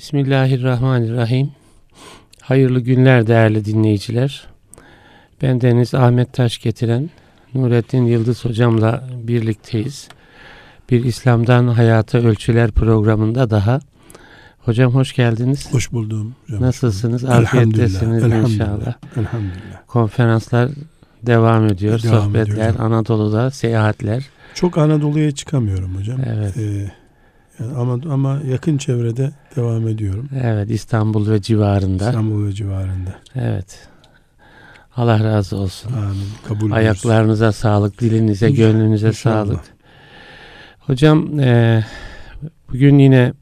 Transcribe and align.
Bismillahirrahmanirrahim. 0.00 1.50
Hayırlı 2.40 2.80
günler 2.80 3.26
değerli 3.26 3.64
dinleyiciler. 3.64 4.46
Ben 5.42 5.60
Deniz 5.60 5.94
Ahmet 5.94 6.32
Taş 6.32 6.58
getiren 6.58 7.10
Nurettin 7.54 8.04
Yıldız 8.04 8.44
hocamla 8.44 9.08
birlikteyiz. 9.22 10.08
Bir 10.90 11.04
İslam'dan 11.04 11.68
Hayata 11.68 12.18
Ölçüler 12.18 12.70
programında 12.70 13.50
daha. 13.50 13.80
Hocam 14.58 14.94
hoş 14.94 15.14
geldiniz. 15.14 15.72
Hoş 15.72 15.92
buldum. 15.92 16.34
Hocam. 16.46 16.62
Nasılsınız? 16.62 17.24
Afiyettesiniz 17.24 18.22
inşallah. 18.24 18.94
Elhamdülillah. 19.16 19.86
Konferanslar 19.86 20.70
devam 21.22 21.66
ediyor. 21.66 22.02
Devam 22.02 22.24
Sohbetler, 22.24 22.68
ediyor. 22.68 22.74
Anadolu'da 22.78 23.50
seyahatler. 23.50 24.26
Çok 24.54 24.78
Anadolu'ya 24.78 25.30
çıkamıyorum 25.32 25.96
hocam. 25.96 26.20
Evet. 26.26 26.56
Ee, 26.56 26.99
yani 27.60 27.74
ama 27.76 27.98
ama 28.12 28.40
yakın 28.50 28.78
çevrede 28.78 29.32
devam 29.56 29.88
ediyorum. 29.88 30.28
Evet 30.42 30.70
İstanbul 30.70 31.30
ve 31.30 31.42
civarında. 31.42 32.08
İstanbul 32.08 32.46
ve 32.46 32.52
civarında. 32.52 33.14
Evet. 33.34 33.88
Allah 34.96 35.24
razı 35.24 35.56
olsun. 35.56 35.92
Amin. 35.92 36.28
Kabul. 36.48 36.70
Ayaklarınıza 36.70 37.52
sağlık, 37.52 38.00
dilinize, 38.00 38.48
İnşallah, 38.48 38.66
gönlünüze 38.72 39.08
inşallah. 39.08 39.46
sağlık. 39.46 39.60
Hocam 40.78 41.40
e, 41.40 41.84
bugün 42.72 42.98
yine 42.98 43.32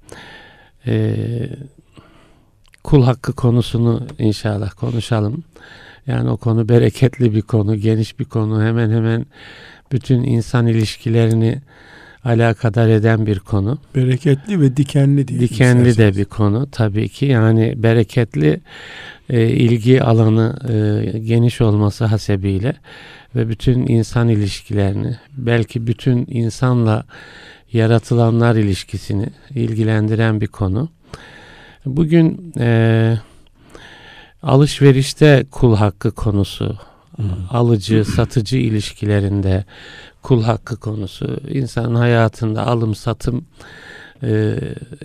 e, 0.87 1.15
kul 2.85 3.03
hakkı 3.03 3.33
konusunu 3.33 4.07
inşallah 4.19 4.71
konuşalım. 4.71 5.45
Yani 6.07 6.31
o 6.31 6.37
konu 6.37 6.69
bereketli 6.69 7.35
bir 7.35 7.43
konu, 7.43 7.77
geniş 7.77 8.19
bir 8.19 8.25
konu. 8.25 8.63
Hemen 8.63 8.91
hemen 8.91 9.27
bütün 9.93 10.23
insan 10.23 10.67
ilişkilerini 10.67 11.63
alakadar 12.25 12.89
eden 12.89 13.27
bir 13.27 13.39
konu. 13.39 13.79
Bereketli 13.95 14.61
ve 14.61 14.77
dikenli 14.77 15.29
diye. 15.29 15.41
Dikenli 15.41 15.97
de 15.97 16.17
bir 16.17 16.25
konu 16.25 16.69
tabii 16.73 17.09
ki. 17.09 17.27
Yani 17.27 17.75
bereketli 17.77 18.61
e, 19.31 19.49
ilgi 19.49 20.03
alanı 20.03 20.57
e, 20.69 21.19
geniş 21.19 21.61
olması 21.61 22.05
hasebiyle 22.05 22.75
ve 23.35 23.49
bütün 23.49 23.87
insan 23.87 24.29
ilişkilerini 24.29 25.17
belki 25.37 25.87
bütün 25.87 26.27
insanla 26.29 27.05
yaratılanlar 27.73 28.57
ilişkisini 28.57 29.27
ilgilendiren 29.55 30.41
bir 30.41 30.47
konu. 30.47 30.89
Bugün 31.87 32.53
e, 32.59 33.19
alışverişte 34.43 35.47
kul 35.51 35.77
hakkı 35.77 36.11
konusu, 36.11 36.79
alıcı 37.51 38.05
satıcı 38.05 38.57
ilişkilerinde 38.57 39.65
kul 40.23 40.43
hakkı 40.43 40.77
konusu, 40.77 41.41
insanın 41.49 41.95
hayatında 41.95 42.67
alım 42.67 42.95
satım 42.95 43.45
e, 44.23 44.59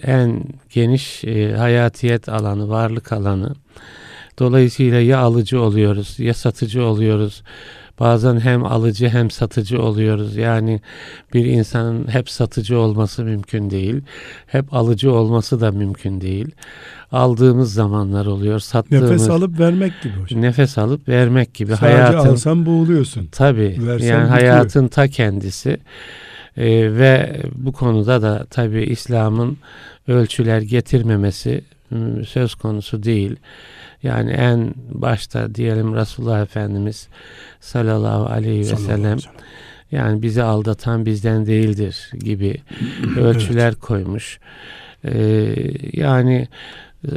en 0.04 0.44
geniş 0.70 1.24
e, 1.24 1.56
hayatiyet 1.56 2.30
alanı, 2.30 2.70
varlık 2.70 3.12
alanı. 3.12 3.56
Dolayısıyla 4.40 5.00
ya 5.00 5.20
alıcı 5.20 5.62
oluyoruz 5.62 6.20
ya 6.20 6.34
satıcı 6.34 6.86
oluyoruz. 6.86 7.44
Bazen 8.00 8.40
hem 8.40 8.66
alıcı 8.66 9.10
hem 9.10 9.32
satıcı 9.32 9.82
oluyoruz. 9.82 10.36
Yani 10.36 10.82
bir 11.34 11.46
insanın 11.46 12.08
hep 12.08 12.30
satıcı 12.30 12.80
olması 12.80 13.24
mümkün 13.24 13.70
değil. 13.70 14.02
Hep 14.48 14.74
alıcı 14.74 15.12
olması 15.14 15.62
da 15.62 15.72
mümkün 15.72 16.22
değil. 16.22 16.52
Aldığımız 17.12 17.74
zamanlar 17.74 18.26
oluyor. 18.26 18.60
Sattığımız 18.60 19.12
Nefes 19.12 19.30
alıp 19.30 19.60
vermek 19.60 20.02
gibi 20.04 20.14
hocam. 20.14 20.42
nefes 20.42 20.78
alıp 20.78 21.08
vermek 21.10 21.54
gibi 21.54 21.76
Sadece 21.76 21.98
hayatın 21.98 22.30
alsan 22.30 22.66
boğuluyorsun. 22.66 23.26
tabi 23.32 23.62
Versen 23.62 23.88
yani 23.88 24.00
bitiyor. 24.00 24.28
hayatın 24.30 24.88
ta 24.88 25.08
kendisi 25.08 25.78
Ee, 26.58 26.66
ve 26.98 27.42
bu 27.56 27.72
konuda 27.72 28.22
da 28.22 28.46
tabi 28.50 28.84
İslam'ın 28.84 29.58
ölçüler 30.08 30.62
getirmemesi 30.62 31.62
m, 31.92 32.24
söz 32.26 32.56
konusu 32.56 33.04
değil. 33.04 33.36
Yani 34.04 34.32
en 34.32 34.74
başta 34.90 35.56
diyelim 35.56 35.96
Resulullah 35.96 36.42
Efendimiz 36.42 37.08
sallallahu 37.60 38.26
aleyhi 38.26 38.60
ve 38.60 38.64
Sallallahu 38.64 38.86
sellem 38.86 39.18
yani 39.92 40.22
bizi 40.22 40.44
aldatan 40.44 41.06
bizden 41.06 41.46
değildir 41.46 42.12
gibi 42.20 42.62
ölçüler 43.18 43.76
koymuş. 43.76 44.40
Ee, 45.06 45.56
yani 45.94 46.48
e, 47.12 47.16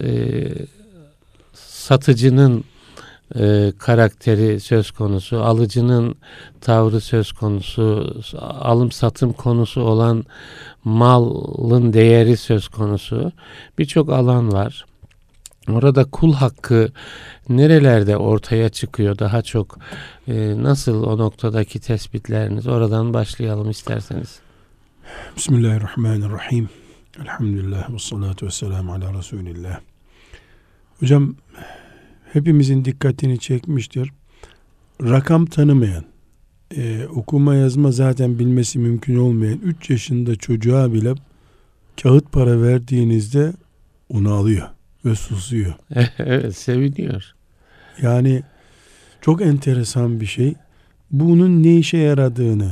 satıcının 1.55 2.65
e, 3.35 3.73
karakteri 3.79 4.61
söz 4.61 4.91
konusu, 4.91 5.41
alıcının 5.45 6.15
tavrı 6.61 7.01
söz 7.01 7.33
konusu, 7.33 8.17
alım 8.41 8.93
satım 8.93 9.33
konusu 9.33 9.81
olan 9.81 10.25
malın 10.85 11.93
değeri 11.93 12.37
söz 12.37 12.69
konusu. 12.69 13.33
Birçok 13.79 14.11
alan 14.11 14.53
var. 14.53 14.87
Orada 15.71 16.05
kul 16.05 16.33
hakkı 16.33 16.93
nerelerde 17.49 18.17
ortaya 18.17 18.69
çıkıyor 18.69 19.19
daha 19.19 19.43
çok 19.43 19.79
e, 20.29 20.63
nasıl 20.63 21.03
o 21.03 21.19
noktadaki 21.19 21.81
tespitleriniz 21.81 22.67
oradan 22.67 23.15
başlayalım 23.15 23.71
isterseniz. 23.71 24.41
Bismillahirrahmanirrahim. 25.37 26.69
Elhamdülillah 27.23 27.93
ve 27.95 27.99
salatu 27.99 28.47
ve 28.47 28.51
selamu 28.51 28.93
ala 28.93 29.19
Resulillah. 29.19 29.81
Hocam 31.01 31.35
hepimizin 32.33 32.85
dikkatini 32.85 33.39
çekmiştir. 33.39 34.13
Rakam 35.03 35.47
tanımayan, 35.47 36.05
e, 36.77 37.07
okuma 37.07 37.55
yazma 37.55 37.93
zaten 37.93 38.39
bilmesi 38.39 38.79
mümkün 38.79 39.17
olmayan 39.17 39.59
3 39.59 39.91
yaşında 39.91 40.37
çocuğa 40.37 40.93
bile 40.93 41.15
kağıt 42.03 42.33
para 42.33 42.63
verdiğinizde 42.63 43.53
onu 44.09 44.35
alıyor 44.35 44.76
ve 45.07 45.15
susuyor. 45.15 45.75
evet 46.19 46.57
seviniyor. 46.57 47.35
Yani 48.03 48.43
çok 49.21 49.43
enteresan 49.43 50.21
bir 50.21 50.27
şey. 50.27 50.55
Bunun 51.11 51.63
ne 51.63 51.77
işe 51.77 51.99
yaradığını, 51.99 52.71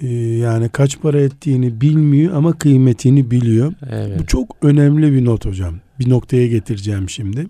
e, 0.00 0.08
yani 0.16 0.68
kaç 0.68 1.00
para 1.00 1.20
ettiğini 1.20 1.80
bilmiyor 1.80 2.34
ama 2.34 2.52
kıymetini 2.52 3.30
biliyor. 3.30 3.72
Evet. 3.90 4.20
Bu 4.20 4.26
çok 4.26 4.56
önemli 4.62 5.12
bir 5.12 5.24
not 5.24 5.46
hocam. 5.46 5.74
Bir 5.98 6.10
noktaya 6.10 6.46
getireceğim 6.46 7.08
şimdi. 7.10 7.46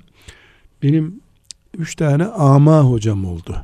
Benim 0.83 1.21
üç 1.79 1.95
tane 1.95 2.25
ama 2.25 2.81
hocam 2.81 3.25
oldu. 3.25 3.57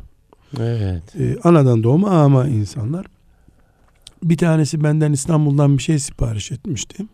Evet. 0.60 1.02
Ee, 1.20 1.36
anadan 1.44 1.82
doğma 1.82 2.10
ama 2.10 2.46
insanlar. 2.46 3.06
Bir 4.22 4.36
tanesi 4.36 4.84
benden 4.84 5.12
İstanbul'dan 5.12 5.78
bir 5.78 5.82
şey 5.82 5.98
sipariş 5.98 6.52
etmişti. 6.52 7.06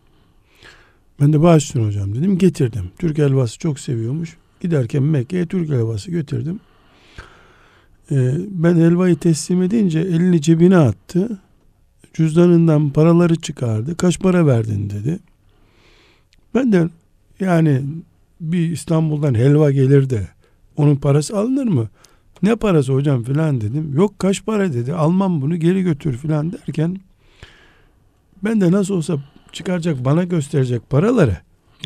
Ben 1.21 1.33
de 1.33 1.41
bağışlayın 1.41 1.87
hocam 1.87 2.15
dedim. 2.15 2.37
Getirdim. 2.37 2.91
Türk 2.99 3.17
helvası 3.17 3.59
çok 3.59 3.79
seviyormuş. 3.79 4.37
Giderken 4.61 5.03
Mekke'ye 5.03 5.45
Türk 5.45 5.69
helvası 5.69 6.11
götürdüm. 6.11 6.59
Ee, 8.11 8.33
ben 8.47 8.75
helvayı 8.75 9.15
teslim 9.15 9.61
edince 9.61 9.99
elini 9.99 10.41
cebine 10.41 10.77
attı. 10.77 11.39
Cüzdanından 12.13 12.89
paraları 12.89 13.35
çıkardı. 13.35 13.97
Kaç 13.97 14.19
para 14.19 14.45
verdin 14.47 14.89
dedi. 14.89 15.19
Ben 16.55 16.71
de 16.71 16.89
yani 17.39 17.81
bir 18.41 18.71
İstanbul'dan 18.71 19.33
helva 19.33 19.71
gelir 19.71 20.09
de 20.09 20.27
onun 20.77 20.95
parası 20.95 21.37
alınır 21.37 21.67
mı? 21.67 21.89
Ne 22.43 22.55
parası 22.55 22.93
hocam 22.93 23.23
filan 23.23 23.61
dedim. 23.61 23.93
Yok 23.95 24.19
kaç 24.19 24.45
para 24.45 24.73
dedi. 24.73 24.93
Almam 24.93 25.41
bunu 25.41 25.55
geri 25.55 25.83
götür 25.83 26.17
filan 26.17 26.51
derken 26.51 26.97
ben 28.43 28.61
de 28.61 28.71
nasıl 28.71 28.93
olsa 28.93 29.17
çıkaracak 29.53 30.05
bana 30.05 30.23
gösterecek 30.23 30.89
paraları 30.89 31.37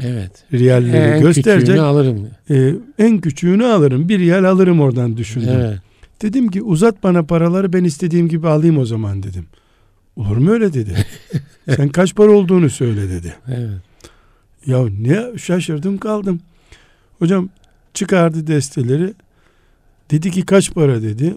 Evet. 0.02 0.32
riyalleri 0.54 0.98
En 0.98 1.22
gösterecek. 1.22 1.80
alırım. 1.80 2.28
e, 2.50 2.74
en 3.00 3.22
küçüğünü 3.22 3.66
alırım. 3.66 4.10
Bir 4.10 4.20
riyal 4.20 4.44
alırım 4.44 4.80
oradan 4.82 5.18
düşündüm. 5.18 5.50
Evet. 5.54 5.80
Dedim 6.22 6.48
ki 6.52 6.62
uzat 6.62 7.04
bana 7.04 7.24
paraları 7.24 7.74
ben 7.74 7.84
istediğim 7.84 8.30
gibi 8.30 8.48
alayım 8.48 8.78
o 8.78 8.86
zaman 8.86 9.24
dedim. 9.24 9.46
Olur 10.16 10.38
mu 10.38 10.52
öyle 10.52 10.74
dedi. 10.74 11.06
Sen 11.76 11.90
kaç 11.90 12.16
para 12.16 12.32
olduğunu 12.32 12.70
söyle 12.70 13.10
dedi. 13.10 13.36
Evet. 13.48 13.70
Ya 14.66 14.86
ne 15.00 15.38
şaşırdım 15.38 15.98
kaldım. 15.98 16.40
Hocam 17.20 17.50
çıkardı 17.94 18.48
desteleri. 18.48 19.14
Dedi 20.12 20.32
ki 20.32 20.46
kaç 20.46 20.74
para 20.74 21.02
dedi. 21.02 21.34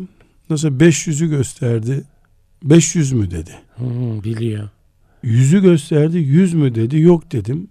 Nasıl 0.51 0.69
500'ü 0.69 1.27
gösterdi. 1.31 2.05
500 2.65 3.13
mü 3.13 3.31
dedi. 3.31 3.51
Hmm, 3.77 4.23
biliyor. 4.25 4.69
Yüzü 5.27 5.63
gösterdi. 5.63 6.19
100 6.19 6.55
mü 6.55 6.75
dedi. 6.75 7.01
Yok 7.01 7.33
dedim. 7.33 7.69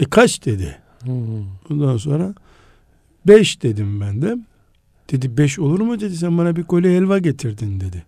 E 0.00 0.04
kaç 0.04 0.44
dedi. 0.44 0.78
Hmm. 1.02 1.12
Ondan 1.70 1.96
sonra 1.96 2.34
5 3.26 3.62
dedim 3.62 4.00
ben 4.00 4.22
de. 4.22 4.36
Dedi 5.10 5.36
5 5.36 5.58
olur 5.58 5.80
mu 5.80 6.00
dedi. 6.00 6.16
Sen 6.16 6.38
bana 6.38 6.56
bir 6.56 6.62
kolye 6.62 6.96
helva 6.96 7.18
getirdin 7.18 7.80
dedi. 7.80 8.04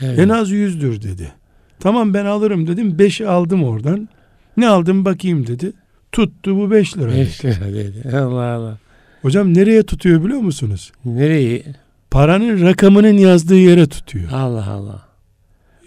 Evet. 0.00 0.18
En 0.18 0.28
az 0.28 0.52
100'dür 0.52 1.02
dedi. 1.02 1.32
Tamam 1.80 2.14
ben 2.14 2.24
alırım 2.24 2.66
dedim. 2.66 2.96
5'i 2.98 3.26
aldım 3.26 3.64
oradan. 3.64 4.08
Ne 4.56 4.68
aldım 4.68 5.04
bakayım 5.04 5.46
dedi. 5.46 5.72
Tuttu 6.12 6.56
bu 6.56 6.70
5 6.70 6.98
lira. 6.98 7.12
5 7.12 7.44
lira 7.44 7.74
dedi. 7.74 8.16
Allah 8.16 8.44
Allah. 8.44 8.78
Hocam 9.22 9.54
nereye 9.54 9.82
tutuyor 9.82 10.24
biliyor 10.24 10.40
musunuz? 10.40 10.92
Nereyi? 11.04 11.64
Paranın 12.10 12.62
rakamının 12.62 13.18
yazdığı 13.18 13.58
yere 13.58 13.86
tutuyor. 13.86 14.32
Allah 14.32 14.70
Allah. 14.70 15.11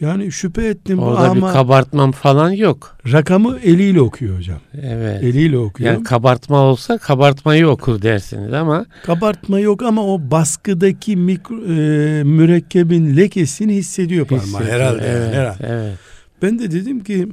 Yani 0.05 0.31
şüphe 0.31 0.67
ettim 0.67 0.99
Orada 0.99 1.19
ama 1.29 1.47
bir 1.47 1.53
kabartmam 1.53 2.11
falan 2.11 2.49
yok. 2.51 2.97
rakamı 3.11 3.59
eliyle 3.63 4.01
okuyor 4.01 4.37
hocam. 4.37 4.59
Evet. 4.81 5.23
Eliyle 5.23 5.57
okuyor. 5.57 5.93
Yani 5.93 6.03
kabartma 6.03 6.57
olsa 6.57 6.97
kabartmayı 6.97 7.67
okur 7.67 8.01
dersiniz 8.01 8.53
ama 8.53 8.85
Kabartma 9.05 9.59
yok 9.59 9.83
ama 9.83 10.05
o 10.05 10.21
baskıdaki 10.31 11.15
mikro, 11.15 11.55
e, 11.55 12.23
mürekkebin 12.23 13.17
lekesini 13.17 13.73
hissediyor 13.75 14.27
parmağı 14.27 14.45
hissediyor. 14.45 14.69
herhalde. 14.71 15.05
yani, 15.07 15.17
Evet, 15.17 15.35
herhalde. 15.35 15.67
evet. 15.69 15.93
Ben 16.41 16.59
de 16.59 16.71
dedim 16.71 17.03
ki 17.03 17.27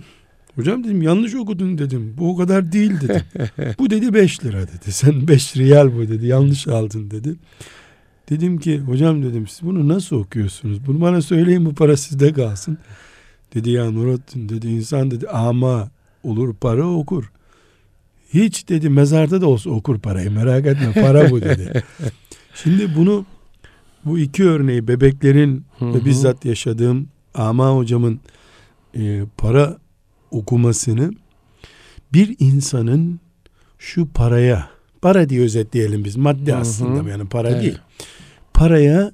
hocam 0.55 0.85
dedim 0.85 1.03
yanlış 1.03 1.35
okudun 1.35 1.79
dedim. 1.79 2.15
Bu 2.19 2.31
o 2.31 2.37
kadar 2.37 2.73
değil 2.73 2.93
dedim. 3.01 3.23
bu 3.79 3.91
dedi 3.91 4.15
5 4.15 4.45
lira 4.45 4.61
dedi. 4.63 4.93
Sen 4.93 5.29
5 5.29 5.57
riyal 5.57 5.95
bu 5.97 6.09
dedi. 6.09 6.27
Yanlış 6.27 6.69
aldın 6.69 7.11
dedi. 7.11 7.35
Dedim 8.31 8.59
ki 8.59 8.79
hocam 8.79 9.23
dedim 9.23 9.47
siz 9.47 9.63
bunu 9.63 9.89
nasıl 9.89 10.17
okuyorsunuz? 10.17 10.87
Bunu 10.87 11.01
bana 11.01 11.23
söyleyin 11.23 11.67
bu 11.67 11.75
para 11.75 11.97
sizde 11.97 12.33
kalsın. 12.33 12.79
Dedi 13.55 13.71
ya 13.71 13.91
Nurattin 13.91 14.49
dedi 14.49 14.69
insan 14.69 15.11
dedi 15.11 15.29
ama 15.29 15.91
olur 16.23 16.55
para 16.55 16.87
okur. 16.87 17.33
Hiç 18.35 18.69
dedi 18.69 18.89
mezarda 18.89 19.41
da 19.41 19.47
olsa 19.47 19.71
okur 19.71 19.99
parayı 19.99 20.31
merak 20.31 20.67
etme 20.67 20.93
para 20.93 21.31
bu 21.31 21.41
dedi. 21.41 21.83
Şimdi 22.55 22.97
bunu 22.97 23.27
bu 24.05 24.19
iki 24.19 24.45
örneği 24.45 24.89
bebeklerin 24.89 25.65
Hı 25.79 25.95
ve 25.95 26.05
bizzat 26.05 26.45
yaşadığım 26.45 27.09
Ama 27.35 27.77
hocamın 27.77 28.21
e, 28.97 29.23
para 29.37 29.79
okumasını 30.31 31.13
bir 32.13 32.37
insanın 32.39 33.21
şu 33.79 34.09
paraya 34.09 34.71
para 35.03 35.29
diye 35.29 35.41
özetleyelim 35.43 36.05
biz 36.05 36.17
madde 36.17 36.53
Hı 36.53 36.57
hı. 36.57 36.61
aslında 36.61 37.11
yani 37.11 37.29
para 37.29 37.51
Evet. 37.51 37.63
değil 37.63 37.79
paraya 38.55 39.13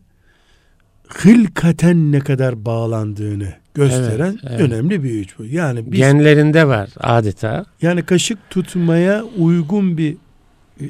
hılkaten 1.09 2.13
ne 2.13 2.19
kadar 2.21 2.65
bağlandığını 2.65 3.53
gösteren 3.75 4.39
Evet, 4.43 4.51
evet. 4.51 4.61
önemli 4.61 5.03
bir 5.05 5.11
üç 5.11 5.39
bu. 5.39 5.45
Yani 5.45 5.93
biz 5.93 5.99
Genlerinde 5.99 6.69
var 6.69 6.91
adeta. 7.01 7.67
yani 7.83 8.03
kaşık 8.03 8.39
tutmaya 8.51 9.25
uygun 9.25 9.99
bir 9.99 10.17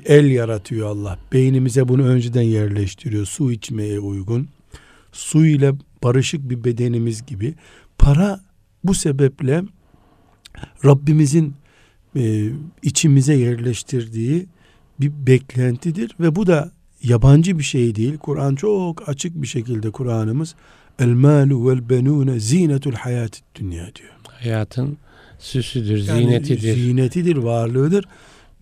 el 0.06 0.26
yaratıyor 0.26 0.88
Allah. 0.88 1.18
Beynimize 1.32 1.88
bunu 1.88 2.06
önceden 2.06 2.42
yerleştiriyor. 2.42 3.26
Su 3.26 3.52
içmeye 3.52 4.00
uygun. 4.00 4.48
Su 5.12 5.46
ile 5.46 5.72
barışık 6.02 6.50
bir 6.50 6.64
bedenimiz 6.64 7.26
gibi. 7.26 7.54
Para 7.98 8.40
bu 8.84 8.94
sebeple 8.94 9.62
Rabbimizin 10.84 11.54
e, 12.16 12.48
içimize 12.82 13.34
yerleştirdiği 13.34 14.46
bir 15.00 15.12
beklentidir 15.26 16.14
ve 16.20 16.36
bu 16.36 16.46
da 16.46 16.70
yabancı 17.02 17.58
bir 17.58 17.64
şey 17.64 17.94
değil. 17.94 18.18
Kur'an 18.18 18.54
çok 18.54 19.08
açık 19.08 19.42
bir 19.42 19.46
şekilde 19.46 19.90
Kur'an'ımız 19.90 20.54
el 20.98 21.08
malu 21.08 21.68
vel 21.70 21.88
benune 21.88 22.40
zinetul 22.40 22.92
hayatid 22.92 23.42
dünya 23.54 23.84
diyor. 23.94 24.10
Hayatın 24.28 24.98
süsüdür, 25.38 26.06
Yani 26.06 26.20
zinetidir. 26.20 26.74
Zinetidir, 26.74 27.36
varlığıdır. 27.36 28.04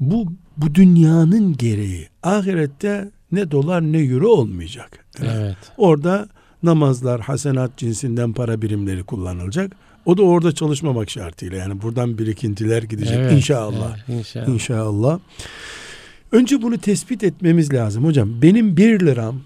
Bu 0.01 0.33
bu 0.57 0.75
dünyanın 0.75 1.57
gereği. 1.57 2.09
Ahirette 2.23 3.11
ne 3.33 3.51
dolar 3.51 3.83
ne 3.83 3.99
euro 3.99 4.29
olmayacak. 4.29 5.07
evet. 5.23 5.57
Orada 5.77 6.29
namazlar, 6.63 7.21
hasenat 7.21 7.77
cinsinden 7.77 8.33
para 8.33 8.63
birimleri 8.63 9.03
kullanılacak. 9.03 9.73
O 10.07 10.17
da 10.17 10.23
orada 10.23 10.53
çalışmamak 10.53 11.11
şartıyla. 11.11 11.57
Yani 11.59 11.83
buradan 11.83 12.19
birikintiler 12.19 12.83
gidecek 12.83 13.17
Evet, 13.19 13.33
inşallah. 13.33 13.97
evet, 14.09 14.19
inşallah. 14.19 14.49
İnşallah. 14.49 15.19
Önce 16.33 16.63
bunu 16.63 16.79
tespit 16.79 17.25
etmemiz 17.25 17.73
lazım 17.73 18.05
hocam. 18.05 18.43
Benim 18.43 18.77
bir 18.77 19.01
liram 19.01 19.41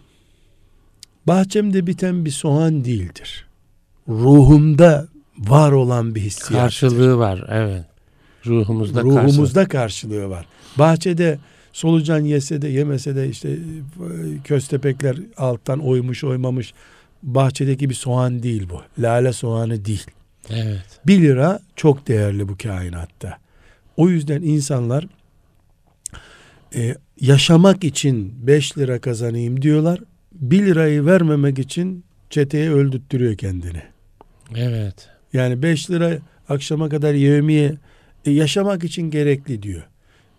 bahçemde 1.27 1.87
biten 1.87 2.25
bir 2.25 2.31
soğan 2.31 2.85
değildir. 2.85 3.47
Ruhumda 4.09 5.09
var 5.39 5.73
olan 5.73 6.15
bir 6.15 6.21
hissiyat. 6.21 6.63
Karşılığı 6.63 7.19
var. 7.19 7.45
Evet. 7.49 7.85
Ruhumuzda 8.47 9.03
karşılığı. 9.03 9.23
Ruhumuzda 9.23 9.69
karşılığı 9.69 10.31
var. 10.31 10.47
Bahçede 10.79 11.39
solucan 11.73 12.25
yese 12.25 12.63
de 12.63 12.69
yemese 12.69 13.17
de 13.17 13.29
işte 13.29 13.51
e, 13.51 13.59
köstepekler 14.45 15.17
alttan 15.37 15.79
oymuş 15.79 16.25
oymamış 16.25 16.75
bahçedeki 17.23 17.91
bir 17.91 17.95
soğan 17.95 18.43
değil 18.43 18.69
bu. 18.71 19.03
Lale 19.03 19.33
soğanı 19.33 19.85
değil. 19.85 20.07
Evet. 20.51 21.01
1 21.07 21.23
lira 21.23 21.61
çok 21.77 22.09
değerli 22.09 22.49
bu 22.49 22.57
kainatta. 22.63 23.39
O 23.97 24.09
yüzden 24.09 24.43
insanlar 24.43 25.07
e, 26.75 26.95
yaşamak 27.21 27.85
için 27.85 28.35
5 28.47 28.79
lira 28.79 28.99
kazanayım 29.01 29.63
diyorlar. 29.63 30.01
1 30.33 30.67
lirayı 30.67 31.07
vermemek 31.07 31.59
için 31.59 32.05
çeteye 32.31 32.71
öldürttürüyor 32.71 33.37
kendini. 33.37 33.83
Evet. 34.57 35.09
Yani 35.33 35.63
5 35.63 35.91
lira 35.91 36.19
akşama 36.49 36.89
kadar 36.89 37.15
yevmiye 37.15 37.75
e, 38.25 38.31
yaşamak 38.31 38.85
için 38.85 39.11
gerekli 39.11 39.63
diyor. 39.63 39.83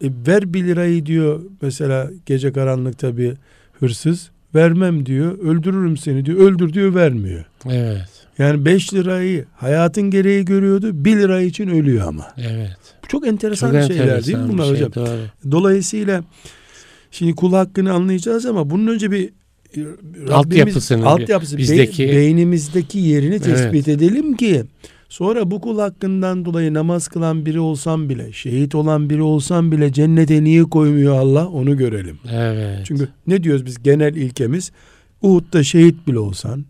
E, 0.03 0.07
ver 0.27 0.53
1 0.53 0.63
lirayı 0.63 1.05
diyor 1.05 1.41
mesela 1.61 2.11
gece 2.25 2.53
karanlıkta 2.53 3.17
bir 3.17 3.33
hırsız 3.79 4.31
vermem 4.55 5.05
diyor 5.05 5.39
öldürürüm 5.39 5.97
seni 5.97 6.25
diyor 6.25 6.37
öldür 6.37 6.73
diyor 6.73 6.95
vermiyor. 6.95 7.45
Evet. 7.65 8.20
Yani 8.37 8.65
5 8.65 8.93
lirayı 8.93 9.45
hayatın 9.55 10.09
gereği 10.09 10.45
görüyordu 10.45 10.89
1 10.93 11.17
lira 11.17 11.41
için 11.41 11.67
ölüyor 11.67 12.07
ama. 12.07 12.27
Evet. 12.37 12.77
Bu 13.03 13.07
çok 13.07 13.27
enteresan 13.27 13.71
Çok 13.71 13.81
şeyler 13.81 14.03
enteresan 14.03 14.27
değil 14.27 14.37
mi 14.37 14.53
bunlar 14.53 14.63
şey, 14.65 14.73
hocam? 14.73 14.93
Doğru. 14.95 15.51
Dolayısıyla 15.51 16.23
şimdi 17.11 17.35
kul 17.35 17.53
hakkını 17.53 17.93
anlayacağız 17.93 18.45
ama 18.45 18.69
bunun 18.69 18.87
önce 18.87 19.11
bir 19.11 19.23
e, 19.77 19.79
Rabbimiz- 19.79 20.31
Altyapısını, 20.31 21.05
altyapısı, 21.05 21.57
be- 21.57 21.61
bizdeki- 21.61 22.07
beynimizdeki 22.07 22.99
yerini 22.99 23.35
Evet. 23.35 23.43
tespit 23.43 23.87
edelim 23.87 24.35
ki 24.35 24.63
sonra 25.09 25.51
bu 25.51 25.61
kul 25.61 25.79
hakkından 25.79 26.45
dolayı 26.45 26.73
namaz 26.73 27.07
kılan 27.07 27.45
biri 27.45 27.59
olsam 27.59 28.09
bile 28.09 28.31
şehit 28.33 28.75
olan 28.75 29.09
biri 29.09 29.21
olsam 29.21 29.71
bile 29.71 29.93
cennete 29.93 30.43
niye 30.43 30.63
koymuyor 30.63 31.15
Allah 31.19 31.47
onu 31.47 31.77
görelim. 31.77 32.17
Evet. 32.33 32.79
Çünkü 32.85 33.07
ne 33.27 33.43
diyoruz 33.43 33.65
biz 33.65 33.83
genel 33.83 34.15
ilkemiz 34.15 34.71
Uhud'da 35.21 35.63
şehit 35.63 36.07
bile 36.07 36.19
olsan 36.19 36.65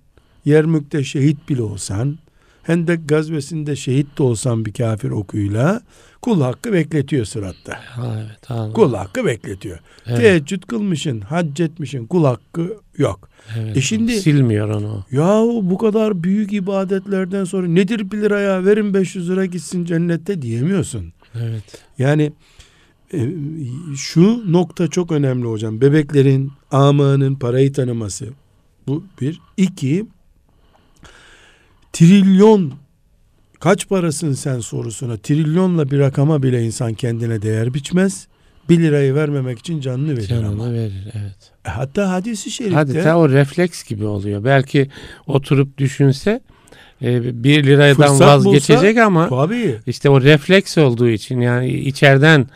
Yermük'te 0.45 1.03
şehit 1.03 1.49
bile 1.49 1.61
olsan 1.61 2.17
Hendek 2.63 3.09
gazvesinde 3.09 3.75
şehit 3.75 4.17
de 4.17 4.23
olsan 4.23 4.65
bir 4.65 4.73
kafir 4.73 5.09
okuyla 5.09 5.81
kul 6.21 6.41
hakkı 6.41 6.73
bekletiyor 6.73 7.25
sıratta. 7.25 7.73
Ha, 7.85 8.15
evet. 8.27 8.51
Allah. 8.51 8.73
Kul 8.73 8.93
hakkı 8.93 9.25
bekletiyor. 9.25 9.79
Evet. 10.07 10.19
Teheccüd 10.19 10.63
kılmışın, 10.63 11.21
hac 11.21 11.59
etmişin 11.59 12.07
kul 12.07 12.23
hakkı 12.25 12.77
yok. 12.97 13.29
evet. 13.59 13.77
E 13.77 13.81
şimdi- 13.81 14.21
silmiyor 14.21 14.69
onu. 14.69 15.05
Yahu 15.11 15.59
bu 15.63 15.77
kadar 15.77 16.23
büyük 16.23 16.53
ibadetlerden 16.53 17.43
sonra 17.43 17.67
nedir 17.67 18.11
1 18.11 18.17
liraya 18.17 18.65
verin 18.65 18.93
500 18.93 19.29
lira 19.29 19.45
gitsin 19.45 19.85
cennette 19.85 20.41
diyemiyorsun. 20.41 21.13
Evet. 21.35 21.63
Yani 21.97 22.31
e, 23.13 23.29
şu 23.95 24.51
nokta 24.51 24.87
çok 24.87 25.11
önemli 25.11 25.47
hocam. 25.47 25.81
Bebeklerin, 25.81 26.51
amanın 26.71 27.35
parayı 27.35 27.73
tanıması. 27.73 28.27
Bu 28.87 29.03
bir. 29.21 29.41
İki, 29.57 30.05
trilyon 31.93 32.73
kaç 33.59 33.89
parasın 33.89 34.33
sen 34.33 34.59
sorusuna 34.59 35.17
trilyonla 35.17 35.91
bir 35.91 35.99
rakama 35.99 36.43
bile 36.43 36.63
insan 36.63 36.93
kendine 36.93 37.41
değer 37.41 37.73
biçmez. 37.73 38.27
1 38.69 38.79
lirayı 38.79 39.15
vermemek 39.15 39.59
için 39.59 39.81
canını 39.81 40.17
verir 40.17 40.31
ama. 40.31 40.41
Canını 40.41 40.73
verir. 40.73 41.07
Evet. 41.13 41.51
E, 41.65 41.69
Hatta 41.69 42.09
hadisi 42.11 42.51
şerifte 42.51 42.77
Adeta 42.79 43.17
o 43.17 43.29
refleks 43.29 43.83
gibi 43.83 44.05
oluyor. 44.05 44.43
Belki 44.43 44.89
oturup 45.27 45.77
düşünse 45.77 46.41
e, 47.01 47.43
bir 47.43 47.63
liradan 47.63 47.95
Fırsat 47.95 48.21
vazgeçecek 48.21 48.97
ama 48.97 49.29
tabii 49.29 49.79
işte 49.87 50.09
o 50.09 50.21
refleks 50.21 50.77
olduğu 50.77 51.09
için 51.09 51.41
yani 51.41 51.69
içeriden 51.69 52.47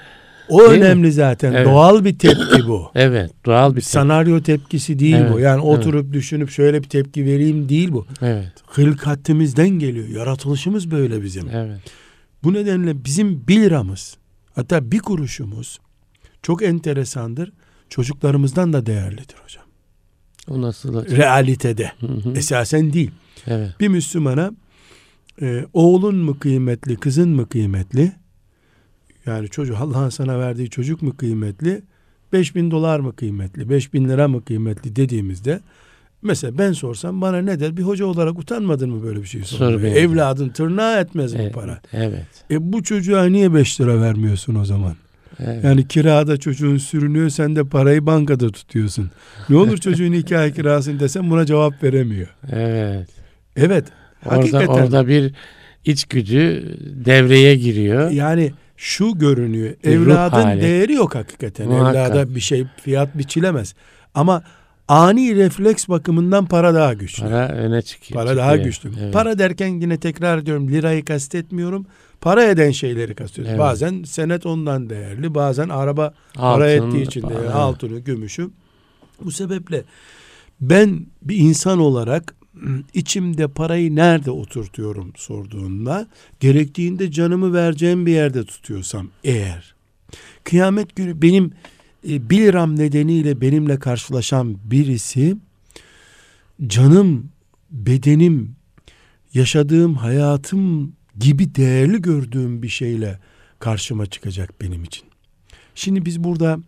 o 0.49 0.59
Değil 0.59 0.69
mi? 0.69 0.85
önemli 0.85 1.11
zaten. 1.11 1.53
Evet. 1.53 1.65
Doğal 1.67 2.05
bir 2.05 2.17
tepki 2.19 2.67
bu. 2.67 2.91
evet 2.95 3.31
doğal 3.45 3.71
bir 3.71 3.75
bir 3.75 3.81
tepki. 3.81 3.91
senaryo 3.91 4.41
tepkisi 4.41 4.99
değil 4.99 5.15
Evet, 5.15 5.33
bu. 5.33 5.39
Yani 5.39 5.61
evet. 5.65 5.77
oturup 5.79 6.13
düşünüp 6.13 6.49
şöyle 6.49 6.83
bir 6.83 6.89
tepki 6.89 7.25
vereyim 7.25 7.69
değil 7.69 7.91
bu. 7.91 8.05
Evet. 8.21 8.51
Hılkatimizden 8.67 9.69
geliyor. 9.69 10.07
Yaratılışımız 10.07 10.91
böyle 10.91 11.23
bizim. 11.23 11.49
Evet. 11.49 11.79
Bu 12.43 12.53
nedenle 12.53 13.05
bizim 13.05 13.47
bir 13.47 13.61
liramız 13.61 14.17
hatta 14.55 14.91
bir 14.91 14.99
kuruşumuz 14.99 15.79
çok 16.41 16.63
enteresandır. 16.63 17.51
Çocuklarımızdan 17.89 18.73
da 18.73 18.85
değerlidir 18.85 19.35
hocam. 19.43 19.63
O 20.49 20.61
nasıl 20.61 20.95
hocam? 20.95 21.17
Realitede. 21.17 21.91
Hı 21.99 22.07
hı. 22.07 22.33
Esasen 22.35 22.93
değil. 22.93 23.11
Evet. 23.47 23.69
Bir 23.79 23.87
Müslümana 23.87 24.51
e, 25.41 25.65
oğlun 25.73 26.15
mu 26.15 26.39
kıymetli, 26.39 26.95
kızın 26.95 27.29
mı 27.29 27.49
kıymetli? 27.49 28.11
Yani 29.25 29.49
çocuk 29.49 29.77
Allah'ın 29.81 30.09
sana 30.09 30.39
verdiği 30.39 30.69
çocuk 30.69 31.01
mu 31.01 31.17
kıymetli? 31.17 31.81
5000 32.33 32.71
dolar 32.71 32.99
mı 32.99 33.15
kıymetli? 33.15 33.69
5000 33.69 34.09
lira 34.09 34.27
mı 34.27 34.45
kıymetli 34.45 34.95
dediğimizde 34.95 35.59
mesela 36.21 36.57
ben 36.57 36.71
sorsam 36.71 37.21
bana 37.21 37.41
ne 37.41 37.59
der? 37.59 37.77
Bir 37.77 37.83
hoca 37.83 38.05
olarak 38.05 38.39
utanmadın 38.39 38.89
mı 38.89 39.03
böyle 39.03 39.21
bir 39.21 39.27
şey 39.27 39.43
sormaya? 39.43 39.95
Evladın 39.95 40.49
tırnağı 40.49 40.99
etmez 41.01 41.33
bu 41.37 41.41
Evet. 41.41 41.53
para. 41.53 41.79
Evet. 41.93 42.25
E 42.51 42.73
bu 42.73 42.83
çocuğa 42.83 43.25
niye 43.25 43.53
5 43.53 43.81
lira 43.81 44.01
vermiyorsun 44.01 44.55
o 44.55 44.65
zaman? 44.65 44.93
Evet. 45.39 45.63
Yani 45.63 45.87
kirada 45.87 46.37
çocuğun 46.37 46.77
sürünüyor 46.77 47.29
sen 47.29 47.55
de 47.55 47.63
parayı 47.63 48.05
bankada 48.05 48.49
tutuyorsun. 48.51 49.11
Ne 49.49 49.55
olur 49.57 49.77
çocuğun 49.77 50.11
iki 50.11 50.37
ay 50.37 50.53
kirasını 50.53 50.99
desem 50.99 51.29
buna 51.29 51.45
cevap 51.45 51.83
veremiyor. 51.83 52.27
Evet. 52.51 53.09
Evet 53.55 53.85
Orada, 54.25 54.37
Hakikaten. 54.37 54.67
orada 54.67 55.07
bir 55.07 55.33
içgüdü 55.85 56.63
devreye 57.05 57.55
giriyor. 57.55 58.11
Yani 58.11 58.51
şu 58.85 59.17
görünüyor. 59.17 59.73
Bir 59.83 59.97
ruh 59.97 60.11
Evladın 60.11 60.61
değeri 60.61 60.93
yok 60.93 61.15
hakikaten. 61.15 61.67
Muhakkak. 61.67 61.95
Evlada 61.95 62.35
bir 62.35 62.39
şey 62.39 62.65
fiyat 62.81 63.17
biçilemez. 63.17 63.75
Ama 64.15 64.43
ani 64.87 65.35
refleks 65.35 65.89
bakımından 65.89 66.45
para 66.45 66.73
daha 66.73 66.93
güçlü. 66.93 67.23
Para 67.23 67.49
öne 67.49 67.81
çıkıyor. 67.81 68.21
Para 68.21 68.37
daha 68.37 68.51
çıkıyor. 68.51 68.65
güçlü. 68.65 68.91
Evet. 69.03 69.13
Para 69.13 69.39
derken 69.39 69.67
yine 69.67 69.97
tekrar 69.97 70.37
ediyorum 70.37 70.69
lirayı 70.69 71.05
kastetmiyorum. 71.05 71.85
Para 72.21 72.43
eden 72.43 72.71
şeyleri 72.71 73.15
kastediyorum. 73.15 73.51
Evet. 73.51 73.59
Bazen 73.59 74.03
senet 74.03 74.45
ondan 74.45 74.89
değerli, 74.89 75.35
bazen 75.35 75.69
araba 75.69 76.13
para 76.33 76.63
Altın, 76.63 76.87
ettiği 76.87 77.01
için 77.01 77.21
para, 77.21 77.33
değerli, 77.33 77.49
altını, 77.49 77.99
gümüşü. 77.99 78.49
Bu 79.21 79.31
sebeple 79.31 79.83
ben 80.61 81.05
bir 81.21 81.37
insan 81.37 81.79
olarak 81.79 82.35
içimde 82.93 83.47
parayı 83.47 83.95
nerede 83.95 84.31
oturtuyorum 84.31 85.11
sorduğunda 85.15 86.07
gerektiğinde 86.39 87.11
canımı 87.11 87.53
vereceğim 87.53 88.05
bir 88.05 88.11
yerde 88.11 88.45
tutuyorsam 88.45 89.09
eğer 89.23 89.75
kıyamet 90.43 90.95
günü 90.95 91.21
benim 91.21 91.51
e, 92.09 92.29
1 92.29 92.37
liram 92.37 92.79
nedeniyle 92.79 93.41
benimle 93.41 93.79
karşılaşan 93.79 94.57
birisi 94.63 95.37
canım, 96.67 97.29
bedenim, 97.71 98.55
yaşadığım 99.33 99.95
hayatım 99.95 100.93
gibi 101.19 101.55
değerli 101.55 102.01
gördüğüm 102.01 102.63
bir 102.63 102.69
şeyle 102.69 103.19
karşıma 103.59 104.05
çıkacak 104.05 104.61
benim 104.61 104.83
için. 104.83 105.03
Şimdi 105.75 106.05
biz 106.05 106.23
burada 106.23 106.59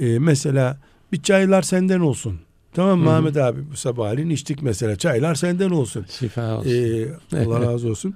e, 0.00 0.18
mesela 0.18 0.80
bir 1.12 1.22
çaylar 1.22 1.62
senden 1.62 2.00
olsun. 2.00 2.40
Tamam 2.74 2.98
mı 2.98 3.06
Hı 3.06 3.12
hı. 3.12 3.16
Ahmet 3.16 3.36
abi 3.36 3.60
bu 3.72 3.76
sabahleyin 3.76 4.30
içtik 4.30 4.62
mesela 4.62 4.96
çaylar 4.96 5.34
senden 5.34 5.70
olsun. 5.70 6.06
Şifa 6.18 6.58
olsun. 6.58 6.70
Ee, 6.70 7.36
Allah 7.46 7.60
razı 7.60 7.88
olsun. 7.88 8.14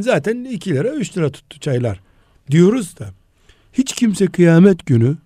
Zaten 0.00 0.44
2 0.44 0.74
lira 0.74 0.88
3 0.88 1.16
lira 1.16 1.30
tuttu 1.30 1.60
çaylar 1.60 2.00
diyoruz 2.50 2.98
da 2.98 3.06
hiç 3.72 3.92
kimse 3.92 4.26
kıyamet 4.26 4.86
günü 4.86 5.16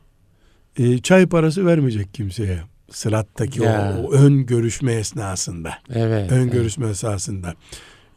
e, 0.78 0.98
çay 0.98 1.26
parası 1.26 1.66
vermeyecek 1.66 2.14
kimseye. 2.14 2.58
Sırattaki 2.90 3.62
o, 3.62 3.64
Ya. 3.64 3.96
o 4.04 4.12
ön 4.12 4.46
görüşme 4.46 4.92
esnasında. 4.92 5.74
evet. 5.94 6.32
Ön 6.32 6.42
evet. 6.42 6.52
görüşme 6.52 6.88
esasında. 6.90 7.54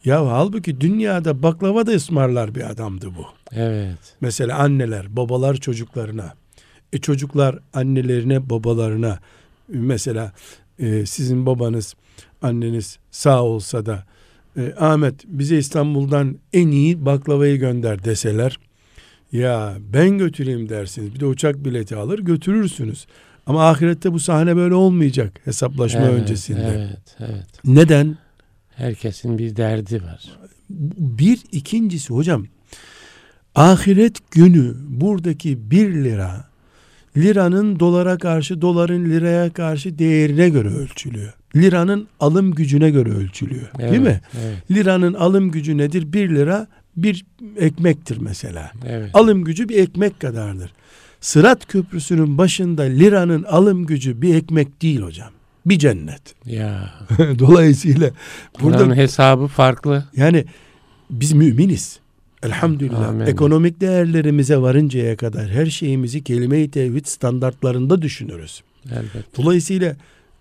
Ya 0.06 0.28
halbuki 0.28 0.82
dünyada 0.82 1.44
baklava 1.44 1.88
da 1.88 1.92
ısmarlar 1.92 2.56
bir 2.56 2.70
adamdı 2.70 3.08
bu. 3.18 3.26
Evet. 3.52 3.98
Mesela 4.22 4.58
anneler, 4.58 5.16
babalar 5.16 5.56
çocuklarına, 5.56 6.34
e 6.94 6.98
çocuklar 6.98 7.60
annelerine, 7.74 8.50
babalarına. 8.50 9.20
Mesela 9.68 10.34
e, 10.80 11.06
sizin 11.06 11.46
babanız, 11.46 11.96
anneniz 12.42 13.00
sağ 13.12 13.44
olsa 13.44 13.86
da 13.86 14.04
e, 14.58 14.74
Ahmet 14.80 15.16
bize 15.26 15.58
İstanbul'dan 15.58 16.38
en 16.54 16.68
iyi 16.68 17.06
baklavayı 17.06 17.60
gönder 17.60 18.04
deseler, 18.04 18.60
ya 19.32 19.78
ben 19.94 20.18
götüreyim 20.18 20.70
dersiniz. 20.70 21.16
Bir 21.16 21.20
de 21.20 21.26
uçak 21.26 21.66
bileti 21.66 21.96
alır 21.96 22.20
götürürsünüz. 22.20 23.08
Ama 23.48 23.70
ahirette 23.70 24.14
bu 24.14 24.20
sahne 24.20 24.56
böyle 24.56 24.74
olmayacak 24.74 25.40
hesaplaşma 25.46 26.02
evet, 26.02 26.22
öncesinde. 26.22 26.74
Evet. 26.78 27.16
Evet. 27.20 27.46
Neden? 27.66 28.18
Herkesin 28.76 29.38
bir 29.38 29.56
derdi 29.56 30.04
var. 30.04 30.38
Bir 31.00 31.40
ikincisi 31.52 32.14
hocam 32.14 32.46
ahiret 33.56 34.32
günü 34.32 34.76
buradaki 34.88 35.72
bir 35.72 36.04
lira 36.04 36.47
liranın 37.18 37.80
dolara 37.80 38.18
karşı 38.18 38.62
doların 38.62 39.06
liraya 39.06 39.54
karşı 39.54 40.00
değerine 40.00 40.50
göre 40.50 40.68
ölçülüyor. 40.70 41.34
Liranın 41.56 42.08
alım 42.20 42.56
gücüne 42.56 42.90
göre 42.90 43.10
ölçülüyor. 43.10 43.68
Evet, 43.80 43.92
Değil 43.92 44.02
mi? 44.02 44.22
Evet. 44.44 44.72
Liranın 44.72 45.14
alım 45.14 45.52
gücü 45.52 45.78
nedir? 45.78 46.14
Bir 46.14 46.30
lira 46.30 46.68
bir 46.98 47.26
ekmektir 47.58 48.18
mesela. 48.18 48.72
Evet. 48.88 49.10
Alım 49.14 49.44
gücü 49.44 49.70
bir 49.70 49.78
ekmek 49.78 50.20
kadardır. 50.20 50.74
Sırat 51.22 51.66
köprüsünün 51.68 52.38
başında 52.38 52.82
liranın 52.84 53.44
alım 53.44 53.86
gücü 53.86 54.22
bir 54.22 54.36
ekmek 54.36 54.82
değil 54.82 55.02
hocam. 55.02 55.30
Bir 55.66 55.80
cennet. 55.80 56.22
Ya. 56.46 56.94
Dolayısıyla 57.40 58.10
burada 58.62 58.78
Buranın 58.80 58.96
hesabı 58.96 59.48
farklı. 59.48 60.06
yani 60.16 60.46
biz 61.10 61.34
müminiz. 61.34 62.00
Elhamdülillah. 62.44 63.08
Amin. 63.08 63.26
Ekonomik 63.26 63.82
değerlerimize 63.82 64.58
varıncaya 64.58 65.18
kadar 65.18 65.50
her 65.50 65.66
şeyimizi 65.66 66.24
kelime-i 66.24 66.72
tevhid 66.72 67.06
standartlarında 67.06 68.02
düşünürüz. 68.02 68.64
Elbette. 68.86 69.44
Dolayısıyla 69.44 69.96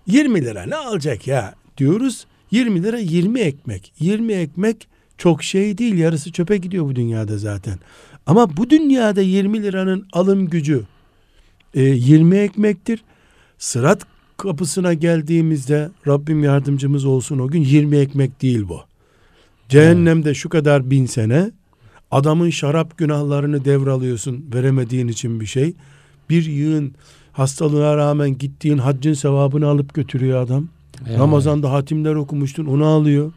20 0.06 0.44
lira 0.44 0.66
ne 0.66 0.76
alacak 0.76 1.26
ya 1.26 1.54
diyoruz. 1.78 2.26
20 2.50 2.82
lira 2.82 2.98
20 2.98 3.40
ekmek. 3.40 3.92
20 4.00 4.32
ekmek 4.32 4.88
çok 5.18 5.42
şey 5.42 5.78
değil. 5.78 5.98
Yarısı 5.98 6.32
çöpe 6.32 6.56
gidiyor 6.56 6.84
bu 6.84 6.96
dünyada 6.96 7.38
zaten. 7.38 7.78
Ama 8.26 8.56
bu 8.56 8.70
dünyada 8.70 9.20
20 9.20 9.62
liranın 9.62 10.06
alım 10.12 10.48
gücü 10.48 10.82
e, 11.74 11.82
20 11.82 12.36
ekmektir. 12.36 13.04
Sırat 13.58 14.02
kapısına 14.36 14.94
geldiğimizde 14.94 15.90
Rabbim 16.06 16.44
yardımcımız 16.44 17.04
olsun 17.04 17.38
o 17.38 17.48
gün 17.48 17.60
20 17.60 17.96
ekmek 17.96 18.42
değil 18.42 18.68
bu. 18.68 18.80
Cehennemde 19.68 20.34
şu 20.34 20.48
kadar 20.48 20.90
bin 20.90 21.06
sene 21.06 21.50
adamın 22.16 22.50
şarap 22.50 22.98
günahlarını 22.98 23.64
devralıyorsun 23.64 24.44
veremediğin 24.54 25.08
için 25.08 25.40
bir 25.40 25.46
şey. 25.46 25.74
Bir 26.30 26.44
yığın 26.44 26.92
hastalığına 27.32 27.96
rağmen 27.96 28.38
gittiğin 28.38 28.78
haccın 28.78 29.14
sevabını 29.14 29.66
alıp 29.66 29.94
götürüyor 29.94 30.42
adam. 30.42 30.68
Evet. 31.08 31.18
Ramazan'da 31.18 31.72
hatimler 31.72 32.14
okumuştun 32.14 32.66
onu 32.66 32.86
alıyor. 32.86 33.32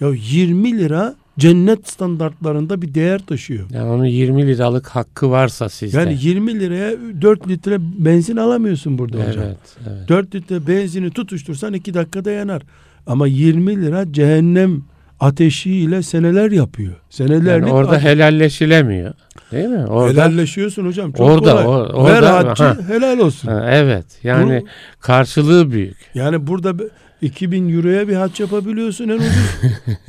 Ya 0.00 0.08
20 0.08 0.78
lira 0.78 1.14
cennet 1.38 1.88
standartlarında 1.88 2.82
bir 2.82 2.94
değer 2.94 3.18
taşıyor. 3.26 3.70
Yani 3.70 3.90
onun 3.90 4.04
20 4.04 4.46
liralık 4.46 4.88
hakkı 4.88 5.30
varsa 5.30 5.68
sizde. 5.68 5.98
Yani 5.98 6.18
20 6.20 6.60
liraya 6.60 6.92
4 7.22 7.48
litre 7.48 7.78
benzin 7.80 8.36
alamıyorsun 8.36 8.98
burada 8.98 9.28
hocam. 9.28 9.44
evet, 9.44 9.76
evet. 9.88 10.08
4 10.08 10.34
litre 10.34 10.66
benzini 10.66 11.10
tutuştursan 11.10 11.72
2 11.72 11.94
dakikada 11.94 12.30
yanar. 12.30 12.62
Ama 13.06 13.26
20 13.26 13.82
lira 13.82 14.12
cehennem 14.12 14.82
ateşiyle 15.20 16.02
seneler 16.02 16.50
yapıyor. 16.50 16.92
Senelerlik 17.10 17.48
Yani 17.68 17.72
orada 17.72 17.98
helalleşilemiyor. 18.00 19.12
Değil 19.52 19.68
mi? 19.68 19.86
Orada 19.86 20.10
helalleşiyorsun 20.26 20.86
hocam. 20.86 21.12
Çok 21.12 21.26
Orada, 21.30 21.50
kolay. 21.52 21.66
o- 21.66 22.04
Ver 22.06 22.16
orada- 22.22 22.36
haccı 22.50 22.64
ha. 22.64 22.76
helal 22.88 23.18
olsun. 23.18 23.48
Ha, 23.48 23.66
evet. 23.72 24.06
Yani 24.22 24.60
Bu- 24.62 24.66
karşılığı 25.00 25.70
büyük. 25.70 25.96
Yani 26.14 26.46
burada 26.46 26.78
be- 26.78 26.88
2000 27.22 27.76
euroya 27.76 28.08
bir 28.08 28.14
hac 28.14 28.40
yapabiliyorsun 28.40 29.04
en 29.08 29.16
ucuz. 29.16 29.28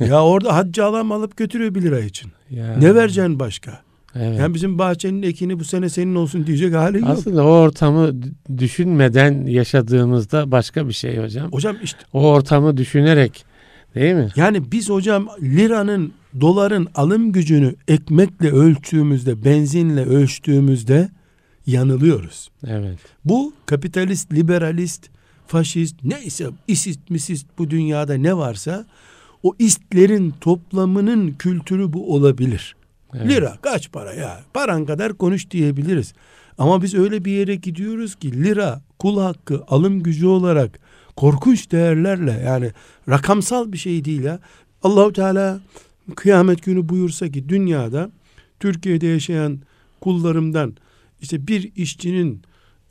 ya 0.08 0.24
orada 0.24 0.54
haccı 0.56 0.84
alam 0.84 1.12
alıp 1.12 1.36
götürüyor 1.36 1.74
1 1.74 1.82
lira 1.82 2.00
için. 2.00 2.30
Ya, 2.50 2.76
Ne 2.76 2.94
vereceksin 2.94 3.38
başka? 3.38 3.78
Evet. 4.16 4.38
Yani 4.38 4.54
bizim 4.54 4.78
bahçenin 4.78 5.22
ekini 5.22 5.58
bu 5.60 5.64
sene 5.64 5.88
senin 5.88 6.14
olsun 6.14 6.46
diyecek 6.46 6.74
halin 6.74 6.98
yok. 7.00 7.08
Aslında 7.08 7.44
o 7.44 7.48
ortamı 7.50 8.10
düşünmeden 8.58 9.46
yaşadığımızda 9.46 10.50
başka 10.50 10.88
bir 10.88 10.92
şey 10.92 11.18
hocam. 11.18 11.52
Hocam 11.52 11.76
işte 11.82 11.98
O 12.12 12.26
ortamı 12.28 12.76
düşünerek 12.76 13.44
değil 13.94 14.14
mi? 14.14 14.28
yani 14.36 14.72
biz 14.72 14.90
hocam 14.90 15.28
liranın 15.42 16.12
doların 16.40 16.88
alım 16.94 17.32
gücünü 17.32 17.74
ekmekle 17.88 18.50
ölçtüğümüzde 18.52 19.44
benzinle 19.44 20.04
ölçtüğümüzde 20.04 21.10
yanılıyoruz. 21.66 22.50
Evet. 22.66 22.98
Bu 23.24 23.52
kapitalist, 23.66 24.32
liberalist, 24.32 25.08
faşist 25.46 25.96
neyse 26.04 26.46
isist 26.68 27.10
misist 27.10 27.46
bu 27.58 27.70
dünyada 27.70 28.14
ne 28.14 28.36
varsa 28.36 28.86
o 29.42 29.54
istlerin 29.58 30.34
toplamının 30.40 31.32
kültürü 31.32 31.92
bu 31.92 32.14
olabilir. 32.14 32.76
evet. 33.14 33.28
Lira 33.28 33.56
kaç 33.62 33.92
para 33.92 34.14
ya? 34.14 34.40
Paran 34.54 34.86
kadar 34.86 35.14
konuş 35.14 35.50
diyebiliriz. 35.50 36.14
Ama 36.58 36.82
biz 36.82 36.94
öyle 36.94 37.24
bir 37.24 37.32
yere 37.32 37.54
gidiyoruz 37.54 38.14
ki 38.14 38.44
lira 38.44 38.80
kul 38.98 39.20
hakkı 39.20 39.64
alım 39.68 40.02
gücü 40.02 40.26
olarak 40.26 40.78
korkunç 41.16 41.70
değerlerle 41.70 42.42
yani 42.46 42.72
rakamsal 43.08 43.72
bir 43.72 43.78
şey 43.78 44.04
değil 44.04 44.22
ya. 44.22 44.40
Allahu 44.82 45.12
Teala 45.12 45.60
kıyamet 46.16 46.62
günü 46.62 46.88
buyursa 46.88 47.28
ki 47.28 47.48
dünyada 47.48 48.10
Türkiye'de 48.60 49.06
yaşayan 49.06 49.58
kullarımdan 50.00 50.76
işte 51.20 51.46
bir 51.46 51.72
işçinin 51.76 52.42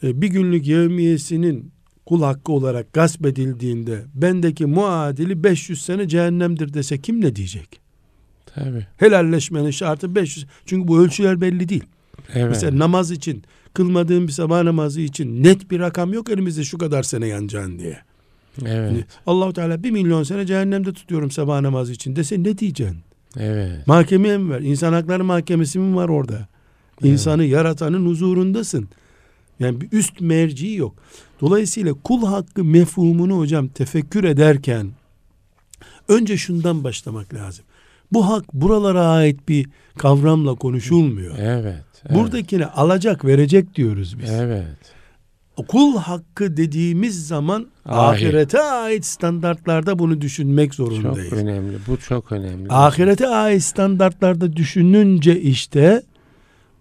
e, 0.04 0.22
bir 0.22 0.28
günlük 0.28 0.68
yevmiyesinin 0.68 1.72
kul 2.06 2.22
hakkı 2.22 2.52
olarak 2.52 2.94
gasp 2.94 3.26
edildiğinde 3.26 4.04
bendeki 4.14 4.66
muadili 4.66 5.44
500 5.44 5.82
sene 5.82 6.08
cehennemdir 6.08 6.74
dese 6.74 6.98
kim 6.98 7.22
ne 7.22 7.36
diyecek? 7.36 7.80
Tabii. 8.46 8.88
Helalleşmenin 8.98 9.72
şartı 9.72 10.16
500. 10.16 10.46
Çünkü 10.66 10.88
bu 10.88 11.00
ölçüler 11.00 11.42
belli 11.42 11.70
değil. 11.70 11.84
Evet. 12.34 12.50
Mesela 12.50 12.80
namaz 12.80 13.12
için, 13.12 13.44
kılmadığın 13.74 14.28
bir 14.28 14.32
sabah 14.32 14.64
namazı 14.64 15.02
için 15.02 15.44
net 15.44 15.72
bir 15.72 15.80
rakam 15.80 16.14
yok 16.14 16.30
elimizde 16.30 16.64
şu 16.64 16.78
kadar 16.78 17.04
sene 17.04 17.28
yanacaksın 17.28 17.80
diye. 17.80 18.00
Evet. 18.62 18.92
Yani 18.92 19.04
Allahu 19.28 19.54
Teala 19.54 19.84
bir 19.84 19.92
milyon 19.92 20.24
sene 20.24 20.46
cehennemde 20.46 20.94
tutuyorum 20.94 21.32
sabah 21.32 21.62
namazı 21.62 21.92
için 21.92 22.16
dese 22.16 22.44
ne 22.44 22.58
diyeceksin? 22.58 22.98
Evet. 23.40 23.88
Mahkemeye 23.88 24.38
mi 24.38 24.50
var? 24.50 24.60
İnsan 24.60 24.94
Hakları 24.94 25.24
Mahkemesi 25.24 25.80
mi 25.80 25.96
var 25.96 26.10
orada? 26.10 26.48
İnsanı 27.04 27.44
yaratanın 27.44 28.06
huzurundasın. 28.06 28.90
Yani 29.60 29.82
bir 29.82 29.88
üst 29.92 30.22
merci 30.22 30.68
yok. 30.68 30.96
Dolayısıyla 31.42 31.94
kul 32.04 32.26
hakkı 32.26 32.64
mefhumunu 32.64 33.38
hocam 33.38 33.68
tefekkür 33.68 34.24
ederken 34.24 34.92
Önce 36.08 36.38
şundan 36.38 36.84
başlamak 36.84 37.34
lazım. 37.34 37.66
Bu 38.12 38.30
hak 38.30 38.54
buralara 38.54 39.08
ait 39.08 39.50
bir 39.50 39.70
kavramla 39.98 40.56
konuşulmuyor. 40.56 41.36
Evet. 41.40 41.86
evet. 42.06 42.18
Buradakine 42.18 42.66
alacak 42.66 43.26
verecek 43.26 43.76
diyoruz 43.76 44.20
biz. 44.20 44.30
Evet. 44.30 44.78
Kul 45.68 45.98
hakkı 45.98 46.58
dediğimiz 46.58 47.28
zaman 47.28 47.68
Ahiret. 47.86 48.26
ahirete 48.28 48.62
ait 48.62 49.06
standartlarda 49.06 50.00
bunu 50.00 50.22
düşünmek 50.22 50.74
Çok 50.74 50.88
zorundayız. 50.94 51.34
önemli. 51.34 51.78
Bu 51.88 51.98
çok 51.98 52.32
önemli. 52.32 52.68
Ahirete 52.70 53.28
ait 53.28 53.64
standartlarda 53.64 54.56
düşününce 54.56 55.42
işte 55.42 56.04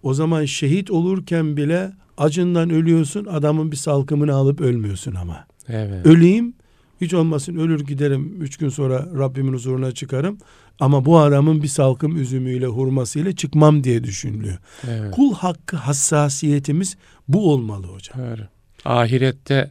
o 0.02 0.14
zaman 0.14 0.44
şehit 0.44 0.90
olurken 0.90 1.56
bile 1.56 1.92
acından 2.18 2.70
ölüyorsun 2.70 3.24
adamın 3.24 3.72
bir 3.72 3.76
salkımını 3.76 4.34
alıp 4.34 4.60
ölmüyorsun 4.60 5.14
ama. 5.14 5.46
Evet. 5.68 6.06
Öleyim 6.06 6.54
hiç 7.00 7.14
olmasın 7.14 7.56
ölür 7.56 7.80
giderim 7.80 8.36
üç 8.42 8.56
gün 8.56 8.68
sonra 8.68 9.06
Rabbimin 9.18 9.52
huzuruna 9.52 9.92
çıkarım 9.92 10.38
ama 10.80 11.04
bu 11.04 11.18
adamın 11.18 11.62
bir 11.62 11.68
salkım 11.68 12.16
üzümüyle 12.16 12.66
hurmasıyla 12.66 13.32
çıkmam 13.36 13.84
diye 13.84 14.04
düşünülüyor. 14.04 14.58
evet. 14.88 15.10
Kul 15.14 15.34
hakkı 15.34 15.76
hassasiyetimiz 15.76 16.96
bu 17.28 17.52
olmalı 17.52 17.86
hocam. 17.86 18.18
Doğru. 18.18 18.42
Ahirette 18.84 19.70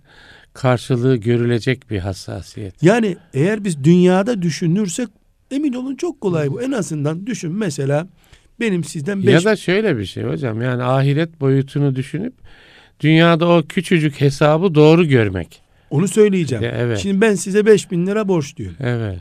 karşılığı 0.53 1.15
görülecek 1.15 1.89
bir 1.89 1.99
hassasiyet. 1.99 2.83
Yani 2.83 3.17
eğer 3.33 3.63
biz 3.63 3.83
dünyada 3.83 4.41
düşünürsek 4.41 5.07
emin 5.51 5.73
olun 5.73 5.95
çok 5.95 6.21
kolay 6.21 6.51
bu. 6.51 6.61
En 6.61 6.71
azından 6.71 7.27
düşün 7.27 7.51
mesela 7.51 8.07
benim 8.59 8.83
sizden 8.83 9.27
beş 9.27 9.33
Ya 9.33 9.43
da 9.43 9.55
şöyle 9.55 9.97
bir 9.97 10.05
şey 10.05 10.23
hocam 10.23 10.61
yani 10.61 10.83
ahiret 10.83 11.41
boyutunu 11.41 11.95
düşünüp 11.95 12.33
dünyada 12.99 13.47
o 13.47 13.63
küçücük 13.69 14.21
hesabı 14.21 14.75
doğru 14.75 15.05
görmek. 15.07 15.61
onu 15.89 16.07
söyleyeceğim. 16.07 16.63
Ya, 16.63 16.71
evet. 16.77 16.97
Şimdi 16.97 17.21
ben 17.21 17.35
size 17.35 17.65
5000 17.65 18.07
lira 18.07 18.27
borçluyum. 18.27 18.75
Evet. 18.79 19.19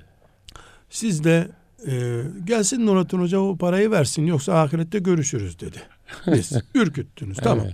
Siz 0.90 1.24
de 1.24 1.48
e, 1.86 2.22
gelsin 2.44 2.86
Nurattin 2.86 3.18
Hoca 3.18 3.38
o 3.38 3.56
parayı 3.56 3.90
versin 3.90 4.26
yoksa 4.26 4.62
ahirette 4.62 4.98
görüşürüz 4.98 5.60
dedi. 5.60 5.78
Biz 6.26 6.52
ürküttünüz 6.74 7.36
tamam. 7.36 7.66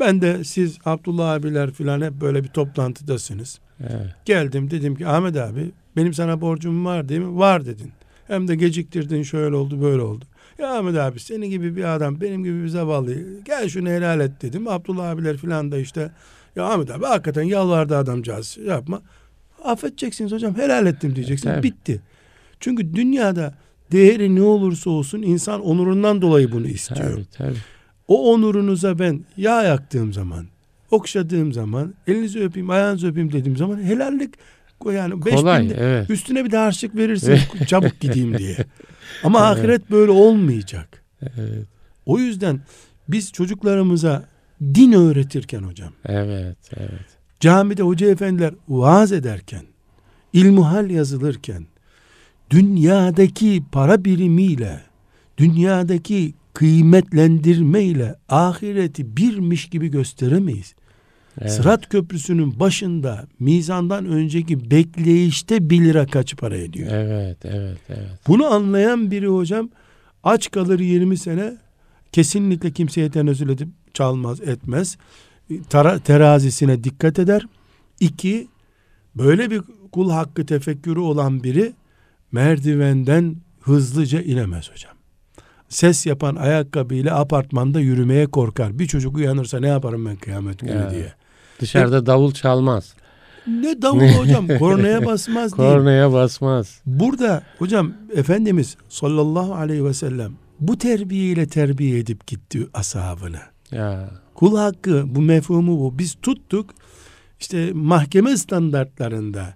Evet. 0.00 0.08
Ben 0.08 0.20
de 0.20 0.44
siz 0.44 0.78
Abdullah 0.84 1.30
abiler 1.30 1.70
filan 1.70 2.00
hep 2.00 2.12
böyle 2.12 2.44
bir 2.44 2.48
toplantıdasınız. 2.48 3.60
Evet. 3.80 4.14
Geldim 4.24 4.70
dedim 4.70 4.96
ki 4.96 5.06
Ahmet 5.06 5.36
abi 5.36 5.70
benim 5.96 6.14
sana 6.14 6.40
borcum 6.40 6.84
var 6.84 7.08
değil 7.08 7.20
mi? 7.20 7.38
Var 7.38 7.66
dedin. 7.66 7.92
Hem 8.26 8.48
de 8.48 8.56
geciktirdin 8.56 9.22
şöyle 9.22 9.56
oldu 9.56 9.82
böyle 9.82 10.02
oldu. 10.02 10.24
Ya 10.58 10.78
Ahmet 10.78 10.96
abi 10.96 11.20
senin 11.20 11.50
gibi 11.50 11.76
bir 11.76 11.94
adam 11.94 12.20
benim 12.20 12.44
gibi 12.44 12.62
bir 12.62 12.68
zavallı 12.68 13.14
gel 13.44 13.68
şunu 13.68 13.88
helal 13.88 14.20
et 14.20 14.42
dedim. 14.42 14.68
Abdullah 14.68 15.10
abiler 15.10 15.36
filan 15.36 15.72
da 15.72 15.78
işte 15.78 16.10
ya 16.56 16.64
Ahmet 16.64 16.90
abi 16.90 17.04
hakikaten 17.04 17.42
yalvardı 17.42 17.96
adamcağız 17.96 18.58
yapma. 18.66 19.02
Affedeceksiniz 19.64 20.32
hocam 20.32 20.56
helal 20.56 20.86
ettim 20.86 21.16
diyeceksin. 21.16 21.48
Tabii. 21.50 21.62
Bitti. 21.62 22.00
Çünkü 22.60 22.94
dünyada 22.94 23.54
değeri 23.92 24.34
ne 24.34 24.42
olursa 24.42 24.90
olsun 24.90 25.22
insan 25.22 25.60
onurundan 25.60 26.22
dolayı 26.22 26.52
bunu 26.52 26.66
istiyor. 26.66 27.12
Tabii 27.12 27.24
tabii. 27.32 27.58
O 28.10 28.32
onurunuza 28.34 28.98
ben 28.98 29.24
yağ 29.36 29.62
yaktığım 29.62 30.12
zaman, 30.12 30.46
okşadığım 30.90 31.52
zaman, 31.52 31.94
elinizi 32.06 32.40
öpeyim, 32.40 32.70
ayağınızı 32.70 33.06
öpeyim 33.08 33.32
dediğim 33.32 33.56
zaman 33.56 33.82
helallik 33.82 34.34
yani 34.92 35.24
beş 35.24 35.34
Kolay 35.34 35.62
bin 35.62 35.70
de- 35.70 35.74
evet. 35.78 36.10
üstüne 36.10 36.44
bir 36.44 36.50
de 36.50 36.56
harçlık 36.56 36.96
verirsiniz 36.96 37.40
çabuk 37.66 38.00
gideyim 38.00 38.38
diye. 38.38 38.56
Ama 39.24 39.40
ahiret 39.40 39.90
böyle 39.90 40.10
olmayacak. 40.10 41.02
Evet. 41.22 41.66
O 42.06 42.18
yüzden 42.18 42.60
biz 43.08 43.32
çocuklarımıza 43.32 44.24
din 44.62 44.92
öğretirken 44.92 45.62
hocam, 45.62 45.92
Evet. 46.06 46.56
Evet. 46.76 46.90
camide 47.40 47.82
hoca 47.82 48.10
efendiler 48.10 48.54
vaaz 48.68 49.12
ederken, 49.12 49.62
ilmuhal 50.32 50.90
yazılırken, 50.90 51.66
dünyadaki 52.50 53.62
para 53.72 54.04
birimiyle, 54.04 54.80
dünyadaki 55.38 56.34
kıymetlendirmeyle 56.60 58.14
ahireti 58.28 59.16
birmiş 59.16 59.68
gibi 59.68 59.88
gösteremeyiz. 59.88 60.74
evet. 61.40 61.52
Sırat 61.52 61.88
köprüsünün 61.88 62.60
başında 62.60 63.26
mizandan 63.38 64.06
önceki 64.06 64.70
bekleyişte 64.70 65.70
1 65.70 65.80
lira 65.80 66.06
kaç 66.06 66.36
para 66.36 66.56
ediyor? 66.56 66.92
Evet. 66.92 67.38
Evet. 67.44 67.78
Evet. 67.88 68.08
Bunu 68.28 68.46
anlayan 68.46 69.10
biri 69.10 69.26
hocam 69.26 69.70
aç 70.24 70.50
kalır 70.50 70.80
20 70.80 71.16
sene 71.16 71.56
kesinlikle 72.12 72.70
kimseye 72.70 73.10
tenezzül 73.10 73.48
edip 73.48 73.68
çalmaz 73.94 74.40
etmez. 74.40 74.96
Tara, 75.68 75.98
terazisine 75.98 76.84
dikkat 76.84 77.18
eder. 77.18 77.46
İki, 78.00 78.48
böyle 79.14 79.50
bir 79.50 79.62
kul 79.92 80.10
hakkı 80.10 80.46
tefekkürü 80.46 81.00
olan 81.00 81.42
biri 81.42 81.72
merdivenden 82.32 83.36
hızlıca 83.60 84.22
inemez 84.22 84.70
hocam. 84.70 84.99
Ses 85.70 86.06
yapan 86.06 86.36
ayakkabıyla 86.36 87.18
apartmanda 87.18 87.80
yürümeye 87.80 88.26
korkar. 88.26 88.78
Bir 88.78 88.86
çocuk 88.86 89.16
uyanırsa 89.16 89.60
ne 89.60 89.68
yaparım 89.68 90.06
ben 90.06 90.16
kıyamet 90.16 90.58
günü 90.58 90.70
Ya. 90.70 90.90
diye. 90.90 91.12
Dışarıda 91.60 92.06
davul 92.06 92.32
çalmaz. 92.32 92.94
Ne 93.46 93.82
davul 93.82 94.08
hocam 94.08 94.48
kornaya 94.58 95.06
basmaz 95.06 95.58
değil. 95.58 95.70
Kornaya 95.70 96.12
basmaz. 96.12 96.80
Burada 96.86 97.42
hocam 97.58 97.92
Efendimiz 98.16 98.76
sallallahu 98.88 99.54
aleyhi 99.54 99.84
ve 99.84 99.94
sellem 99.94 100.32
bu 100.60 100.78
terbiyeyle 100.78 101.46
terbiye 101.46 101.98
edip 101.98 102.26
gitti 102.26 102.66
ashabını. 102.74 103.40
Ya. 103.70 104.10
Kul 104.34 104.56
hakkı 104.56 105.04
bu 105.06 105.20
mefhumu 105.20 105.80
bu. 105.80 105.98
Biz 105.98 106.16
tuttuk 106.22 106.70
işte 107.40 107.70
mahkeme 107.72 108.36
standartlarında 108.36 109.54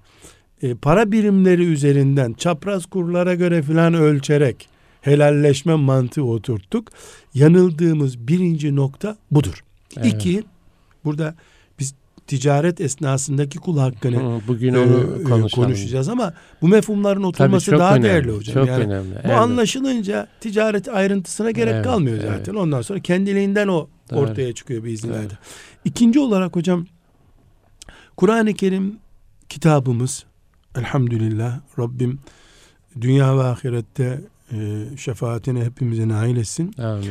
e, 0.63 0.75
para 0.75 1.13
birimleri 1.13 1.65
üzerinden 1.65 2.33
çapraz 2.33 2.87
kurlara 2.87 3.35
göre 3.35 3.63
filan 3.63 3.95
ölçerek 3.95 4.69
helalleşme 5.05 5.75
mantığı 5.75 6.25
oturttuk. 6.25 6.89
Yanıldığımız 7.35 8.19
birinci 8.29 8.77
nokta 8.77 9.17
budur. 9.31 9.65
Evet. 9.97 10.07
İki, 10.15 10.43
burada 11.05 11.35
biz 11.79 11.95
ticaret 12.27 12.81
esnasındaki 12.81 13.59
kul 13.59 13.79
hakkını 13.79 14.17
Hı, 14.17 14.41
Bugün 14.49 14.75
e, 14.75 14.79
onu 14.79 15.21
e, 15.21 15.23
konuşalım. 15.25 15.49
konuşacağız 15.69 16.09
ama 16.09 16.35
bu 16.63 16.69
mefhumların 16.69 17.23
oturması 17.23 17.73
daha 17.73 17.91
önemli. 17.95 18.05
değerli 18.09 18.31
hocam. 18.37 18.55
Çok 18.55 18.67
yani 18.67 18.85
önemli. 18.85 19.15
bu 19.15 19.19
Evet. 19.25 19.37
anlaşılınca 19.37 20.29
ticaret 20.41 20.89
ayrıntısına 20.89 21.51
gerek 21.51 21.75
Evet, 21.75 21.85
kalmıyor 21.85 22.17
evet. 22.17 22.29
zaten. 22.39 22.55
Ondan 22.55 22.83
sonra 22.83 23.01
kendiliğinden 23.01 23.69
o 23.69 23.89
Doğru. 24.11 24.21
ortaya 24.21 24.53
çıkıyor 24.55 24.85
biiznillah. 24.85 25.19
Evet. 25.21 25.33
İkinci 25.85 26.21
olarak 26.21 26.57
hocam 26.57 26.87
Kur'an-ı 28.17 28.55
Kerim 28.55 28.99
kitabımız 29.49 30.25
elhamdülillah 30.79 31.61
Rabbim 31.79 32.19
dünya 33.01 33.39
ve 33.39 33.43
ahirette 33.43 34.21
şefaatine 34.97 35.65
hepimize 35.65 36.09
nail 36.09 36.37
etsin. 36.37 36.75
Amin. 36.79 37.11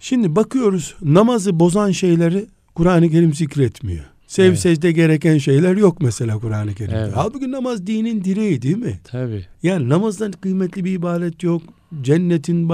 Şimdi 0.00 0.36
bakıyoruz 0.36 0.94
namazı 1.02 1.60
bozan 1.60 1.90
şeyleri 1.90 2.46
Kur'an-ı 2.74 3.10
Kerim 3.10 3.34
zikretmiyor. 3.34 4.04
Sev 4.26 4.44
Evet. 4.44 4.58
secde 4.58 4.92
gereken 4.92 5.38
şeyler 5.38 5.76
yok 5.76 6.00
mesela 6.00 6.38
Kur'an-ı 6.38 6.74
Kerim'de. 6.74 6.98
Evet. 6.98 7.12
Halbuki 7.14 7.50
namaz 7.52 7.86
dinin 7.86 8.24
direği 8.24 8.62
değil 8.62 8.76
mi? 8.76 9.00
Tabii. 9.04 9.46
Yani 9.62 9.88
namazdan 9.88 10.32
kıymetli 10.32 10.84
bir 10.84 10.92
ibadet 10.92 11.42
yok. 11.42 11.62
Cennetin 12.02 12.68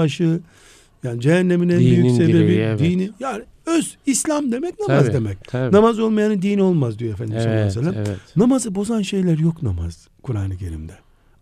yani 1.03 1.21
cehennemin 1.21 1.69
en 1.69 1.79
Dinin 1.79 2.03
büyük 2.03 2.15
sebebi 2.15 2.33
direği, 2.33 2.59
evet. 2.59 2.79
dini. 2.79 3.09
Yani 3.19 3.43
öz 3.65 3.97
İslam 4.05 4.51
demek 4.51 4.79
namaz 4.79 5.05
Tabii, 5.05 5.13
demek. 5.13 5.43
Tabii. 5.47 5.75
Namaz 5.75 5.99
olmayanın 5.99 6.41
dini 6.41 6.61
olmaz 6.61 6.99
diyor 6.99 7.13
Efendimiz 7.13 7.43
sallallahu 7.43 7.63
evet, 7.63 7.77
aleyhi 7.77 7.89
ve 7.89 7.93
sellem. 7.93 8.07
evet. 8.07 8.35
Namazı 8.35 8.75
bozan 8.75 9.01
şeyler 9.01 9.37
yok 9.37 9.63
namaz 9.63 10.07
Kur'an-ı 10.23 10.57
Kerim'de. 10.57 10.93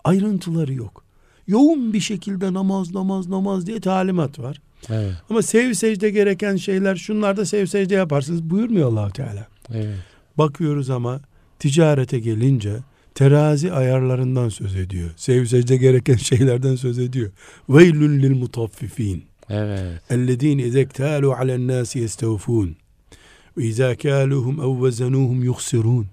Ayrıntıları 0.04 0.74
yok 0.74 1.05
yoğun 1.48 1.94
bir 1.94 2.00
şekilde 2.00 2.54
namaz 2.54 2.94
namaz 2.94 3.28
namaz 3.28 3.68
diye 3.68 3.80
talimat 3.80 4.40
var. 4.40 4.62
Evet. 4.90 5.14
Ama 5.30 5.42
sev 5.42 5.74
secde 5.74 6.10
gereken 6.10 6.56
şeyler 6.56 6.96
şunlarda 6.96 7.46
sev 7.46 7.66
secde 7.66 7.96
yaparsınız 7.96 8.44
buyurmuyor 8.44 8.88
allah 8.90 9.10
Teala. 9.10 9.48
Evet. 9.74 9.98
Bakıyoruz 10.38 10.90
ama 10.90 11.22
ticarete 11.60 12.20
gelince 12.20 12.76
terazi 13.16 13.74
ayarlarından 13.74 14.50
söz 14.50 14.76
ediyor. 14.76 15.10
Sev 15.18 15.46
secde 15.46 15.78
gereken 15.78 16.16
şeylerden 16.30 16.76
söz 16.76 17.00
ediyor. 17.00 17.32
Veylül 17.70 18.24
lil 18.24 18.36
mutaffifin. 18.36 19.24
Evet. 19.50 20.02
Ellezine 20.10 20.64
izektalu 20.64 21.34
alen 21.34 21.68
nasi 21.68 22.00
yestevfun. 22.00 22.76
Ve 23.58 23.64
izâ 23.64 23.96
kâluhum 23.96 24.60
ev 24.60 25.44
yuhsirûn. 25.44 26.06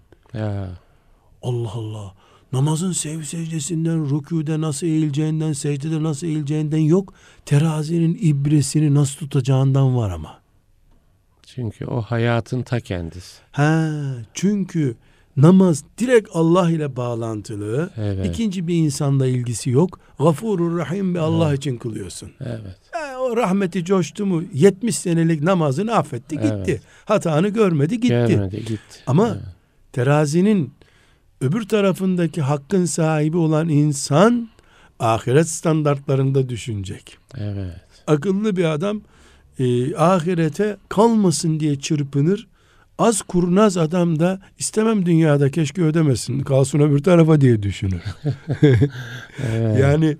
Allah 1.43 1.73
Allah. 1.73 2.15
Namazın 2.53 2.93
sev 2.93 3.23
secdesinden, 3.23 3.99
rükûde 4.11 4.61
nasıl 4.61 4.87
eğileceğinden, 4.87 5.53
secdede 5.53 6.03
nasıl 6.03 6.27
eğileceğinden 6.27 6.79
yok. 6.79 7.15
Terazinin 7.47 8.19
ibresini 8.23 8.95
nasıl 8.95 9.17
tutacağından 9.19 9.97
var 9.97 10.11
ama. 10.11 10.41
Çünkü 11.47 11.87
o 11.87 12.01
hayatın 12.03 12.63
ta 12.63 12.81
kendisi. 12.81 13.39
Ha, 13.53 13.91
çünkü 14.35 14.97
namaz 15.37 15.85
direkt 15.99 16.29
Allah 16.33 16.71
ile 16.71 16.97
bağlantılı. 16.97 17.91
Evet. 17.97 18.27
İkinci 18.27 18.67
bir 18.69 18.75
insanla 18.75 19.27
ilgisi 19.27 19.71
yok. 19.71 19.99
Gafurur 20.19 20.79
Rahim 20.79 21.15
bir 21.15 21.19
Allah 21.19 21.49
Evet. 21.49 21.59
için 21.59 21.77
kılıyorsun. 21.77 22.31
Evet. 22.41 22.77
Ha, 22.93 23.19
o 23.21 23.37
rahmeti 23.37 23.85
coştu 23.85 24.27
mu 24.27 24.43
70 24.55 24.97
senelik 24.99 25.43
namazını 25.43 25.95
affetti 25.95 26.37
gitti. 26.37 26.63
Evet. 26.67 26.83
Hatanı 27.05 27.49
görmedi 27.49 27.95
gitti. 27.95 28.09
Gelmedi 28.09 28.57
gitti. 28.65 28.99
Ama 29.07 29.29
Evet. 29.29 29.41
terazinin 29.93 30.73
öbür 31.43 31.63
tarafındaki 31.69 32.43
hakkın 32.43 32.85
sahibi 32.85 33.37
olan 33.37 33.69
insan 33.69 34.49
ahiret 34.99 35.49
standartlarında 35.49 36.49
düşünecek. 36.49 37.19
Evet. 37.39 37.81
Akıllı 38.07 38.57
bir 38.57 38.65
adam 38.65 39.01
e, 39.59 39.97
ahirete 39.97 40.77
kalmasın 40.89 41.61
diye 41.61 41.81
çırpınır. 41.81 42.49
Az 42.99 43.23
kurnaz 43.23 43.77
adam 43.77 44.19
da 44.19 44.41
istemem 44.59 45.07
dünyada 45.07 45.51
keşke 45.51 45.83
ödemesin 45.83 46.41
kalsın 46.41 46.79
öbür 46.79 47.03
tarafa 47.03 47.41
diye 47.41 47.63
düşünür. 47.63 48.03
evet. 49.53 49.81
Yani 49.81 50.17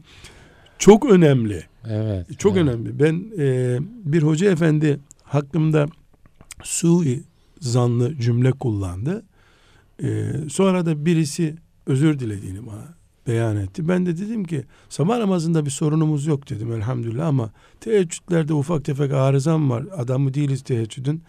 çok 0.79 1.11
önemli. 1.11 1.63
Evet. 1.89 2.39
Çok 2.39 2.57
evet. 2.57 2.69
önemli. 2.69 2.99
Ben 3.01 3.25
e, 3.39 3.79
bir 4.13 4.23
hoca 4.23 4.51
efendi 4.51 5.01
hakkımda 5.23 5.87
sui 6.63 7.23
zanlı 7.61 8.19
cümle 8.21 8.53
kullandı. 8.53 9.23
E, 10.03 10.33
sonra 10.51 10.87
da 10.87 11.07
birisi 11.07 11.57
özür 11.87 12.19
dilediğini 12.19 12.67
bana 12.67 12.95
beyan 13.27 13.57
etti. 13.57 13.89
Ben 13.89 14.07
de 14.07 14.19
dedim 14.19 14.45
ki 14.45 14.65
sabah 14.89 15.19
namazında 15.19 15.65
bir 15.65 15.71
sorunumuz 15.71 16.27
yok 16.27 16.51
dedim 16.51 16.73
elhamdülillah 16.73 17.27
ama 17.27 17.51
teheccüdlerde 17.81 18.55
ufak 18.55 18.85
tefek 18.85 19.13
arızam 19.13 19.71
var. 19.71 19.85
Adamı 19.97 20.35
değiliz 20.35 20.63
teheccüdün. 20.63 21.23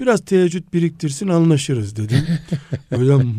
Biraz 0.00 0.24
teheccüd 0.24 0.72
biriktirsin 0.72 1.28
anlaşırız 1.28 1.96
dedim. 1.96 2.18
Hocam 2.94 3.22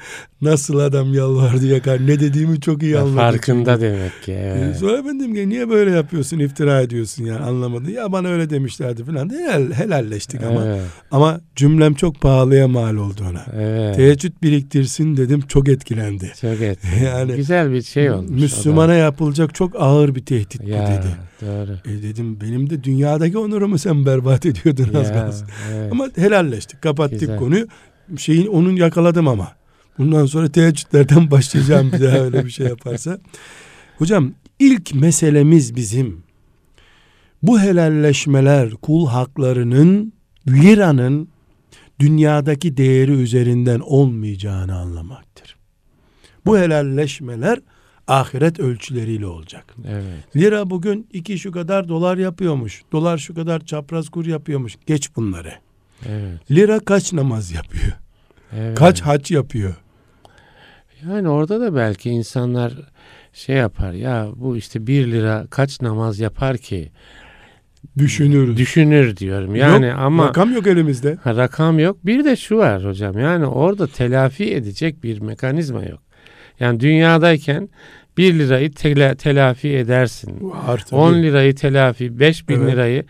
nasıl 0.42 0.78
adam 0.78 1.14
yalvardı 1.14 1.66
yakar 1.66 2.06
ne 2.06 2.20
dediğimi 2.20 2.60
çok 2.60 2.82
iyi 2.82 2.98
anladı. 2.98 3.16
Farkında 3.16 3.72
çünkü. 3.74 3.86
demek 3.86 4.22
ki. 4.22 4.32
Ee, 4.32 4.54
Evet. 4.64 4.76
Sonra 4.76 5.04
ben 5.06 5.20
dedim 5.20 5.34
ki 5.34 5.48
niye 5.48 5.68
böyle 5.70 5.90
yapıyorsun 5.90 6.38
iftira 6.38 6.80
ediyorsun 6.80 7.24
yani 7.24 7.38
anlamadı. 7.44 7.90
Ya 7.90 8.12
bana 8.12 8.28
öyle 8.28 8.50
demişlerdi 8.50 9.04
falan. 9.04 9.30
Helal, 9.30 9.72
helalleştik 9.72 10.42
ama. 10.42 10.64
Evet. 10.64 10.80
Ama 11.10 11.40
cümlem 11.56 11.94
çok 11.94 12.20
pahalıya 12.20 12.68
mal 12.68 12.96
oldu 12.96 13.20
ona. 13.30 13.44
Evet. 13.62 13.96
Teheccüd 13.96 14.32
biriktirsin 14.42 15.16
dedim 15.16 15.40
çok 15.48 15.68
etkilendi. 15.68 16.32
Çok 16.40 16.60
et. 16.60 16.78
Yani 17.04 17.36
Güzel 17.36 17.72
bir 17.72 17.82
şey 17.82 18.10
olmuş. 18.10 18.30
Müslümana 18.42 18.94
yapılacak 18.94 19.54
çok 19.54 19.72
ağır 19.78 20.14
bir 20.14 20.24
tehdit 20.24 20.62
bu 20.62 20.66
dedi. 20.66 21.16
Doğru. 21.42 21.72
E 21.92 22.02
dedim 22.02 22.40
benim 22.40 22.70
de 22.70 22.84
dünyadaki 22.84 23.38
onurumu 23.38 23.78
sen 23.78 24.06
berbat 24.06 24.46
ediyordun 24.46 24.94
az 24.94 25.12
kalsın. 25.12 25.48
evet. 25.74 25.92
Ama 25.92 26.08
helalleştik 26.16 26.82
kapattık 26.82 27.20
Güzel. 27.20 27.36
konuyu. 27.38 27.66
Şeyin 28.16 28.46
onun 28.46 28.76
yakaladım 28.76 29.28
ama. 29.28 29.48
Bundan 29.98 30.26
sonra 30.26 30.48
teheccüdlerden 30.48 31.30
başlayacağım 31.30 31.92
bir 31.92 32.00
daha 32.00 32.18
öyle 32.18 32.44
bir 32.44 32.50
şey 32.50 32.66
yaparsa. 32.66 33.18
Hocam 33.98 34.32
ilk 34.58 34.94
meselemiz 34.94 35.76
bizim 35.76 36.22
bu 37.42 37.60
helalleşmeler 37.60 38.70
kul 38.70 39.06
haklarının 39.06 40.12
liranın 40.48 41.28
dünyadaki 42.00 42.76
değeri 42.76 43.12
üzerinden 43.12 43.80
olmayacağını 43.80 44.76
anlamaktır. 44.78 45.56
Bu 46.46 46.58
helalleşmeler 46.58 47.58
ahiret 48.06 48.60
ölçüleriyle 48.60 49.26
olacak. 49.26 49.74
evet. 49.88 50.36
Lira 50.36 50.70
bugün 50.70 51.08
iki 51.12 51.38
şu 51.38 51.52
kadar 51.52 51.88
dolar 51.88 52.18
yapıyormuş. 52.18 52.82
Dolar 52.92 53.18
şu 53.18 53.34
kadar 53.34 53.64
çapraz 53.64 54.08
kur 54.08 54.26
yapıyormuş. 54.26 54.74
Geç 54.86 55.16
bunları. 55.16 55.54
Evet. 56.08 56.50
Lira 56.50 56.80
kaç 56.80 57.12
namaz 57.12 57.52
yapıyor? 57.52 57.92
evet. 58.52 58.78
Kaç 58.78 59.00
hac 59.00 59.30
yapıyor? 59.30 59.74
Yani 61.06 61.28
orada 61.28 61.60
da 61.60 61.74
belki 61.74 62.10
insanlar 62.10 62.72
şey 63.32 63.56
yapar 63.56 63.92
ya 63.92 64.28
bu 64.36 64.56
işte 64.56 64.86
bir 64.86 65.06
lira 65.12 65.46
kaç 65.50 65.80
namaz 65.82 66.18
yapar 66.18 66.56
ki 66.58 66.90
Düşünürüz. 67.98 68.56
düşünür 68.56 69.16
diyorum. 69.16 69.54
Yani 69.56 69.86
Yok, 69.86 69.96
ama 69.98 70.28
rakam 70.28 70.52
yok 70.52 70.66
elimizde. 70.66 71.18
Ha, 71.24 71.36
rakam 71.36 71.78
yok. 71.78 72.06
Bir 72.06 72.24
de 72.24 72.36
şu 72.36 72.56
var 72.56 72.84
hocam. 72.84 73.18
Yani 73.18 73.46
orada 73.46 73.86
telafi 73.86 74.54
edecek 74.54 75.02
bir 75.04 75.20
mekanizma 75.20 75.82
yok. 75.84 76.00
Yani 76.60 76.80
dünyadayken 76.80 77.68
1 78.16 78.34
lirayı 78.38 78.70
tela- 78.70 79.16
telafi 79.16 79.68
edersin. 79.68 80.38
Var 80.40 80.84
tabii. 80.90 81.00
10 81.00 81.14
lirayı 81.14 81.54
telafi, 81.54 82.18
5 82.20 82.48
bin 82.48 82.60
Evet. 82.60 82.72
lirayı 82.72 83.04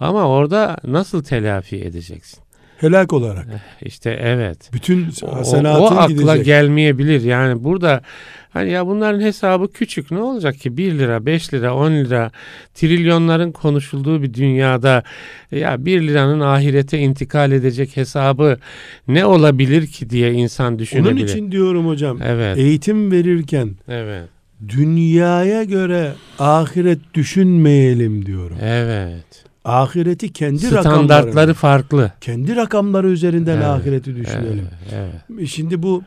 ama 0.00 0.28
orada 0.28 0.76
nasıl 0.84 1.24
telafi 1.24 1.76
edeceksin? 1.84 2.43
Helak 2.84 3.12
olarak. 3.12 3.46
İşte 3.82 4.18
evet. 4.22 4.70
Bütün 4.72 5.06
O, 5.22 5.26
o 5.26 5.34
hasenatın 5.36 5.96
akla 5.96 6.06
gidecek. 6.06 6.44
gelmeyebilir. 6.44 7.20
Yani 7.20 7.64
burada 7.64 8.02
hani 8.50 8.70
ya 8.70 8.86
bunların 8.86 9.20
hesabı 9.20 9.72
küçük 9.72 10.10
ne 10.10 10.18
olacak 10.20 10.58
ki 10.58 10.76
1 10.76 10.98
lira, 10.98 11.26
5 11.26 11.54
lira, 11.54 11.74
10 11.74 11.90
lira 11.90 12.30
trilyonların 12.74 13.52
konuşulduğu 13.52 14.22
bir 14.22 14.34
dünyada 14.34 15.02
ya 15.50 15.84
1 15.84 16.00
liranın 16.08 16.40
ahirete 16.40 16.98
intikal 16.98 17.52
edecek 17.52 17.96
hesabı 17.96 18.58
ne 19.08 19.26
olabilir 19.26 19.86
ki 19.86 20.10
diye 20.10 20.32
insan 20.32 20.78
düşünebilir. 20.78 21.12
Onun 21.12 21.24
için 21.24 21.52
diyorum 21.52 21.86
hocam. 21.86 22.18
evet. 22.22 22.58
Eğitim 22.58 23.12
verirken 23.12 23.70
evet. 23.88 24.28
dünyaya 24.68 25.64
göre 25.64 26.12
ahiret 26.38 26.98
düşünmeyelim 27.14 28.26
diyorum. 28.26 28.56
Evet. 28.62 29.43
Ahireti 29.64 30.32
kendi 30.32 30.58
Standartları 30.58 31.26
rakamları, 31.26 31.54
farklı. 31.54 32.12
kendi 32.20 32.56
rakamları 32.56 33.08
üzerinden 33.08 33.56
Evet, 33.56 33.64
ahireti 33.66 34.16
düşünelim. 34.16 34.68
Evet. 34.94 35.04
evet. 35.30 35.48
Şimdi 35.48 35.82
bu 35.82 36.02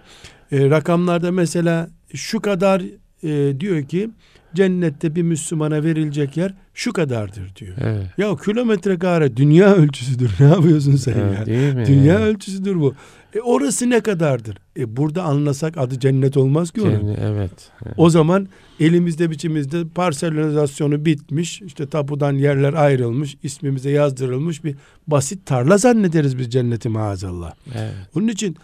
e, 0.52 0.70
rakamlarda 0.70 1.32
mesela 1.32 1.88
şu 2.14 2.40
kadar 2.42 2.82
e, 3.24 3.60
diyor 3.60 3.84
ki 3.84 4.10
cennette 4.56 5.16
bir 5.16 5.22
Müslümana 5.22 5.84
verilecek 5.84 6.38
yer 6.38 6.54
şu 6.74 6.94
kadardır 6.94 7.56
diyor. 7.56 7.76
Evet. 7.82 8.06
Ya 8.18 8.36
kilometre 8.36 9.00
kare 9.00 9.38
dünya 9.38 9.76
ölçüsüdür. 9.76 10.32
Ne 10.40 10.46
yapıyorsun 10.48 10.96
sen 10.96 11.14
Evet, 11.14 11.48
ya? 11.48 11.86
Dünya 11.86 12.20
ölçüsüdür 12.20 12.76
bu. 12.80 12.96
E 13.38 13.42
orası 13.42 13.90
ne 13.90 14.00
kadardır? 14.02 14.58
E 14.78 14.98
burada 14.98 15.24
anlasak 15.24 15.78
adı 15.78 16.00
cennet 16.00 16.38
olmaz 16.38 16.72
ki 16.72 16.82
onun. 16.82 16.92
Kendi- 16.92 17.18
evet. 17.22 17.72
O 17.98 18.10
zaman 18.10 18.48
elimizde 18.80 19.32
biçimizde 19.32 19.88
parselizasyonu 19.88 21.06
bitmiş. 21.06 21.62
işte 21.62 21.88
tapudan 21.88 22.34
yerler 22.34 22.74
ayrılmış. 22.74 23.38
ismimize 23.44 23.90
yazdırılmış 23.90 24.64
bir 24.64 24.76
basit 25.08 25.46
tarla 25.46 25.78
zannederiz 25.78 26.38
biz 26.38 26.50
cenneti 26.50 26.90
maazallah. 26.90 27.54
Evet. 27.76 27.94
Onun 28.16 28.28
için 28.28 28.56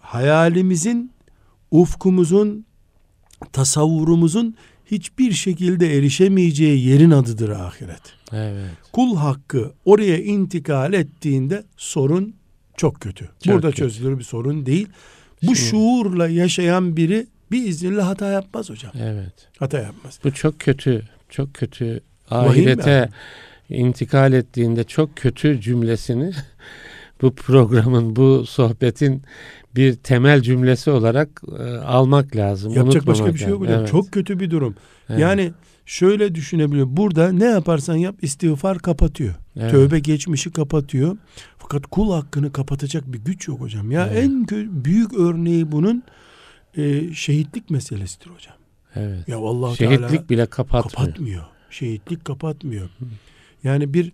hayalimizin, 0.00 1.12
ufkumuzun, 1.70 2.64
tasavvurumuzun 3.52 4.54
hiçbir 4.86 5.32
şekilde 5.32 5.96
erişemeyeceği 5.96 6.86
yerin 6.88 7.10
adıdır 7.10 7.48
ahiret. 7.48 8.02
Evet. 8.32 8.70
Kul 8.92 9.16
hakkı 9.16 9.72
oraya 9.84 10.18
intikal 10.22 10.92
ettiğinde 10.92 11.64
sorun 11.76 12.39
çok 12.80 13.00
kötü. 13.00 13.28
Çok 13.44 13.54
Burada 13.54 13.66
kötü. 13.70 13.78
çözülür 13.78 14.18
bir 14.18 14.24
sorun 14.24 14.66
değil. 14.66 14.88
Bu 15.42 15.56
Şimdi- 15.56 15.58
şuurla 15.58 16.28
yaşayan 16.28 16.96
biri 16.96 17.26
bir 17.50 17.64
iznillah 17.66 18.06
hata 18.06 18.30
yapmaz 18.30 18.70
hocam. 18.70 18.92
Evet. 19.02 19.48
Hata 19.58 19.78
yapmaz. 19.78 20.18
Bu 20.24 20.32
çok 20.32 20.60
kötü. 20.60 21.02
Çok 21.28 21.54
kötü. 21.54 22.00
Ahirete 22.30 23.08
intikal 23.68 24.32
ettiğinde 24.32 24.84
çok 24.84 25.16
kötü 25.16 25.60
cümlesini 25.60 26.32
bu 27.22 27.34
programın, 27.34 28.16
bu 28.16 28.46
sohbetin 28.46 29.22
bir 29.76 29.94
temel 29.94 30.40
cümlesi 30.40 30.90
olarak 30.90 31.42
e, 31.58 31.62
almak 31.76 32.36
lazım. 32.36 32.72
Yapacak 32.72 33.06
başka 33.06 33.34
bir 33.34 33.38
şey 33.38 33.48
yok 33.48 33.60
hocam. 33.60 33.78
Evet. 33.78 33.88
Çok 33.88 34.12
kötü 34.12 34.40
bir 34.40 34.50
durum. 34.50 34.74
Evet. 35.10 35.20
Yani 35.20 35.52
şöyle 35.86 36.34
düşünebiliyor. 36.34 36.86
Burada 36.90 37.32
ne 37.32 37.44
yaparsan 37.44 37.96
yap 37.96 38.14
istiğfar 38.22 38.78
kapatıyor. 38.78 39.34
Evet. 39.56 39.70
Tövbe 39.70 39.98
geçmişi 39.98 40.50
kapatıyor. 40.50 41.16
Fakat 41.58 41.86
kul 41.86 42.12
hakkını 42.12 42.52
kapatacak 42.52 43.12
bir 43.12 43.18
güç 43.18 43.48
yok 43.48 43.60
hocam. 43.60 43.90
Ya 43.90 44.06
Evet. 44.12 44.24
en 44.24 44.48
büyük 44.84 45.14
örneği 45.14 45.72
bunun 45.72 46.02
e, 46.76 47.14
şehitlik 47.14 47.70
meselesidir 47.70 48.26
hocam. 48.26 48.54
Evet. 48.94 49.28
Ya 49.28 49.38
Allah 49.38 49.74
Şehitlik 49.76 50.08
Teala 50.10 50.28
bile 50.28 50.46
kapatmıyor. 50.46 51.06
kapatmıyor. 51.06 51.44
Şehitlik 51.70 52.24
kapatmıyor. 52.24 52.88
Yani 53.64 53.94
bir 53.94 54.12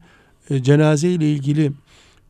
e, 0.50 0.62
cenaze 0.62 1.08
ile 1.10 1.32
ilgili 1.32 1.72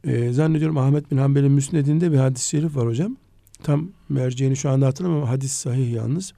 e, 0.04 0.32
zannediyorum 0.32 0.78
Ahmet 0.78 1.10
bin 1.10 1.16
Hanbel'in 1.16 1.52
müsnedinde 1.52 2.12
bir 2.12 2.16
hadis-i 2.16 2.48
şerif 2.48 2.76
var 2.76 2.86
hocam. 2.86 3.16
Tam 3.62 3.88
merceğini 4.08 4.56
şu 4.56 4.70
anda 4.70 4.86
hatırlamıyorum 4.86 5.28
ama 5.28 5.36
hadis 5.36 5.52
sahih 5.52 5.92
yalnız. 5.92 6.32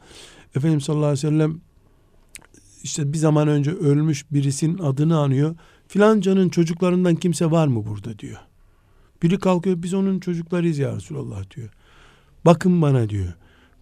Efendimiz 0.57 0.85
sallallahu 0.85 1.07
aleyhi 1.07 1.26
ve 1.26 1.31
sellem 1.31 1.61
işte 2.83 3.12
bir 3.12 3.18
zaman 3.18 3.48
önce 3.48 3.70
ölmüş 3.70 4.24
birisinin 4.33 4.78
adını 4.78 5.18
anıyor. 5.18 5.57
Filancanın 5.88 6.48
çocuklarından 6.48 7.16
kimse 7.16 7.51
var 7.51 7.66
mı 7.66 7.87
burada 7.87 8.18
diyor. 8.18 8.38
Biri 9.22 9.38
kalkıyor 9.38 9.83
biz 9.83 9.94
onun 9.94 10.20
çocuklarıyız 10.20 10.79
ya 10.79 10.96
Resulallah 10.96 11.57
diyor. 11.57 11.68
Bakın 12.44 12.83
bana 12.83 13.09
diyor. 13.09 13.33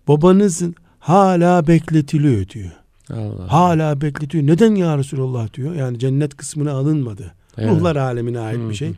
Babanızın 0.09 0.75
hala 0.99 1.67
bekletiliyor 1.67 2.49
diyor. 2.49 2.71
Allah. 3.11 3.53
Hala 3.53 4.01
bekletiyor. 4.01 4.47
Neden 4.47 4.75
ya 4.75 4.99
Resulallah 4.99 5.55
diyor. 5.55 5.75
Yani 5.75 5.99
cennet 5.99 6.37
kısmına 6.37 6.73
alınmadı. 6.73 7.35
Evet. 7.59 7.71
Ruhlar 7.71 7.97
alemine 7.97 8.39
ait 8.39 8.59
Hı 8.59 8.69
bir 8.69 8.75
şey. 8.75 8.93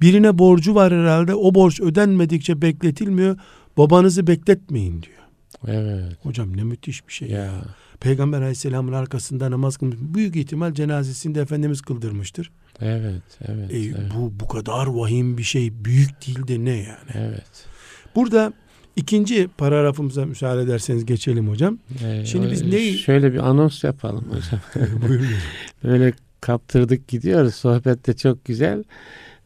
Birine 0.00 0.38
borcu 0.38 0.74
var 0.74 0.92
herhalde. 0.92 1.34
O 1.34 1.54
borç 1.54 1.80
ödenmedikçe 1.80 2.62
bekletilmiyor. 2.62 3.36
Babanızı 3.76 4.26
bekletmeyin 4.26 5.02
diyor. 5.02 5.18
Evet. 5.66 6.18
Hocam 6.22 6.56
ne 6.56 6.64
müthiş 6.64 7.08
bir 7.08 7.12
şey 7.12 7.28
ya. 7.28 7.44
Ya. 7.44 7.52
Peygamber 8.00 8.38
aleyhisselamın 8.38 8.92
arkasında 8.92 9.50
namaz 9.50 9.76
kılmış. 9.76 9.96
Büyük 10.00 10.36
ihtimal 10.36 10.74
cenazesinde 10.74 11.40
Efendimiz 11.40 11.80
kıldırmıştır. 11.82 12.50
Evet. 12.80 13.22
Evet. 13.48 13.70
E, 13.72 13.78
evet. 13.78 13.98
Bu 14.16 14.32
bu 14.40 14.48
kadar 14.48 14.86
vahim 14.86 15.38
bir 15.38 15.42
şey. 15.42 15.84
Büyük 15.84 16.26
değil 16.26 16.48
de 16.48 16.64
ne 16.64 16.76
yani. 16.76 17.10
evet. 17.14 17.66
Burada 18.14 18.52
İkinci 18.96 19.48
paragrafımıza 19.58 20.26
müsaade 20.26 20.62
ederseniz 20.62 21.06
geçelim 21.06 21.48
hocam. 21.48 21.78
Ee, 22.04 22.24
Şimdi 22.26 22.50
biz 22.50 22.62
neyi- 22.62 22.98
Şöyle 22.98 23.32
bir 23.32 23.38
anons 23.38 23.84
yapalım 23.84 24.24
hocam. 24.30 24.60
Buyurun. 25.08 25.26
Böyle 25.84 26.12
kaptırdık 26.40 27.08
gidiyoruz. 27.08 27.54
Sohbet 27.54 28.06
de 28.06 28.16
çok 28.16 28.44
güzel. 28.44 28.84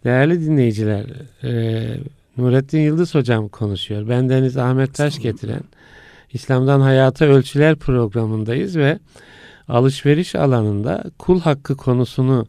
Değerli 0.04 0.40
dinleyiciler, 0.40 1.06
e, 1.44 1.98
Nurettin 2.36 2.78
Yıldız 2.80 3.14
hocam 3.14 3.48
konuşuyor. 3.48 4.08
Ben 4.08 4.28
Deniz 4.28 4.56
Ahmet 4.56 4.94
Taş 4.94 5.18
getiren 5.18 5.62
İslam'dan 6.32 6.80
Hayata 6.80 7.24
Ölçüler 7.24 7.76
programındayız 7.76 8.76
ve 8.76 8.98
alışveriş 9.68 10.34
alanında 10.34 11.04
kul 11.18 11.40
hakkı 11.40 11.76
konusunu 11.76 12.46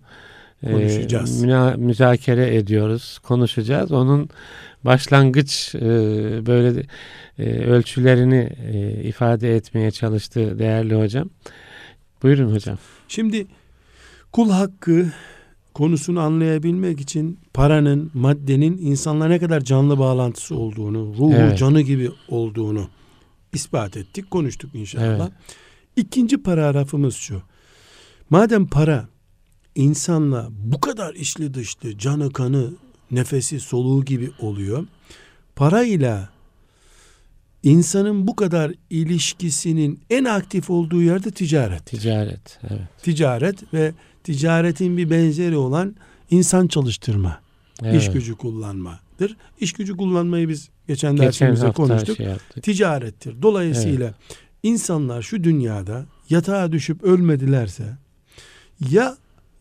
e, 0.63 0.71
Konuşacağız. 0.71 1.43
müna- 1.43 1.77
müzakere 1.77 2.55
ediyoruz, 2.55 3.19
konuşacağız. 3.23 3.91
Onun 3.91 4.29
başlangıç 4.85 5.75
e, 5.75 5.81
böyle 6.45 6.83
e, 7.39 7.43
ölçülerini 7.65 8.49
e, 8.73 9.03
ifade 9.03 9.55
etmeye 9.55 9.91
çalıştı 9.91 10.59
değerli 10.59 10.95
hocam. 10.95 11.29
Buyurun 12.23 12.53
hocam. 12.55 12.77
Şimdi 13.07 13.47
kul 14.31 14.49
hakkı 14.49 15.05
konusunu 15.73 16.19
anlayabilmek 16.19 17.01
için 17.01 17.39
paranın, 17.53 18.11
maddenin 18.13 18.77
insanla 18.77 19.27
ne 19.27 19.39
kadar 19.39 19.61
canlı 19.61 19.99
bağlantısı 19.99 20.55
olduğunu, 20.55 21.13
ruhu 21.17 21.33
Evet. 21.37 21.57
canı 21.57 21.81
gibi 21.81 22.09
olduğunu 22.29 22.87
ispat 23.55 23.97
ettik, 23.97 24.31
konuştuk 24.31 24.75
inşallah. 24.75 25.05
Evet. 25.05 25.31
İkinci 25.95 26.43
paragrafımız 26.43 27.15
şu. 27.15 27.41
Madem 28.29 28.67
para 28.67 29.07
insanla 29.75 30.47
bu 30.51 30.81
kadar 30.81 31.13
içli 31.13 31.53
dışlı, 31.53 31.97
canı 31.97 32.33
kanı, 32.33 32.69
nefesi, 33.11 33.59
soluğu 33.59 34.05
gibi 34.05 34.31
oluyor. 34.39 34.87
Parayla 35.55 36.29
insanın 37.63 38.27
bu 38.27 38.35
kadar 38.35 38.73
ilişkisinin 38.89 39.99
en 40.09 40.23
aktif 40.23 40.69
olduğu 40.69 41.01
yerde 41.01 41.31
ticaret. 41.31 41.85
Ticaret. 41.85 42.59
Evet. 42.69 43.03
Ticaret 43.03 43.73
ve 43.73 43.93
ticaretin 44.23 44.97
bir 44.97 45.09
benzeri 45.09 45.57
olan 45.57 45.95
insan 46.29 46.67
çalıştırma, 46.67 47.41
evet. 47.83 48.01
iş 48.01 48.11
gücü 48.11 48.35
kullanmadır. 48.35 49.37
İş 49.59 49.73
gücü 49.73 49.97
kullanmayı 49.97 50.49
biz 50.49 50.69
geçen, 50.87 51.11
Geçen 51.15 51.27
dersimizde 51.27 51.71
konuştuk. 51.71 52.17
şey 52.17 52.25
yaptık. 52.25 52.63
Ticarettir. 52.63 53.41
Dolayısıyla 53.41 54.13
insanlar 54.63 55.21
şu 55.21 55.43
dünyada 55.43 56.05
yatağa 56.29 56.71
düşüp 56.71 57.03
ölmedilerse 57.03 57.97
ya 58.89 59.17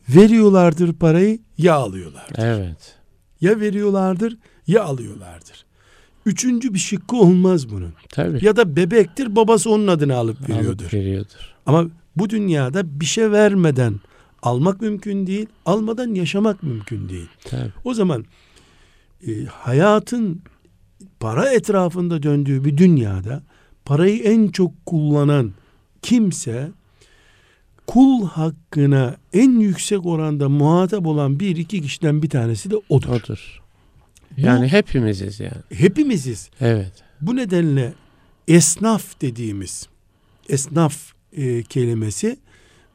veriyorlardır 0.08 0.92
parayı 0.92 1.38
ya 1.58 1.74
alıyorlardır. 1.74 2.42
Evet. 2.42 2.96
Ya 3.40 3.60
veriyorlardır 3.60 4.36
ya 4.66 4.84
alıyorlardır. 4.84 5.64
Üçüncü 6.26 6.74
bir 6.74 6.78
şıkkı 6.78 7.16
olmaz 7.16 7.70
bunun. 7.70 7.92
Tabii. 8.08 8.44
Ya 8.44 8.56
da 8.56 8.76
bebektir 8.76 9.36
babası 9.36 9.70
onun 9.70 9.86
adını 9.86 10.14
alıp 10.16 10.48
veriyordur. 10.48 10.84
Alıp 10.84 10.94
veriyordur. 10.94 11.54
Ama 11.66 11.86
bu 12.16 12.30
dünyada 12.30 13.00
bir 13.00 13.04
şey 13.06 13.30
vermeden 13.30 14.00
almak 14.42 14.80
mümkün 14.80 15.26
değil, 15.26 15.46
almadan 15.66 16.14
yaşamak 16.14 16.62
mümkün 16.62 17.08
değil. 17.08 17.28
Tabii. 17.44 17.72
O 17.84 17.94
zaman 17.94 18.24
e, 19.26 19.44
hayatın 19.44 20.42
para 21.22 21.52
etrafında 21.52 22.22
döndüğü 22.22 22.64
bir 22.64 22.76
dünyada 22.76 23.42
parayı 23.84 24.22
en 24.22 24.48
çok 24.48 24.86
kullanan 24.86 25.52
kimse 26.02 26.70
kul 27.86 28.26
hakkına 28.26 29.16
en 29.32 29.60
yüksek 29.60 30.06
oranda 30.06 30.48
muhatap 30.48 31.06
olan 31.06 31.40
bir 31.40 31.56
iki 31.56 31.82
kişiden 31.82 32.22
bir 32.22 32.30
tanesi 32.30 32.70
de 32.70 32.76
odur. 32.88 33.08
Odur. 33.08 33.62
Yani 34.36 34.64
Bu 34.64 34.68
hepimiziz 34.68 35.40
yani. 35.40 35.52
hepimiziz. 35.74 36.50
Evet. 36.60 36.92
Bu 37.20 37.36
nedenle 37.36 37.92
esnaf 38.48 39.20
dediğimiz 39.20 39.88
esnaf 40.48 40.96
e, 41.32 41.62
kelimesi 41.62 42.36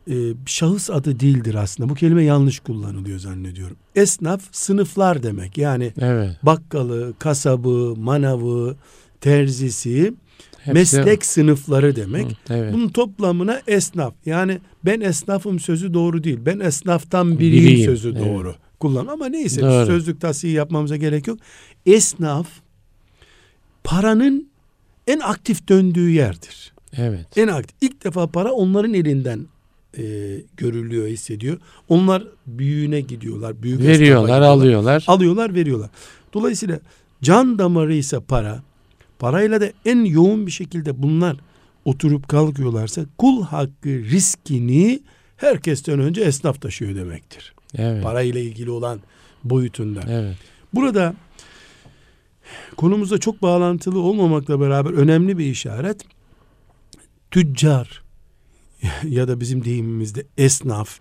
e, 0.10 0.16
şahıs 0.46 0.90
adı 0.90 1.20
değildir 1.20 1.56
aslında. 1.56 1.90
Bu 1.90 1.94
kelime 1.96 2.24
yanlış 2.24 2.60
kullanılıyor 2.60 3.20
zannediyorum. 3.20 3.78
Esnaf 3.96 4.42
sınıflar 4.52 5.24
demek. 5.24 5.58
Yani 5.58 5.94
Evet. 6.00 6.38
bakkalı, 6.44 7.14
kasabı, 7.20 7.94
manavı, 7.98 8.76
terzisi, 9.22 10.14
Hepsi- 10.58 10.74
meslek 10.74 11.26
sınıfları 11.26 11.96
demek. 11.96 12.26
Hı, 12.32 12.36
Evet. 12.54 12.74
Bunun 12.74 12.90
toplamına 12.90 13.62
esnaf. 13.68 14.14
Yani 14.26 14.60
ben 14.86 15.02
esnafım 15.02 15.60
sözü 15.60 15.94
doğru 15.94 16.24
değil. 16.24 16.40
Ben 16.46 16.60
esnaftan 16.60 17.40
biriyim, 17.40 17.66
Biriyim, 17.66 17.86
sözü 17.86 18.10
evet. 18.10 18.26
doğru. 18.26 18.56
Kullan 18.80 19.08
ama 19.08 19.26
neyse 19.26 19.62
Doğru. 19.62 19.86
sözlük 19.86 20.22
tasihi 20.22 20.52
yapmamıza 20.54 20.96
gerek 20.96 21.28
yok. 21.28 21.40
Esnaf 21.86 22.48
paranın 23.84 24.50
en 25.08 25.20
aktif 25.20 25.68
döndüğü 25.70 26.10
yerdir. 26.10 26.74
Evet. 26.98 27.38
En 27.38 27.48
aktif. 27.48 27.78
İlk 27.82 28.04
defa 28.04 28.28
para 28.28 28.52
onların 28.52 28.94
elinden 28.94 29.46
e, 29.98 30.04
görülüyor, 30.58 31.08
hissediyor. 31.08 31.58
Onlar 31.90 32.24
büyüğüne 32.48 33.02
gidiyorlar. 33.02 33.64
Büyük 33.64 33.82
Veriyorlar, 33.82 34.42
alıyorlar. 34.42 35.04
Alıyorlar, 35.08 35.56
veriyorlar. 35.56 35.90
Dolayısıyla 36.34 36.80
can 37.22 37.60
damarı 37.60 37.94
ise 37.94 38.20
para. 38.20 38.64
Parayla 39.20 39.62
da 39.62 39.72
en 39.86 40.06
yoğun 40.06 40.46
bir 40.46 40.52
şekilde 40.52 41.04
bunlar 41.04 41.38
oturup 41.86 42.28
kalkıyorlarsa 42.28 43.06
kul 43.18 43.44
hakkı 43.44 43.90
riskini 43.90 45.00
herkesten 45.38 46.00
önce 46.00 46.22
esnaf 46.22 46.62
taşıyor 46.62 46.96
demektir. 46.96 47.54
Evet. 47.78 48.04
Parayla 48.04 48.42
ilgili 48.42 48.72
olan 48.72 49.00
boyutunda. 49.44 50.00
Evet. 50.10 50.36
Burada 50.74 51.16
konumuzda 52.78 53.18
çok 53.18 53.42
bağlantılı 53.42 54.00
olmamakla 54.00 54.60
beraber 54.60 54.92
önemli 54.92 55.38
bir 55.38 55.46
işaret. 55.46 56.06
Tüccar 57.32 58.07
ya 59.04 59.28
da 59.28 59.40
bizim 59.40 59.66
deyimimizde 59.66 60.26
esnaf 60.38 61.00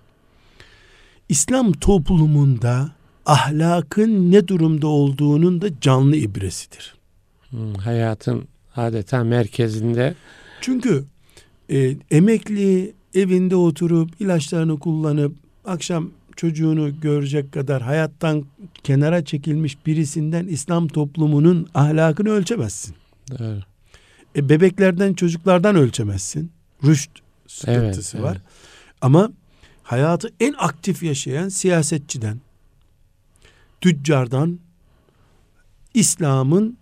İslam 1.29 1.73
toplumunda 1.73 2.91
ahlakın 3.27 4.33
ne 4.33 4.49
durumda 4.49 4.87
olduğunun 4.87 5.61
da 5.61 5.81
canlı 5.81 6.17
ibresidir. 6.17 6.95
Hı, 7.51 7.73
hayatın 7.85 8.49
adeta 8.77 9.25
merkezinde 9.25 10.15
Çünkü 10.61 11.05
e, 11.71 11.97
emekli 12.11 12.95
evinde 13.15 13.57
oturup 13.57 14.21
ilaçlarını 14.21 14.79
kullanıp 14.79 15.37
akşam 15.65 16.11
çocuğunu 16.37 17.01
görecek 17.01 17.53
kadar 17.53 17.83
hayattan 17.83 18.45
kenara 18.85 19.25
çekilmiş 19.25 19.87
birisinden 19.87 20.47
İslam 20.47 20.89
toplumunun 20.89 21.69
ahlakını 21.75 22.31
ölçemezsin. 22.31 22.95
Doğru. 23.39 23.61
E, 24.37 24.49
bebeklerden 24.49 25.15
çocuklardan 25.15 25.77
ölçemezsin. 25.77 26.51
Rüşt 26.85 27.26
sıkıntısı 27.49 28.17
Evet, 28.17 28.25
var. 28.27 28.33
evet. 28.37 28.43
Ama 29.01 29.33
hayatı 29.83 30.29
en 30.41 30.55
aktif 30.59 31.03
yaşayan 31.03 31.49
siyasetçiden, 31.49 32.41
tüccardan, 33.81 34.59
İslam'ın 35.95 36.77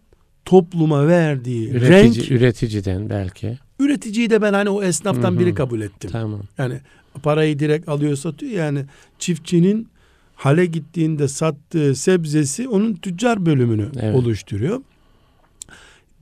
topluma 0.44 1.07
verdiği 1.09 1.70
üretici, 1.70 1.90
renk, 1.90 2.31
üreticiden 2.31 3.11
belki. 3.11 3.59
üreticiyi 3.79 4.31
de 4.31 4.42
ben 4.42 4.53
hani 4.53 4.68
o 4.68 4.83
esnaftan 4.83 5.31
Hı 5.31 5.35
hı. 5.37 5.38
biri 5.38 5.55
kabul 5.55 5.81
ettim. 5.81 6.11
Tamam. 6.11 6.40
Yani 6.59 6.81
parayı 7.22 7.59
direkt 7.59 7.88
alıyor 7.88 8.16
satıyor 8.16 8.53
yani 8.53 8.85
çiftçinin 9.18 9.88
hale 10.35 10.66
gittiğinde 10.66 11.29
sattığı 11.29 11.94
sebzesi 11.94 12.68
onun 12.68 12.94
tüccar 12.94 13.46
bölümünü 13.46 13.88
Evet. 14.00 14.14
oluşturuyor. 14.14 14.83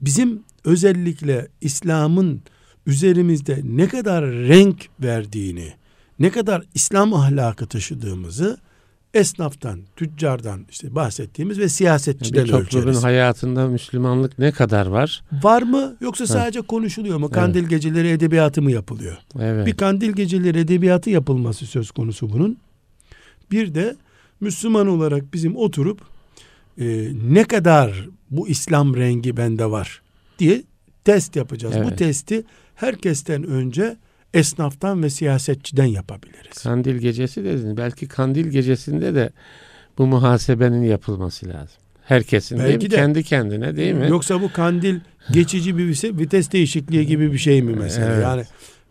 Bizim 0.01 0.43
özellikle 0.65 1.47
İslam'ın 1.61 2.41
üzerimizde 2.85 3.61
ne 3.63 3.87
kadar 3.87 4.25
renk 4.25 4.85
verdiğini, 4.99 5.73
ne 6.19 6.29
kadar 6.29 6.63
İslam 6.73 7.13
ahlakı 7.13 7.67
taşıdığımızı 7.67 8.57
esnaftan, 9.13 9.79
tüccardan 9.95 10.65
işte 10.69 10.95
bahsettiğimiz 10.95 11.59
ve 11.59 11.69
siyasetçiden 11.69 12.43
Bir 12.45 12.51
toplumun 12.51 12.81
ölçeriz. 12.87 13.03
hayatında 13.03 13.67
Müslümanlık 13.67 14.39
ne 14.39 14.51
kadar 14.51 14.85
var? 14.87 15.23
Var 15.43 15.61
mı 15.61 15.95
yoksa 16.01 16.27
sadece 16.27 16.61
konuşuluyor 16.61 17.17
mu? 17.17 17.29
Kandil 17.29 17.63
geceleri 17.63 18.07
edebiyatı 18.09 18.61
mı 18.61 18.71
yapılıyor? 18.71 19.17
Evet. 19.39 19.67
Bir 19.67 19.77
kandil 19.77 20.11
geceleri 20.13 20.59
edebiyatı 20.59 21.09
yapılması 21.09 21.65
söz 21.65 21.91
konusu 21.91 22.29
bunun. 22.33 22.57
Bir 23.51 23.75
de 23.75 23.95
Müslüman 24.39 24.87
olarak 24.87 25.33
bizim 25.33 25.55
oturup 25.55 26.01
e, 26.79 27.11
ne 27.29 27.43
kadar 27.43 28.09
bu 28.31 28.47
İslam 28.47 28.95
rengi 28.95 29.37
bende 29.37 29.71
var 29.71 30.01
diye 30.39 30.63
test 31.03 31.35
yapacağız. 31.35 31.75
Bu 31.75 31.87
Evet. 31.87 31.97
testi 31.97 32.43
herkesten 32.75 33.43
önce 33.43 33.97
esnaftan 34.33 35.03
ve 35.03 35.09
siyasetçiden 35.09 35.85
yapabiliriz. 35.85 36.63
Kandil 36.63 36.95
gecesi 36.95 37.43
dedin. 37.43 37.77
Belki 37.77 38.07
kandil 38.07 38.47
gecesinde 38.47 39.15
de 39.15 39.29
bu 39.97 40.07
muhasebenin 40.07 40.83
yapılması 40.83 41.49
lazım. 41.49 41.77
Herkesin 42.05 42.57
değil 42.57 42.69
Belki 42.69 42.85
mi? 42.85 42.91
de- 42.91 42.95
Kendi 42.95 43.23
kendine 43.23 43.75
değil 43.75 43.93
mi? 43.93 44.07
Yoksa 44.09 44.41
bu 44.41 44.51
kandil 44.53 44.99
geçici 45.31 45.77
bir 45.77 45.87
vites 46.19 46.51
değişikliği 46.51 47.07
gibi 47.07 47.33
bir 47.33 47.37
şey 47.37 47.61
mi 47.61 47.75
mesela? 47.79 48.13
Evet. 48.13 48.23
Yani 48.23 48.43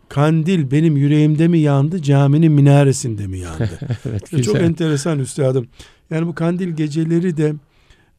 kandil 0.09 0.71
benim 0.71 0.97
yüreğimde 0.97 1.47
mi 1.47 1.59
yandı, 1.59 2.01
caminin 2.01 2.51
minaresinde 2.51 3.27
mi 3.27 3.39
yandı? 3.39 3.69
evet, 4.09 4.29
Çok 4.31 4.37
güzel. 4.39 4.61
enteresan 4.61 5.19
üstadım. 5.19 5.67
Yani 6.09 6.27
bu 6.27 6.35
kandil 6.35 6.69
geceleri 6.69 7.37
de 7.37 7.53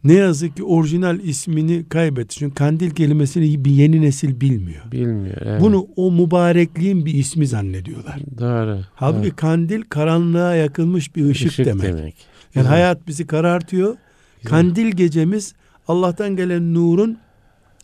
ne 0.05 0.12
yazık 0.12 0.57
ki 0.57 0.64
orijinal 0.64 1.21
ismini 1.21 1.85
kaybetti. 1.88 2.38
Çünkü 2.38 2.55
kandil 2.55 2.90
kelimesini 2.90 3.64
bir 3.64 3.71
yeni 3.71 4.03
nesil 4.03 4.40
bilmiyor. 4.40 4.93
Bilmiyor. 4.93 5.37
Evet. 5.45 5.61
Bunu 5.61 5.87
o 5.97 6.12
mübarekliğin 6.12 7.07
bir 7.07 7.14
ismi 7.14 7.47
zannediyorlar. 7.47 8.19
Doğru. 8.38 8.81
Halbuki 8.95 9.27
evet. 9.27 9.37
kandil 9.37 9.83
karanlığa 9.83 10.55
yakılmış 10.55 11.17
bir 11.17 11.25
ışık, 11.25 11.51
Işık 11.53 11.67
demek. 11.67 11.85
demek. 11.87 12.03
Yani 12.05 12.14
Güzel. 12.55 12.67
hayat 12.67 13.07
bizi 13.09 13.27
karartıyor. 13.27 13.97
Güzel. 14.43 14.51
Kandil 14.51 14.90
gecemiz 14.90 15.55
Allah'tan 15.88 16.37
gelen 16.37 16.75
nurun 16.75 17.19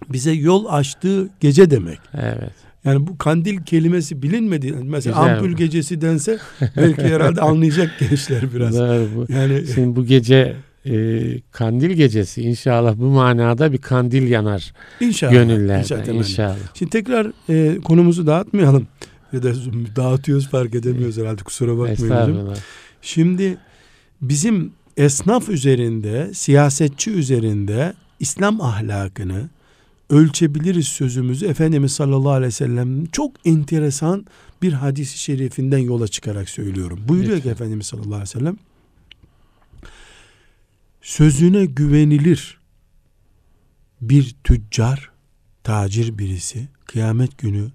bize 0.09 0.33
yol 0.33 0.67
açtığı 0.69 1.29
gece 1.41 1.71
demek. 1.71 1.99
Evet. 2.15 2.53
Yani 2.85 3.07
bu 3.07 3.19
kandil 3.19 3.63
kelimesi 3.63 4.23
bilinmedi. 4.23 4.73
Mesela 4.73 5.21
Güzel. 5.23 5.35
ampul 5.35 5.51
gecesi 5.51 6.01
dense 6.01 6.39
belki 6.77 7.03
herhalde 7.03 7.41
anlayacak 7.41 7.91
gençler 8.01 8.55
biraz. 8.55 8.79
Doğru. 8.79 9.09
Bu, 9.17 9.33
Yani 9.33 9.63
Şimdi 9.75 9.97
bu 9.97 10.05
gece 10.05 10.57
e, 10.87 11.21
kandil 11.51 11.91
gecesi 11.91 12.43
inşallah 12.43 12.97
bu 12.97 13.05
manada 13.05 13.73
bir 13.73 13.79
kandil 13.79 14.31
yanar 14.31 14.73
inşallah. 15.01 15.33
gönüllerde 15.33 15.81
inşallah, 15.81 16.07
inşallah. 16.07 16.57
Şimdi 16.75 16.91
tekrar 16.91 17.33
e, 17.49 17.81
konumuzu 17.81 18.27
dağıtmayalım. 18.27 18.87
Ya 19.33 19.43
da 19.43 19.53
dağıtıyoruz 19.97 20.49
fark 20.49 20.75
edemiyoruz 20.75 21.19
herhalde 21.19 21.43
kusura 21.43 21.79
bakmayın. 21.79 22.57
Şimdi 23.03 23.57
bizim 24.23 24.73
esnaf 24.97 25.49
üzerinde, 25.49 26.31
siyasetçi 26.35 27.11
üzerinde 27.11 27.95
İslam 28.21 28.61
ahlakını 28.61 29.49
ölçebiliriz 30.11 30.89
sözümüzü 30.89 31.47
Efendimiz 31.47 31.93
sallallahu 31.93 32.31
aleyhi 32.31 32.47
ve 32.47 32.51
sellem 32.51 33.07
çok 33.07 33.33
enteresan 33.45 34.27
bir 34.63 34.73
hadis-i 34.73 35.19
şerifinden 35.19 35.79
yola 35.79 36.09
çıkarak 36.09 36.49
söylüyorum. 36.49 37.01
Buyuruyor 37.09 37.31
ki 37.31 37.37
Lütfen. 37.37 37.51
Efendimiz 37.51 37.87
sallallahu 37.87 38.09
aleyhi 38.09 38.23
ve 38.23 38.27
sellem 38.27 38.57
sözüne 41.03 41.65
güvenilir 41.65 42.61
bir 44.01 44.37
tüccar, 44.45 45.11
tacir 45.63 46.19
birisi 46.19 46.69
kıyamet 46.85 47.39
günü 47.39 47.71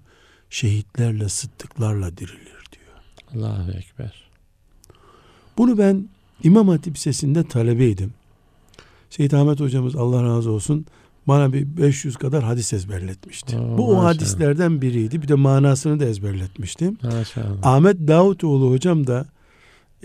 şehitlerle, 0.50 1.28
sıddıklarla 1.28 2.16
dirilir 2.16 2.64
diyor. 2.72 2.96
Allahu 3.34 3.70
Ekber. 3.70 4.26
Bunu 5.58 5.78
ben 5.78 6.08
İmam 6.42 6.68
Hatip 6.68 6.94
Lisesi'nde 6.96 7.44
talebeydim. 7.44 8.12
Seyit 9.10 9.34
Ahmet 9.34 9.60
hocamız 9.60 9.96
Allah 9.96 10.22
razı 10.22 10.50
olsun 10.50 10.86
bana 11.28 11.52
bir 11.52 11.76
500 11.76 12.16
kadar 12.16 12.44
hadis 12.44 12.72
ezberletmişti. 12.72 13.58
Oo, 13.58 13.78
Bu 13.78 13.90
o 13.90 14.04
hadislerden 14.04 14.82
biriydi. 14.82 15.22
Bir 15.22 15.28
de 15.28 15.34
manasını 15.34 16.00
da 16.00 16.04
ezberletmiştim. 16.04 16.98
Maşallah. 17.02 17.56
Ahmet 17.62 18.08
Davutoğlu 18.08 18.70
hocam 18.70 19.06
da 19.06 19.26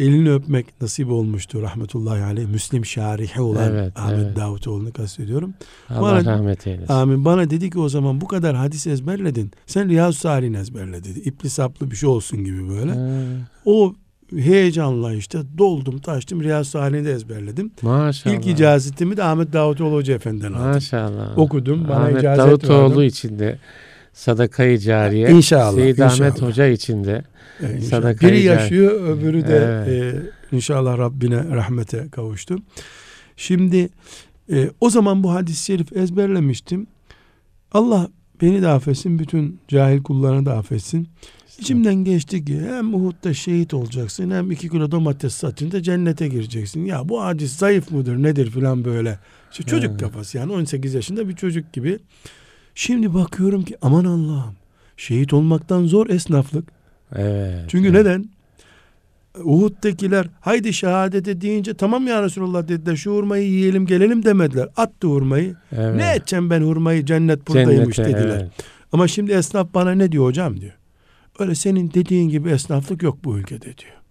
elini 0.01 0.31
öpmek 0.33 0.81
nasip 0.81 1.11
olmuştu 1.11 1.61
rahmetullahi 1.61 2.23
aleyh. 2.23 2.47
Müslim 2.47 2.85
şarihi 2.85 3.41
olan 3.41 3.71
Evet, 3.71 3.93
Ahmet 3.99 4.19
evet. 4.25 4.35
Davutoğlu'nu 4.35 4.93
kastediyorum. 4.93 5.53
Allah 5.89 6.01
bana- 6.01 6.25
rahmet 6.25 6.67
eylesin. 6.67 6.93
Amin. 6.93 7.25
Bana 7.25 7.49
dedi 7.49 7.69
ki 7.69 7.79
o 7.79 7.89
zaman 7.89 8.21
bu 8.21 8.27
kadar 8.27 8.55
hadis 8.55 8.87
ezberledin. 8.87 9.51
Sen 9.65 9.89
Riyaz 9.89 10.15
Salih'ini 10.15 10.57
ezberle 10.57 11.03
dedi. 11.03 11.19
İpli 11.19 11.49
saplı 11.49 11.91
bir 11.91 11.95
şey 11.95 12.09
olsun 12.09 12.43
gibi 12.43 12.69
böyle. 12.69 12.91
Ha, 12.91 12.97
O 13.65 13.93
heyecanla 14.35 15.13
işte 15.13 15.39
doldum 15.57 15.97
taştım 15.99 16.43
Riyaz 16.43 16.67
Salih'i 16.67 17.05
de 17.05 17.11
ezberledim. 17.11 17.71
Maşallah. 17.81 18.35
İlk 18.35 18.47
icazetimi 18.47 19.17
de 19.17 19.23
Ahmet 19.23 19.53
Davutoğlu 19.53 19.95
Hoca 19.95 20.13
Efendi'den 20.13 20.53
aldım. 20.53 20.67
Maşallah. 20.67 21.37
Okudum, 21.37 21.87
bana 21.89 21.95
Ahmet 22.03 22.19
icazet 22.19 22.45
Davutoğlu 22.47 22.89
verdim. 22.91 23.01
için 23.03 23.39
de 23.39 23.59
sadakayı 24.13 24.77
cariye. 24.79 25.29
İnşallah. 25.29 25.75
Seyyid 25.75 25.97
inşallah. 25.97 26.11
Ahmet 26.13 26.41
Hoca 26.41 26.67
için 26.67 27.03
de. 27.03 27.23
İnşallah. 27.61 27.81
sadakayı 27.81 28.33
Biri 28.33 28.43
yaşıyor 28.43 29.01
öbürü 29.17 29.47
de 29.47 29.83
Evet. 29.87 30.15
e, 30.51 30.55
inşallah 30.55 30.97
Rabbine 30.97 31.37
rahmete 31.55 32.07
kavuştu. 32.11 32.55
Şimdi 33.37 33.89
e, 34.51 34.69
o 34.81 34.89
zaman 34.89 35.23
bu 35.23 35.33
hadis-i 35.33 35.65
şerif 35.65 35.93
ezberlemiştim. 35.97 36.87
Allah 37.71 38.09
beni 38.41 38.61
de 38.61 38.67
affetsin, 38.67 39.19
bütün 39.19 39.59
cahil 39.67 40.03
kullarını 40.03 40.45
da 40.45 40.53
affetsin. 40.57 41.07
İçimden 41.59 41.95
geçti 41.95 42.45
ki 42.45 42.59
hem 42.61 42.93
Uhud'da 42.95 43.33
şehit 43.33 43.73
olacaksın 43.73 44.31
hem 44.31 44.51
iki 44.51 44.69
kilo 44.69 44.91
domates 44.91 45.33
satınca 45.33 45.81
cennete 45.81 46.27
gireceksin. 46.27 46.85
Ya 46.85 47.09
bu 47.09 47.23
hadis 47.23 47.55
zayıf 47.57 47.91
mıdır 47.91 48.23
nedir 48.23 48.51
filan 48.51 48.85
böyle. 48.85 49.19
İşte 49.51 49.63
çocuk 49.63 49.89
Evet. 49.91 50.01
kafası 50.01 50.37
yani 50.37 50.51
18 50.53 50.93
yaşında 50.93 51.29
bir 51.29 51.35
çocuk 51.35 51.73
gibi. 51.73 51.99
Şimdi 52.75 53.13
bakıyorum 53.13 53.63
ki 53.63 53.77
aman 53.81 54.05
Allah'ım 54.05 54.55
şehit 54.97 55.33
olmaktan 55.33 55.85
zor 55.85 56.09
esnaflık. 56.09 56.69
Evet. 57.15 57.65
Çünkü 57.67 57.89
evet. 57.89 57.99
neden? 57.99 58.25
Uhud'dakiler 59.43 60.27
haydi 60.41 60.73
şehadete 60.73 61.41
deyince 61.41 61.73
tamam 61.73 62.07
ya 62.07 62.23
Resulullah 62.23 62.67
dediler 62.67 62.95
şu 62.95 63.11
hurmayı 63.11 63.47
yiyelim 63.47 63.85
gelelim 63.85 64.25
demediler. 64.25 64.67
Attı 64.77 65.07
hurmayı. 65.07 65.55
Evet. 65.71 65.95
Ne 65.95 66.15
edeceğim 66.15 66.49
ben 66.49 66.61
hurmayı 66.61 67.05
cennet 67.05 67.47
buradaymış 67.47 67.95
Cennete, 67.95 68.17
dediler. 68.17 68.39
evet. 68.41 68.51
Ama 68.91 69.07
şimdi 69.07 69.31
esnaf 69.31 69.73
bana 69.73 69.91
ne 69.91 70.11
diyor 70.11 70.25
hocam 70.25 70.61
diyor. 70.61 70.73
Öyle 71.39 71.55
senin 71.55 71.93
dediğin 71.93 72.29
gibi 72.29 72.49
esnaflık 72.49 73.03
yok 73.03 73.17
bu 73.23 73.37
ülkede 73.37 73.65
diyor. 73.65 74.01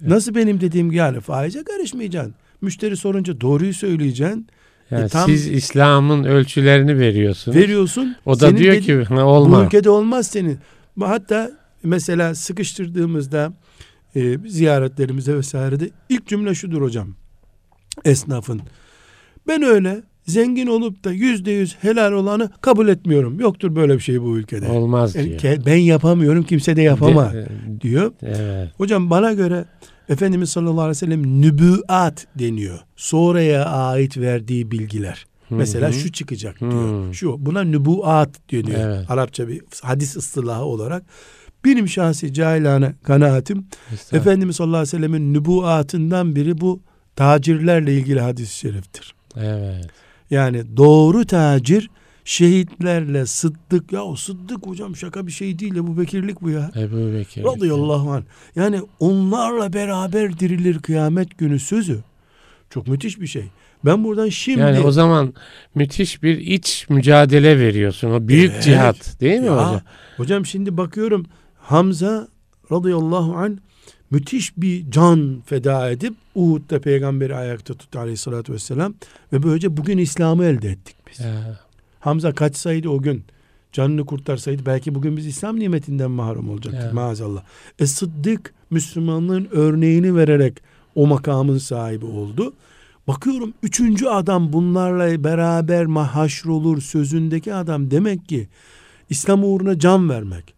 Nasıl 0.00 0.34
benim 0.34 0.60
dediğim 0.60 0.86
gibi 0.86 0.96
yani 0.96 1.20
faize 1.20 1.64
karışmayacaksın. 1.64 2.34
Müşteri 2.60 2.96
sorunca 2.96 3.40
doğruyu 3.40 3.74
söyleyeceksin. 3.74 4.46
Yani 4.90 5.04
E, 5.04 5.08
tam- 5.08 5.30
siz 5.30 5.46
İslam'ın 5.48 6.24
ölçülerini 6.24 6.98
veriyorsunuz. 6.98 7.56
Veriyorsun. 7.56 8.16
o 8.26 8.40
da 8.40 8.56
diyor 8.56 8.74
dedi- 8.74 8.82
ki 8.86 9.02
"Ha, 9.02 9.16
bu 9.16 9.20
olmaz. 9.20 9.66
ülkede 9.66 9.90
olmaz 9.90 10.26
senin. 10.26 10.58
Hatta 11.00 11.50
mesela 11.82 12.34
sıkıştırdığımızda 12.34 13.52
e, 14.16 14.38
ziyaretlerimize 14.46 15.36
vesairede 15.36 15.90
ilk 16.08 16.26
cümle 16.26 16.54
şudur 16.54 16.82
hocam. 16.82 17.08
Esnafın. 18.04 18.60
Ben 19.48 19.62
öyle 19.62 20.02
zengin 20.26 20.66
olup 20.66 21.04
da 21.04 21.12
yüzde 21.12 21.50
yüz 21.50 21.76
helal 21.80 22.12
olanı 22.12 22.50
kabul 22.60 22.88
etmiyorum. 22.88 23.40
Yoktur 23.40 23.76
böyle 23.76 23.94
bir 23.94 24.00
şey 24.00 24.22
bu 24.22 24.38
ülkede. 24.38 24.68
Olmaz 24.68 25.14
Yani 25.14 25.38
diyor. 25.38 25.56
ben 25.66 25.76
yapamıyorum 25.76 26.42
kimse 26.42 26.76
de 26.76 26.82
yapama 26.82 27.32
De- 27.32 27.48
diyor. 27.80 28.12
evet. 28.22 28.68
Hocam 28.76 29.10
bana 29.10 29.32
göre 29.32 29.64
Efendimiz 30.08 30.50
sallallahu 30.50 30.80
aleyhi 30.80 30.90
ve 30.90 30.94
sellem 30.94 31.40
nübüat 31.42 32.26
deniyor. 32.38 32.78
Sonraya 32.96 33.64
ait 33.64 34.18
verdiği 34.18 34.70
bilgiler. 34.70 35.26
Hı 35.48 35.54
Mesela 35.54 35.92
şu 35.92 36.12
çıkacak 36.12 36.60
Hı. 36.60 36.70
diyor. 36.70 37.14
Şu 37.14 37.46
buna 37.46 37.64
nübuat 37.64 38.30
deniyor. 38.52 38.80
Evet. 38.80 39.10
Arapça 39.10 39.48
bir 39.48 39.62
hadis 39.82 40.16
ıstılahı 40.16 40.64
olarak. 40.64 41.02
Benim 41.64 41.88
şahsi 41.88 42.32
cahilane 42.34 42.94
kanaatim. 43.02 43.66
Efendimiz 44.12 44.56
sallallahu 44.56 44.76
aleyhi 44.76 44.96
ve 44.96 44.98
sellemin 44.98 45.34
nübuatından 45.34 46.36
biri 46.36 46.60
bu 46.60 46.80
tacirlerle 47.16 47.94
ilgili 47.94 48.20
hadis-i 48.20 48.56
şeriftir. 48.56 49.14
Evet. 49.36 49.86
Yani 50.30 50.76
doğru 50.76 51.26
tacir 51.26 51.90
şehitlerle 52.26 53.26
sıddık 53.26 53.92
ya 53.92 54.02
o 54.04 54.16
sıddık 54.16 54.66
hocam 54.66 54.96
şaka 54.96 55.26
bir 55.26 55.32
şey 55.32 55.58
değil 55.58 55.76
Ebu 55.76 55.98
Bekirlik 55.98 56.42
bu 56.42 56.50
ya. 56.50 56.70
Ebu 56.76 57.12
Bekir. 57.14 57.44
Radıyallahu 57.44 58.12
anh. 58.12 58.22
Yani 58.56 58.80
onlarla 59.00 59.72
beraber 59.72 60.38
dirilir 60.38 60.78
kıyamet 60.78 61.38
günü 61.38 61.58
sözü. 61.58 61.98
Çok 62.70 62.88
müthiş 62.88 63.20
bir 63.20 63.26
şey. 63.26 63.44
Ben 63.84 64.04
buradan 64.04 64.28
şimdi 64.28 64.60
Yani 64.60 64.80
o 64.80 64.90
zaman 64.90 65.34
müthiş 65.74 66.22
bir 66.22 66.38
iç 66.38 66.86
mücadele 66.88 67.58
veriyorsun. 67.60 68.10
O 68.10 68.28
büyük 68.28 68.52
Evet. 68.52 68.62
cihat 68.62 69.20
değil 69.20 69.40
mi 69.40 69.46
Ya, 69.46 69.52
hocam? 69.52 69.80
hocam 70.16 70.46
şimdi 70.46 70.76
bakıyorum 70.76 71.26
Hamza 71.58 72.28
radıyallahu 72.72 73.36
anh 73.36 73.56
müthiş 74.10 74.56
bir 74.56 74.90
can 74.90 75.42
feda 75.46 75.90
edip 75.90 76.14
Uhud'da 76.34 76.80
peygamberi 76.80 77.34
ayakta 77.36 77.74
tuttu 77.74 77.98
aleyhissalatü 77.98 78.52
vesselam 78.52 78.94
ve 79.32 79.42
böylece 79.42 79.76
bugün 79.76 79.98
İslam'ı 79.98 80.44
elde 80.44 80.68
ettik 80.70 80.96
biz. 81.10 81.20
Ya, 81.20 81.60
Hamza 82.06 82.32
kaçsaydı 82.32 82.88
o 82.88 83.02
gün 83.02 83.24
canını 83.72 84.06
kurtarsaydı 84.06 84.66
belki 84.66 84.94
bugün 84.94 85.16
biz 85.16 85.26
İslam 85.26 85.60
nimetinden 85.60 86.10
mahrum 86.10 86.50
olacaktık 86.50 86.82
Ya. 86.84 86.92
maazallah. 86.92 87.42
E 87.78 87.86
Sıddık 87.86 88.54
Müslümanlığın 88.70 89.48
örneğini 89.50 90.16
vererek 90.16 90.54
o 90.94 91.06
makamın 91.06 91.58
sahibi 91.58 92.04
oldu. 92.04 92.52
Bakıyorum 93.08 93.52
üçüncü 93.62 94.06
adam 94.06 94.52
bunlarla 94.52 95.24
beraber 95.24 95.86
mahaşrolur 95.86 96.80
sözündeki 96.80 97.54
adam 97.54 97.90
demek 97.90 98.28
ki 98.28 98.48
İslam 99.10 99.44
uğruna 99.44 99.78
can 99.78 100.08
vermek. 100.08 100.54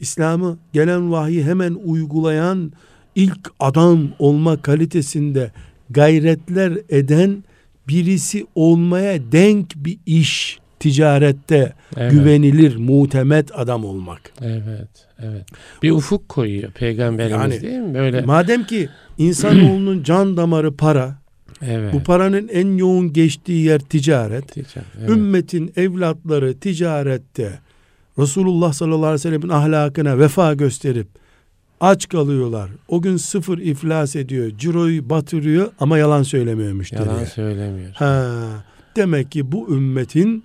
İslam'ı 0.00 0.58
gelen 0.72 1.12
vahyi 1.12 1.44
hemen 1.44 1.74
uygulayan 1.84 2.72
ilk 3.14 3.50
adam 3.60 4.08
olma 4.18 4.62
kalitesinde 4.62 5.52
gayretler 5.90 6.78
eden 6.88 7.44
birisi 7.88 8.46
olmaya 8.54 9.32
denk 9.32 9.74
bir 9.76 9.98
iş 10.06 10.58
ticarette 10.80 11.72
evet. 11.96 12.12
güvenilir, 12.12 12.76
mutemet 12.76 13.58
adam 13.58 13.84
olmak. 13.84 14.20
Evet, 14.40 15.06
evet. 15.18 15.46
Bir 15.82 15.90
ufuk 15.90 16.28
koyuyor 16.28 16.72
peygamberimiz 16.72 17.54
Yani, 17.54 17.62
değil 17.62 17.78
mi? 17.78 17.94
Böyle. 17.94 18.20
Madem 18.20 18.64
ki 18.64 18.88
insanoğlunun 19.18 20.02
can 20.04 20.36
damarı 20.36 20.76
para, 20.76 21.14
evet. 21.62 21.94
bu 21.94 22.02
paranın 22.02 22.48
en 22.48 22.76
yoğun 22.76 23.12
geçtiği 23.12 23.64
yer 23.64 23.78
ticaret. 23.78 24.48
Ticaret, 24.48 24.88
evet. 24.98 25.10
Ümmetin 25.10 25.72
evlatları 25.76 26.58
ticarette 26.58 27.58
Resulullah 28.18 28.72
sallallahu 28.72 29.06
aleyhi 29.06 29.14
ve 29.14 29.18
sellemin 29.18 29.48
ahlakına 29.48 30.18
vefa 30.18 30.54
gösterip 30.54 31.08
Aç 31.80 32.08
kalıyorlar. 32.08 32.70
O 32.88 33.02
gün 33.02 33.16
sıfır 33.16 33.58
iflas 33.58 34.16
ediyor. 34.16 34.50
Ciroyu 34.58 35.10
batırıyor 35.10 35.70
ama 35.80 35.98
yalan 35.98 36.22
söylemiyor 36.22 36.72
müşteriye. 36.72 37.08
Yalan 37.08 37.24
söylemiyor. 37.24 37.92
Ha, 37.94 38.34
demek 38.96 39.30
ki 39.30 39.52
bu 39.52 39.74
ümmetin 39.74 40.44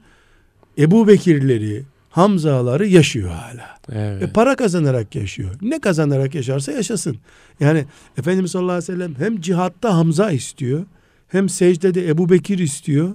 Ebu 0.78 1.07
Bekirleri, 1.07 1.84
Hamzaları 2.09 2.88
yaşıyor 2.88 3.30
hala. 3.30 3.78
Evet. 3.91 4.24
E, 4.24 4.28
para 4.28 4.55
kazanarak 4.55 5.15
yaşıyor. 5.15 5.49
Ne 5.61 5.80
kazanarak 5.80 6.36
yaşarsa 6.36 6.71
yaşasın. 6.71 7.17
Yani 7.59 7.86
Efendimiz 8.17 8.51
sallallahu 8.51 8.71
aleyhi 8.71 8.91
ve 8.91 8.95
sellem 8.95 9.15
hem 9.15 9.41
cihatta 9.41 9.95
Hamza 9.95 10.32
istiyor, 10.32 10.86
hem 11.28 11.49
secdede 11.49 12.09
Ebu 12.09 12.30
Bekir 12.30 12.59
istiyor, 12.59 13.13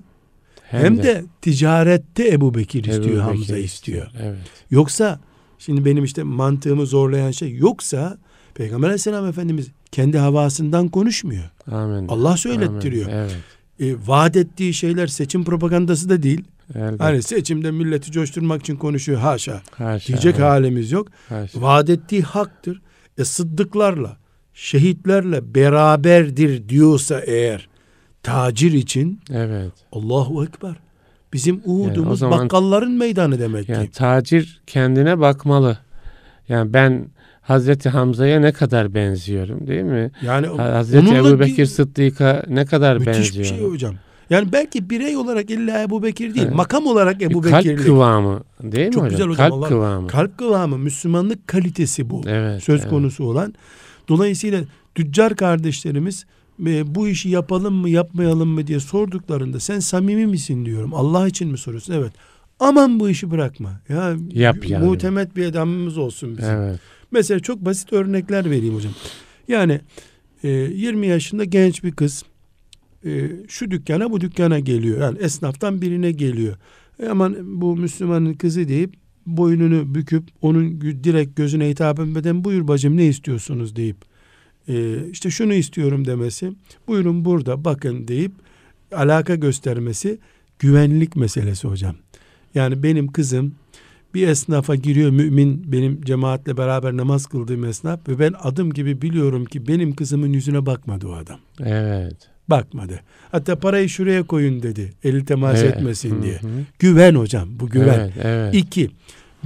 hem, 0.62 1.02
de, 1.02 1.24
ticarette 1.42 2.28
Ebu 2.28 2.54
Bekir 2.54 2.84
Ebu 2.84 2.90
istiyor, 2.90 3.11
Bekir 3.11 3.18
Hamza 3.18 3.59
istiyor. 3.59 4.06
Evet. 4.22 4.38
Yoksa 4.70 5.20
şimdi 5.59 5.84
benim 5.84 6.04
işte 6.04 6.22
mantığımı 6.22 6.86
zorlayan 6.86 7.30
şey 7.30 7.56
yoksa 7.56 8.18
Peygamber 8.54 8.88
aleyhisselam 8.88 9.26
Efendimiz 9.26 9.68
kendi 9.92 10.18
havasından 10.18 10.88
konuşmuyor. 10.88 11.44
Amin. 11.70 12.09
Allah 12.09 12.36
söylettiriyor. 12.36 13.09
Amin. 13.12 13.18
Evet. 13.18 13.36
E, 13.80 14.09
vaat 14.09 14.36
ettiği 14.36 14.74
şeyler 14.74 15.06
seçim 15.06 15.44
propagandası 15.44 16.09
da 16.09 16.22
değil. 16.22 16.44
Elbette. 16.75 17.05
Hani 17.05 17.23
seçimde 17.23 17.71
milleti 17.71 18.12
coşturmak 18.12 18.61
için 18.61 18.77
konuşuyor 18.77 19.19
haşa. 19.21 19.62
Haşa, 19.71 20.09
Diyecek 20.09 20.35
evet. 20.35 20.45
halimiz 20.45 20.93
yok. 20.93 21.09
Haşa. 21.29 21.61
Vaat 21.62 21.91
ettiği 21.91 22.23
haktır. 22.23 22.83
E 23.19 23.25
sıddıklarla, 23.25 24.16
şehitlerle 24.55 25.55
beraberdir 25.55 26.69
diyorsa 26.69 27.21
eğer 27.21 27.69
tacir 28.23 28.73
için 28.73 29.21
Evet. 29.31 29.73
Allahu 29.93 30.45
Ekber. 30.45 30.75
Bizim 31.33 31.61
Uhud'umuz 31.64 32.12
o 32.12 32.16
zaman- 32.16 32.39
bakkalların 32.45 32.93
meydanı 32.93 33.39
demek 33.39 33.69
Yani 33.69 33.87
ki. 33.87 33.93
tacir 33.93 34.61
kendine 34.66 35.21
bakmalı. 35.21 35.79
Yani 36.49 36.73
ben 36.73 37.07
Hazreti 37.41 37.89
Hamza'ya 37.89 38.41
ne 38.41 38.53
kadar 38.53 38.95
benziyorum 38.95 39.66
değil 39.66 39.83
mi? 39.83 40.11
Yani 40.23 40.47
Hazreti 40.47 41.14
Ebu 41.14 41.41
Bekir 41.41 41.59
bir- 41.59 41.66
Sıddık'a 41.66 42.43
ne 42.49 42.64
kadar 42.66 42.97
müthiş 42.97 43.33
bir 43.35 43.39
benziyorum? 43.39 43.57
şey 43.59 43.66
hocam. 43.71 43.95
Yani 44.31 44.53
belki 44.53 44.91
birey 44.91 45.16
olarak 45.16 45.51
illa 45.51 45.83
Ebu 45.83 46.03
Bekir 46.03 46.35
değil, 46.35 46.47
Evet. 46.47 46.57
makam 46.57 46.87
olarak 46.87 47.22
Ebu 47.22 47.45
Bir 47.45 47.51
kalp 47.51 47.64
Bekirlik. 47.64 47.87
kıvamı 47.87 48.43
değil 48.62 48.87
mi 48.87 48.93
Çok 48.93 49.03
hocam? 49.03 49.11
güzel 49.11 49.26
hocam, 49.29 49.37
Kalp 49.51 49.53
Allah- 49.53 49.68
kıvamı. 49.68 50.09
Kalp 50.09 50.39
kıvamı, 50.39 50.79
Müslümanlık 50.79 51.49
kalitesi 51.49 52.11
bu. 52.11 52.22
evet. 52.26 52.62
söz 52.62 52.81
evet. 52.81 52.91
konusu 52.91 53.24
olan. 53.24 53.55
Dolayısıyla 54.09 54.61
tüccar 54.95 55.37
kardeşlerimiz 55.37 56.26
e, 56.66 56.95
bu 56.95 57.09
işi 57.09 57.29
yapalım 57.29 57.74
mı 57.74 57.91
yapmayalım 57.91 58.49
mı 58.49 58.66
diye 58.66 58.81
sorduklarında 58.81 59.61
sen 59.61 59.79
samimi 59.81 60.26
misin 60.26 60.64
diyorum. 60.66 60.95
Allah 60.95 61.29
için 61.29 61.49
mi 61.51 61.59
soruyorsun? 61.59 61.93
Evet. 61.93 62.12
Aman 62.61 63.01
bu 63.01 63.09
işi 63.11 63.31
bırakma. 63.31 63.81
Ya 63.89 64.16
Yap 64.33 64.68
yani. 64.68 64.85
muhtemet 64.85 65.37
bir 65.37 65.47
adamımız 65.47 65.99
olsun 65.99 66.39
bizim. 66.39 66.51
Evet. 66.55 66.81
Mesela 67.11 67.41
çok 67.41 67.64
basit 67.64 67.93
örnekler 67.93 68.51
vereyim 68.51 68.74
hocam. 68.74 68.93
Yani 69.49 69.81
e, 70.43 70.49
20 70.49 71.07
yaşında 71.07 71.45
genç 71.45 71.85
bir 71.85 71.93
kız 71.93 72.24
e, 73.05 73.30
şu 73.49 73.70
dükkana 73.70 74.11
bu 74.11 74.20
dükkana 74.20 74.59
geliyor. 74.59 75.01
Yani 75.01 75.18
esnaftan 75.18 75.82
birine 75.82 76.12
geliyor. 76.12 76.57
E, 77.03 77.09
aman 77.09 77.61
bu 77.61 77.76
Müslümanın 77.76 78.34
kızı 78.34 78.68
deyip 78.68 78.94
boynunu 79.26 79.94
büküp 79.94 80.24
onun 80.42 80.80
direkt 80.80 81.36
gözüne 81.36 81.68
hitap 81.68 82.01
etmeden 82.01 82.44
buyur 82.44 82.68
bacım 82.68 82.96
ne 82.96 83.07
istiyorsunuz 83.07 83.76
deyip 83.76 83.96
e, 84.68 84.96
işte 85.11 85.30
şunu 85.30 85.55
istiyorum 85.55 86.07
demesi 86.07 86.53
buyurun 86.88 87.24
burada 87.24 87.64
bakın 87.64 88.09
deyip 88.09 88.32
alaka 88.92 89.34
göstermesi 89.34 90.18
güvenlik 90.59 91.16
meselesi 91.16 91.68
hocam. 91.68 91.96
Yani 92.55 92.82
benim 92.82 93.09
kızım 93.12 93.55
bir 94.14 94.28
esnafa 94.28 94.74
giriyor 94.74 95.11
mümin 95.11 95.72
benim 95.72 96.03
cemaatle 96.03 96.57
beraber 96.57 96.96
namaz 96.96 97.26
kıldığım 97.26 97.64
esnaf 97.64 98.09
ve 98.09 98.18
ben 98.18 98.34
adım 98.42 98.72
gibi 98.72 99.03
biliyorum 99.03 99.44
ki 99.44 99.68
benim 99.68 99.94
kızımın 99.94 100.32
yüzüne 100.32 100.66
bakmadı 100.66 101.09
o 101.09 101.12
adam. 101.12 101.40
Evet. 101.61 102.38
Bakmadı. 102.51 103.01
Hatta 103.32 103.59
parayı 103.59 103.88
şuraya 103.88 104.22
koyun 104.22 104.62
dedi. 104.62 104.92
Eli 105.05 105.24
temas 105.24 105.62
Evet. 105.62 105.76
etmesin 105.76 106.18
Hı 106.18 106.22
diye. 106.22 106.34
hı. 106.34 106.49
Güven 106.78 107.14
hocam 107.14 107.49
bu 107.61 107.66
güven. 107.68 107.99
Evet, 108.01 108.12
evet. 108.22 108.55
İki, 108.55 108.90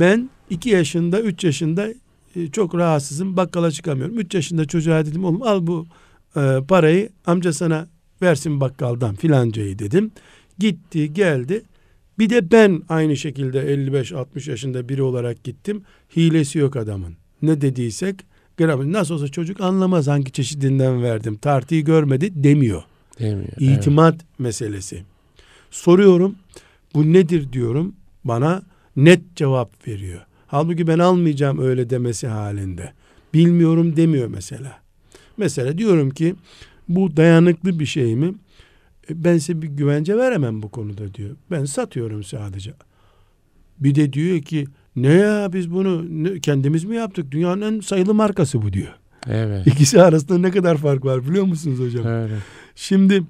ben 0.01 0.31
iki 0.51 0.71
yaşında, 0.71 1.21
üç 1.21 1.45
yaşında 1.45 1.89
e, 2.37 2.47
çok 2.53 2.75
rahatsızım. 2.75 3.37
Bakkala 3.37 3.71
çıkamıyorum. 3.71 4.19
Üç 4.19 4.35
yaşında 4.35 4.65
çocuğa 4.65 5.07
dedim 5.07 5.25
oğlum 5.25 5.43
al 5.43 5.67
bu 5.67 5.87
e, 6.37 6.59
parayı 6.69 7.09
amca 7.27 7.53
sana 7.53 7.87
versin 8.23 8.61
bakkaldan 8.61 9.15
filancayı 9.15 9.79
dedim. 9.79 10.11
Gitti 10.59 11.13
geldi. 11.13 11.63
Bir 12.19 12.31
de 12.31 12.51
ben 12.51 12.83
aynı 12.89 13.17
şekilde 13.17 13.75
55-60 13.75 14.51
yaşında 14.51 14.89
biri 14.89 15.03
olarak 15.03 15.45
gittim. 15.45 15.83
Hilesi 16.17 16.59
yok 16.59 16.77
adamın. 16.77 17.17
Ne 17.43 17.61
dediysek 17.61 18.17
gram 18.57 18.93
nasıl 18.93 19.15
olsa 19.15 19.29
çocuk 19.29 19.61
anlamaz 19.61 20.07
hangi 20.09 20.33
çeşidinden 20.33 21.03
verdim. 21.03 21.37
Tartıyı 21.37 21.85
görmedi 21.85 22.31
demiyor. 22.45 22.83
Demiyor. 23.23 23.49
evet. 23.61 23.79
İtimat 23.79 24.21
meselesi. 24.39 25.03
Soruyorum 25.71 26.37
bu 26.95 27.13
nedir 27.13 27.53
diyorum 27.53 27.95
bana 28.25 28.63
net 28.97 29.37
cevap 29.37 29.89
veriyor. 29.89 30.21
Halbuki 30.47 30.87
ben 30.87 30.99
almayacağım 30.99 31.59
öyle 31.63 31.91
demesi 31.91 32.27
halinde. 32.27 32.93
Bilmiyorum 33.35 33.97
demiyor 33.97 34.29
mesela. 34.29 34.73
Mesela 35.37 35.79
diyorum 35.79 36.11
ki 36.11 36.35
bu 36.89 37.17
dayanıklı 37.17 37.79
bir 37.79 37.87
şey 37.87 38.17
mi? 38.17 38.35
E, 39.11 39.25
Ben 39.25 39.39
size 39.39 39.63
bir 39.63 39.69
güvence 39.69 40.17
veremem 40.17 40.63
bu 40.63 40.69
konuda 40.71 41.15
diyor. 41.15 41.37
Ben 41.51 41.65
satıyorum 41.65 42.25
sadece. 42.25 42.73
Bir 43.81 43.95
de 43.95 44.13
diyor 44.13 44.41
ki 44.43 44.67
ne 44.97 45.13
ya 45.13 45.53
biz 45.53 45.71
bunu 45.73 46.05
kendimiz 46.41 46.85
mi 46.85 46.97
yaptık? 46.97 47.31
Dünyanın 47.31 47.63
en 47.77 47.81
sayılı 47.81 48.15
markası 48.15 48.63
bu 48.63 48.73
diyor. 48.73 48.93
Evet. 49.31 49.67
İkisi 49.67 50.03
arasında 50.03 50.39
ne 50.39 50.51
kadar 50.51 50.77
fark 50.77 51.05
var 51.05 51.29
biliyor 51.29 51.45
musunuz 51.45 51.79
hocam? 51.81 52.07
Öyle. 52.07 52.35
Şimdi 52.75 53.23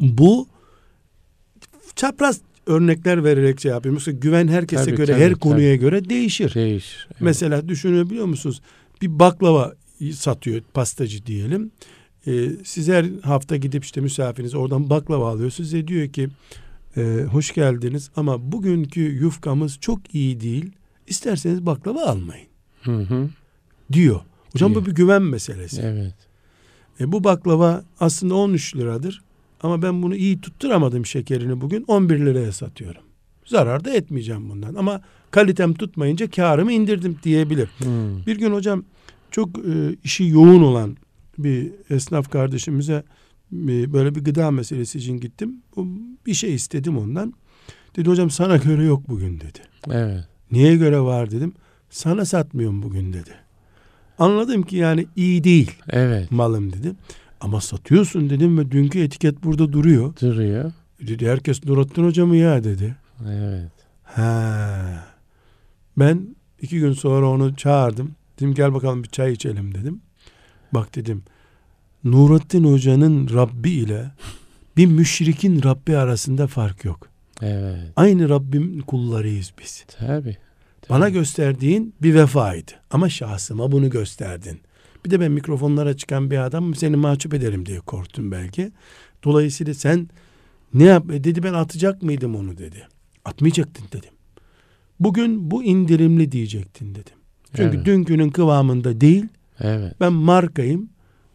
bu 0.00 0.48
çapraz 1.96 2.40
örnekler 2.66 3.24
vererek 3.24 3.60
şey 3.60 3.70
yapıyorum. 3.70 3.96
Mesela 3.96 4.18
güven 4.18 4.48
herkese 4.48 4.84
Tabii, 4.84 4.96
göre 4.96 5.12
tabii, 5.12 5.20
her 5.20 5.34
konuya 5.34 5.76
göre 5.76 6.08
değişir. 6.08 6.54
Değişir. 6.54 7.06
Evet. 7.10 7.20
Mesela 7.20 7.68
düşünebiliyor 7.68 8.26
musunuz? 8.26 8.60
Bir 9.02 9.18
baklava 9.18 9.74
satıyor 10.12 10.62
pastacı 10.74 11.26
diyelim. 11.26 11.70
Ee, 12.26 12.48
siz 12.64 12.88
her 12.88 13.06
hafta 13.22 13.56
gidip 13.56 13.84
işte 13.84 14.00
misafiriniz 14.00 14.54
oradan 14.54 14.90
baklava 14.90 15.30
alıyor. 15.30 15.50
Size 15.50 15.88
diyor 15.88 16.08
ki 16.08 16.28
e, 16.96 17.02
hoş 17.32 17.54
geldiniz 17.54 18.10
ama 18.16 18.52
bugünkü 18.52 19.00
yufkamız 19.00 19.78
çok 19.80 20.14
iyi 20.14 20.40
değil. 20.40 20.72
İsterseniz 21.06 21.66
baklava 21.66 22.02
almayın 22.02 22.46
Hı 22.82 22.96
hı. 22.96 23.28
diyor. 23.92 24.20
Hocam 24.52 24.70
Diyor. 24.70 24.82
bu 24.82 24.86
bir 24.86 24.94
güven 24.94 25.22
meselesi. 25.22 25.82
Evet. 25.82 26.14
E 27.00 27.12
bu 27.12 27.24
baklava 27.24 27.84
aslında 28.00 28.34
13 28.34 28.76
liradır. 28.76 29.22
Ama 29.62 29.82
ben 29.82 30.02
bunu 30.02 30.16
iyi 30.16 30.40
tutturamadım 30.40 31.06
şekerini 31.06 31.60
bugün 31.60 31.84
11 31.88 32.18
liraya 32.18 32.52
satıyorum. 32.52 33.02
Zarar 33.46 33.84
da 33.84 33.90
etmeyeceğim 33.90 34.50
bundan. 34.50 34.74
Ama 34.74 35.00
kalitem 35.30 35.74
tutmayınca 35.74 36.30
karımı 36.30 36.72
indirdim 36.72 37.18
diyebilir. 37.22 37.68
Hı. 37.78 38.26
Bir 38.26 38.38
gün 38.38 38.52
hocam 38.52 38.84
çok 39.30 39.58
e, 39.58 39.96
işi 40.04 40.24
yoğun 40.24 40.62
olan 40.62 40.96
bir 41.38 41.72
esnaf 41.90 42.30
kardeşimize 42.30 43.04
e, 43.52 43.92
böyle 43.92 44.14
bir 44.14 44.24
gıda 44.24 44.50
meselesi 44.50 44.98
için 44.98 45.20
gittim. 45.20 45.62
O, 45.76 45.86
bir 46.26 46.34
şey 46.34 46.54
istedim 46.54 46.98
ondan. 46.98 47.34
Dedi 47.96 48.08
hocam 48.08 48.30
sana 48.30 48.56
göre 48.56 48.84
yok 48.84 49.08
bugün 49.08 49.40
dedi. 49.40 49.58
Evet. 49.90 50.24
Niye 50.50 50.76
göre 50.76 51.00
var 51.00 51.30
dedim. 51.30 51.52
Sana 51.90 52.24
satmıyorum 52.24 52.82
bugün 52.82 53.12
dedi. 53.12 53.30
Anladım 54.18 54.62
ki 54.62 54.76
yani 54.76 55.06
iyi 55.16 55.44
değil 55.44 55.70
Evet. 55.90 56.30
malım 56.30 56.72
dedi. 56.72 56.92
Ama 57.40 57.60
satıyorsun 57.60 58.30
dedim 58.30 58.58
ve 58.58 58.70
dünkü 58.70 59.00
etiket 59.02 59.44
burada 59.44 59.72
duruyor. 59.72 60.16
Duruyor. 60.20 60.72
Dedi 61.00 61.28
herkes 61.30 61.64
Nurattin 61.64 62.04
Hoca 62.04 62.26
mı 62.26 62.36
ya 62.36 62.64
dedi. 62.64 62.96
Evet. 63.28 63.72
Ha. 64.02 65.04
Ben 65.96 66.36
iki 66.62 66.78
gün 66.78 66.92
sonra 66.92 67.28
onu 67.28 67.56
çağırdım. 67.56 68.14
Dedim 68.36 68.54
gel 68.54 68.74
bakalım 68.74 69.02
bir 69.02 69.08
çay 69.08 69.32
içelim 69.32 69.74
dedim. 69.74 70.00
Bak 70.72 70.94
dedim 70.94 71.22
Nurattin 72.04 72.64
Hoca'nın 72.64 73.28
Rabbi 73.34 73.70
ile 73.70 74.10
bir 74.76 74.86
müşrikin 74.86 75.62
Rabbi 75.62 75.96
arasında 75.96 76.46
fark 76.46 76.84
yok. 76.84 77.08
Evet. 77.42 77.92
Aynı 77.96 78.28
Rabbim 78.28 78.80
kullarıyız 78.80 79.52
biz. 79.62 79.84
Tabii. 80.82 80.98
Bana 80.98 81.08
gösterdiğin 81.08 81.94
bir 82.02 82.14
vefaydı. 82.14 82.72
Ama 82.90 83.08
şahsıma 83.08 83.72
bunu 83.72 83.90
gösterdin. 83.90 84.60
Bir 85.04 85.10
de 85.10 85.20
ben 85.20 85.32
mikrofonlara 85.32 85.96
çıkan 85.96 86.30
bir 86.30 86.38
adam 86.38 86.74
seni 86.74 86.96
mahcup 86.96 87.34
ederim 87.34 87.66
diye 87.66 87.80
korktum 87.80 88.32
belki. 88.32 88.72
Dolayısıyla 89.24 89.74
sen 89.74 90.08
ne 90.74 90.84
yap? 90.84 91.10
E 91.12 91.24
dedi 91.24 91.42
ben 91.42 91.54
atacak 91.54 92.02
mıydım 92.02 92.36
onu 92.36 92.58
dedi. 92.58 92.88
Atmayacaktın 93.24 93.84
dedim. 93.92 94.10
Bugün 95.00 95.50
bu 95.50 95.64
indirimli 95.64 96.32
diyecektin 96.32 96.90
dedim. 96.94 97.14
Çünkü 97.56 97.76
Evet. 97.76 97.86
dünkünün 97.86 98.30
kıvamında 98.30 99.00
değil. 99.00 99.24
Evet. 99.60 99.94
Ben 100.00 100.12
markayım. 100.12 100.88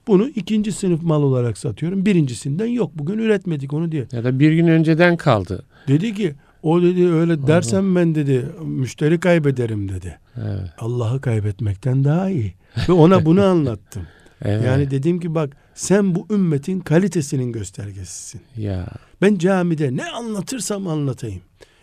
Bunu 0.08 0.30
ikinci 0.30 0.72
sınıf 0.72 1.04
mal 1.04 1.24
olarak 1.24 1.58
satıyorum. 1.58 2.06
Birincisinden 2.06 2.66
yok. 2.66 2.92
Bugün 2.96 3.18
üretmedik 3.18 3.74
onu 3.74 3.92
diye. 3.92 4.08
Ya 4.12 4.24
da 4.24 4.40
bir 4.40 4.52
gün 4.52 4.68
önceden 4.68 5.18
kaldı. 5.18 5.66
Dedi 5.88 6.14
ki 6.14 6.36
O 6.64 6.82
dedi 6.82 7.10
öyle 7.12 7.48
dersem 7.48 7.96
ben 7.96 8.16
dedi 8.16 8.46
müşteri 8.62 9.20
kaybederim 9.20 9.90
dedi. 9.90 10.20
Evet. 10.38 10.70
Allah'ı 10.78 11.22
kaybetmekten 11.22 12.04
daha 12.04 12.30
iyi. 12.30 12.54
Ve 12.90 12.94
ona 12.94 13.26
bunu 13.26 13.44
anlattım. 13.46 14.04
Evet. 14.42 14.66
Yani 14.66 14.92
dedim 14.92 15.20
ki 15.20 15.36
bak 15.36 15.58
sen 15.76 16.16
bu 16.16 16.28
ümmetin 16.32 16.80
kalitesinin 16.80 17.52
göstergesisin. 17.52 18.42
ya 18.58 18.88
Ben 19.22 19.38
camide 19.38 19.96
ne 19.96 20.06
anlatırsam 20.06 20.88
anlatayım. 20.88 21.42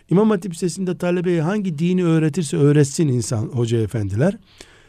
İmam 0.09 0.29
Hatip 0.29 0.53
Lisesi'nde 0.53 0.97
talebeye 0.97 1.41
hangi 1.41 1.79
dini 1.79 2.05
öğretirse 2.05 2.57
öğretsin 2.57 3.07
insan 3.07 3.45
hoca 3.45 3.77
efendiler. 3.77 4.37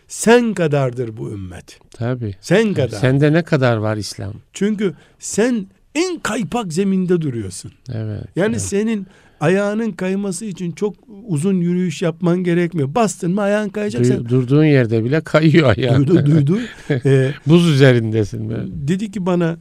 Sen 0.09 0.55
kadardır 0.55 1.17
bu 1.17 1.31
ümmet. 1.31 1.79
tabii. 1.91 2.35
Sen 2.41 2.75
kadar. 2.75 2.99
Sende 2.99 3.33
ne 3.33 3.43
kadar 3.43 3.77
var 3.77 3.97
İslam? 3.97 4.33
Çünkü 4.53 4.95
sen 5.19 5.67
en 5.95 6.19
kaypak 6.19 6.73
zeminde 6.73 7.21
duruyorsun. 7.21 7.73
Evet. 7.93 8.25
Yani 8.37 8.53
evet. 8.53 8.63
senin 8.63 9.07
ayağının 9.41 9.93
kayması 9.93 10.45
için 10.45 10.73
çok 10.73 10.95
uzun 11.27 11.61
yürüyüş 11.61 12.03
yapman 12.03 12.45
gerekmiyor. 12.45 12.95
Bastın 12.95 13.35
mı 13.35 13.41
ayağın 13.41 13.69
kayacak. 13.69 14.07
Sen 14.07 14.29
durduğun 14.29 14.65
yerde 14.65 15.05
bile 15.05 15.21
kayıyor 15.21 15.77
ayağın. 15.77 16.07
duydu 16.07 16.27
duydu. 16.27 16.59
Ee, 17.05 17.31
Buz 17.47 17.69
üzerindesin 17.69 18.51
böyle. 18.51 18.89
dedi 18.89 19.11
ki 19.11 19.27
bana 19.27 19.57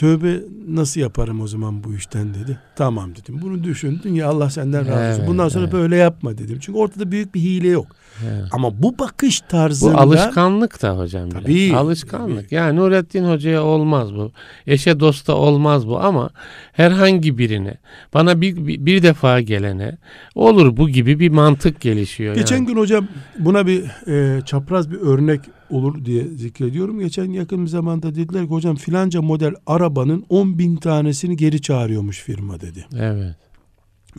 tövbe 0.00 0.40
nasıl 0.68 1.00
yaparım 1.00 1.40
o 1.40 1.46
zaman 1.46 1.84
bu 1.84 1.94
işten 1.94 2.34
dedi. 2.34 2.58
Tamam 2.76 3.16
dedim. 3.16 3.38
Bunu 3.42 3.64
düşündün 3.64 4.14
ya 4.14 4.28
Allah 4.28 4.50
senden 4.50 4.80
razı 4.80 4.90
olsun. 4.90 5.20
Evet, 5.20 5.28
Bundan 5.28 5.48
sonra 5.48 5.64
evet. 5.64 5.72
böyle 5.72 5.96
yapma 5.96 6.38
dedim. 6.38 6.58
Çünkü 6.60 6.78
ortada 6.78 7.10
büyük 7.10 7.34
bir 7.34 7.40
hile 7.40 7.68
yok. 7.68 7.86
Evet. 8.24 8.44
Ama 8.52 8.82
bu 8.82 8.98
bakış 8.98 9.42
Bu 9.42 9.48
tarzında 9.48 9.98
alışkanlık 9.98 10.82
da 10.82 10.98
hocam. 10.98 11.30
Tabii, 11.30 11.76
Alışkanlık. 11.76 12.52
Yani 12.52 12.76
Nurettin 12.76 13.24
Hoca'ya 13.24 13.64
olmaz 13.64 14.14
bu. 14.14 14.32
Eşe 14.66 15.00
dosta 15.00 15.34
olmaz 15.34 15.86
bu 15.86 16.00
ama 16.00 16.30
herhangi 16.72 17.38
birine 17.38 17.78
bana 18.14 18.40
bir, 18.40 18.56
bir, 18.66 18.86
bir 18.86 19.02
defa 19.02 19.40
gelene 19.40 19.98
olur 20.34 20.76
bu 20.76 20.88
gibi 20.88 21.20
bir 21.20 21.30
mantık 21.30 21.80
gelişiyor. 21.80 22.34
Geçen 22.34 22.56
yani. 22.56 22.66
gün 22.66 22.76
hocam 22.76 23.08
buna 23.38 23.66
bir 23.66 23.84
e, 24.06 24.40
çapraz 24.44 24.90
bir 24.90 25.00
örnek 25.00 25.40
olur 25.70 26.04
diye 26.04 26.24
zikrediyorum. 26.24 27.00
Geçen 27.00 27.32
yakın 27.32 27.62
bir 27.64 27.70
zamanda 27.70 28.14
dediler 28.14 28.44
ki 28.44 28.50
hocam 28.50 28.76
filanca 28.76 29.22
model 29.22 29.54
arabanın 29.66 30.24
10 30.28 30.58
bin 30.58 30.76
tanesini 30.76 31.36
geri 31.36 31.62
çağırıyormuş 31.62 32.20
firma 32.20 32.60
dedi. 32.60 32.86
Evet. 32.98 33.36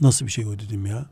Nasıl 0.01 0.25
bir 0.25 0.31
şey 0.31 0.45
o 0.45 0.59
dedim 0.59 0.85
ya. 0.85 1.05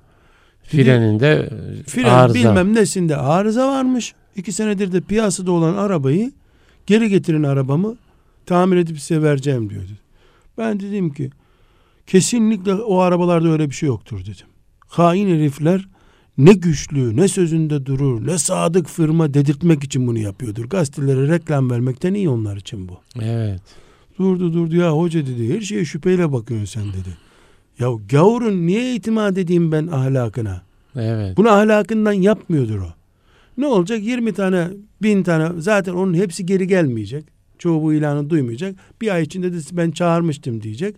Dedi, 0.73 0.83
Freninde 0.83 1.49
Fren 1.87 2.03
arıza. 2.03 2.35
bilmem 2.35 2.75
nesinde 2.75 3.15
arıza 3.17 3.67
varmış. 3.67 4.13
İki 4.35 4.51
senedir 4.51 4.91
de 4.91 5.01
piyasada 5.01 5.51
olan 5.51 5.77
arabayı 5.77 6.31
geri 6.87 7.09
getirin 7.09 7.43
arabamı 7.43 7.95
tamir 8.45 8.77
edip 8.77 8.99
size 8.99 9.21
vereceğim 9.21 9.69
diyor. 9.69 9.83
dedi. 9.83 9.99
Ben 10.57 10.79
dedim 10.79 11.09
ki 11.13 11.29
kesinlikle 12.07 12.73
o 12.73 12.97
arabalarda 12.99 13.49
öyle 13.49 13.69
bir 13.69 13.75
şey 13.75 13.87
yoktur 13.87 14.19
dedim. 14.19 14.47
Hain 14.87 15.27
herifler 15.27 15.87
ne 16.39 16.53
güçlü 16.53 17.17
ne 17.17 17.27
sözünde 17.27 17.85
durur 17.85 18.27
ne 18.27 18.37
sadık 18.37 18.89
firma 18.89 19.33
dedirtmek 19.33 19.83
için 19.83 20.07
bunu 20.07 20.19
yapıyordur. 20.19 20.65
Gazetelere 20.65 21.27
reklam 21.27 21.69
vermekten 21.69 22.13
iyi 22.13 22.29
onlar 22.29 22.57
için 22.57 22.89
bu. 22.89 22.99
Evet. 23.21 23.61
Durdu 24.19 24.53
durdu 24.53 24.75
ya 24.75 24.91
hoca 24.91 25.25
dedi 25.25 25.55
her 25.55 25.61
şeye 25.61 25.85
şüpheyle 25.85 26.31
bakıyorsun 26.31 26.81
sen 26.81 26.89
dedi. 26.89 27.17
Ya 27.79 27.87
gavurun 28.09 28.67
niye 28.67 28.95
itimat 28.95 29.37
edeyim 29.37 29.71
ben 29.71 29.87
ahlakına? 29.87 30.61
Evet. 30.95 31.37
Bunu 31.37 31.49
ahlakından 31.49 32.13
yapmıyordur 32.13 32.79
o. 32.79 32.93
Ne 33.57 33.65
olacak? 33.67 34.03
20 34.03 34.33
tane, 34.33 34.67
bin 35.01 35.23
tane 35.23 35.61
zaten 35.61 35.93
onun 35.93 36.13
hepsi 36.13 36.45
geri 36.45 36.67
gelmeyecek. 36.67 37.25
Çoğu 37.57 37.83
bu 37.83 37.93
ilanı 37.93 38.29
duymayacak. 38.29 38.75
Bir 39.01 39.13
ay 39.13 39.23
içinde 39.23 39.53
de 39.53 39.57
ben 39.71 39.91
çağırmıştım 39.91 40.61
diyecek. 40.61 40.95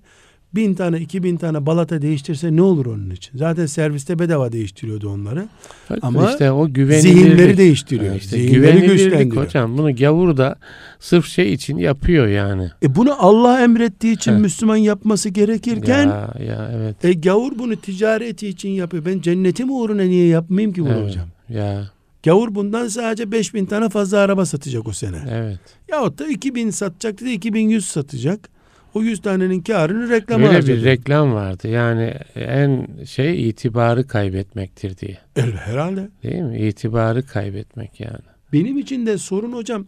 Bin 0.56 0.74
tane, 0.74 1.00
iki 1.00 1.24
bin 1.24 1.38
tane 1.38 1.66
balata 1.66 2.02
değiştirse 2.02 2.56
ne 2.56 2.62
olur 2.62 2.86
onun 2.86 3.10
için? 3.10 3.38
Zaten 3.38 3.66
serviste 3.66 4.20
bedava 4.20 4.52
değiştiriyordu 4.52 5.10
onları. 5.10 5.48
Bak 5.90 6.00
Ama 6.02 6.32
işte 6.32 6.52
o 6.52 6.74
güvenilirlik. 6.74 7.18
Zihinleri 7.18 7.58
değiştiriyor. 7.58 8.16
İşte 8.16 8.38
Zihinleri 8.38 8.56
güvenilirlik 8.56 9.04
güçlendiriyor. 9.04 9.46
hocam. 9.46 9.78
Bunu 9.78 9.96
gavur 9.96 10.38
da 10.38 10.56
sırf 11.00 11.26
şey 11.28 11.54
için 11.54 11.78
yapıyor 11.78 12.28
yani. 12.28 12.70
E 12.84 12.96
bunu 12.96 13.26
Allah 13.26 13.62
emrettiği 13.64 14.16
için 14.16 14.32
Heh. 14.32 14.38
Müslüman 14.38 14.76
yapması 14.76 15.30
gerekirken 15.30 16.06
Ya, 16.08 16.34
ya 16.48 16.72
evet. 16.76 17.06
e 17.06 17.14
gavur 17.14 17.60
bunu 17.60 17.76
ticareti 17.76 18.48
için 18.48 18.70
yapıyor. 18.70 19.06
Ben 19.06 19.22
cennetim 19.22 19.72
uğruna 19.72 20.04
niye 20.04 20.28
yapmayayım 20.28 20.74
ki 20.74 20.82
bunu 20.82 20.94
evet. 20.94 21.10
hocam? 21.10 21.28
Ya 21.50 21.92
Gavur 22.24 22.56
bundan 22.56 22.88
sadece 22.88 23.32
5000 23.32 23.66
tane 23.66 23.90
fazla 23.90 24.18
araba 24.20 24.46
satacak 24.46 24.88
o 24.88 24.92
sene. 24.94 25.18
evet. 25.32 25.60
Yahut 25.92 26.20
da 26.20 26.28
2000 26.28 26.70
satacak 26.70 27.22
dedi 27.22 27.32
2100 27.32 27.86
satacak. 27.88 28.50
O 28.94 29.02
100 29.02 29.22
tanenin 29.22 29.62
karını 29.62 30.10
reklama 30.10 30.48
harcadı. 30.48 30.68
bir 30.68 30.84
reklam 30.84 31.34
vardı. 31.34 31.68
Yani 31.68 32.14
en 32.36 32.88
şey 33.06 33.50
itibarı 33.50 34.08
kaybetmektir 34.08 34.98
diye. 34.98 35.18
El- 35.36 35.52
Herhalde. 35.52 36.10
Değil 36.24 36.42
mi? 36.42 36.68
İtibarı 36.68 37.26
kaybetmek 37.26 38.00
yani. 38.00 38.20
Benim 38.54 38.78
için 38.78 39.06
de 39.06 39.18
sorun 39.18 39.52
hocam 39.54 39.86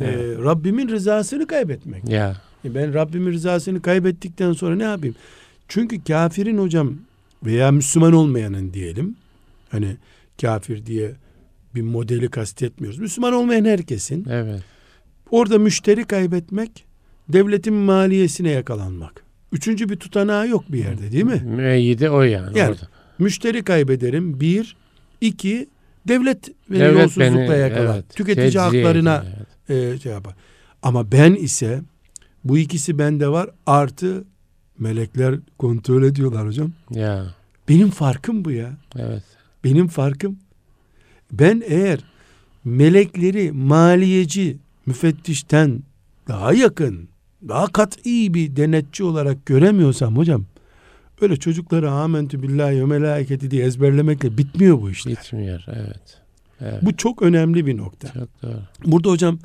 e, 0.00 0.06
Rabbimin 0.44 0.88
rızasını 0.88 1.46
kaybetmek. 1.46 2.08
Ya 2.08 2.36
E, 2.64 2.74
ben 2.74 2.94
Rabbimin 2.94 3.32
rızasını 3.32 3.82
kaybettikten 3.82 4.52
sonra 4.52 4.76
ne 4.76 4.82
yapayım? 4.82 5.14
Çünkü 5.68 6.04
kafirin 6.04 6.58
hocam 6.58 6.94
veya 7.44 7.70
Müslüman 7.72 8.12
olmayanın 8.12 8.72
diyelim. 8.72 9.16
Hani 9.70 9.96
kafir 10.40 10.86
diye 10.86 11.12
bir 11.74 11.82
modeli 11.82 12.28
kastetmiyoruz. 12.30 12.98
Müslüman 12.98 13.32
olmayan 13.32 13.64
herkesin 13.64 14.26
evet. 14.30 14.60
orada 15.30 15.58
müşteri 15.58 16.04
kaybetmek, 16.04 16.84
devletin 17.32 17.74
maliyesine 17.74 18.50
yakalanmak. 18.50 19.22
Üçüncü 19.52 19.88
bir 19.88 19.96
tutanağı 19.96 20.48
yok 20.48 20.64
bir 20.68 20.78
yerde 20.78 21.12
değil 21.12 21.24
mi? 21.24 21.42
Müeyyide 21.46 22.10
o 22.10 22.22
yani, 22.22 22.58
Yani 22.58 22.70
orada. 22.70 22.88
Müşteri 23.18 23.62
kaybederim. 23.64 24.40
Bir, 24.40 24.76
iki, 25.20 25.68
devlet 26.08 26.48
beni 26.70 26.80
Devlet 26.80 27.02
yolsuzlukla 27.02 27.52
beni, 27.52 27.60
yakalar. 27.60 27.94
evet, 27.94 28.04
Tüketici 28.16 28.58
haklarına 28.58 29.24
evet. 29.68 29.94
e, 29.94 29.98
şey 29.98 30.12
yapar. 30.12 30.34
Ama 30.82 31.12
ben 31.12 31.34
ise 31.34 31.82
bu 32.44 32.58
ikisi 32.58 32.98
bende 32.98 33.28
var. 33.28 33.50
Artı 33.66 34.24
melekler 34.78 35.34
kontrol 35.58 36.02
ediyorlar 36.02 36.46
hocam. 36.46 36.72
Ya 36.90 37.34
Benim 37.68 37.90
farkım 37.90 38.44
bu 38.44 38.50
ya. 38.50 38.70
evet. 38.98 39.22
Benim 39.64 39.88
farkım. 39.88 40.38
Ben 41.32 41.62
eğer 41.66 42.00
melekleri 42.64 43.52
maliyeci 43.52 44.56
müfettişten 44.86 45.82
daha 46.28 46.52
yakın, 46.52 47.08
daha 47.48 47.66
kat'i 47.66 48.34
bir 48.34 48.56
denetçi 48.56 49.04
olarak 49.04 49.46
göremiyorsam 49.46 50.16
hocam 50.16 50.44
öyle 51.20 51.36
çocukları 51.36 51.90
amentü 51.90 52.42
billahi 52.42 52.80
ve 52.80 52.84
meleketi 52.84 53.50
diye 53.50 53.64
ezberlemekle 53.64 54.38
bitmiyor 54.38 54.80
bu 54.80 54.90
işler. 54.90 55.16
Bitmiyor 55.16 55.64
evet. 55.68 56.20
Evet. 56.60 56.82
Bu 56.82 56.96
çok 56.96 57.22
önemli 57.22 57.66
bir 57.66 57.76
nokta. 57.76 58.08
çok 58.08 58.42
doğru. 58.42 58.60
Burada 58.84 59.10
hocam 59.10 59.38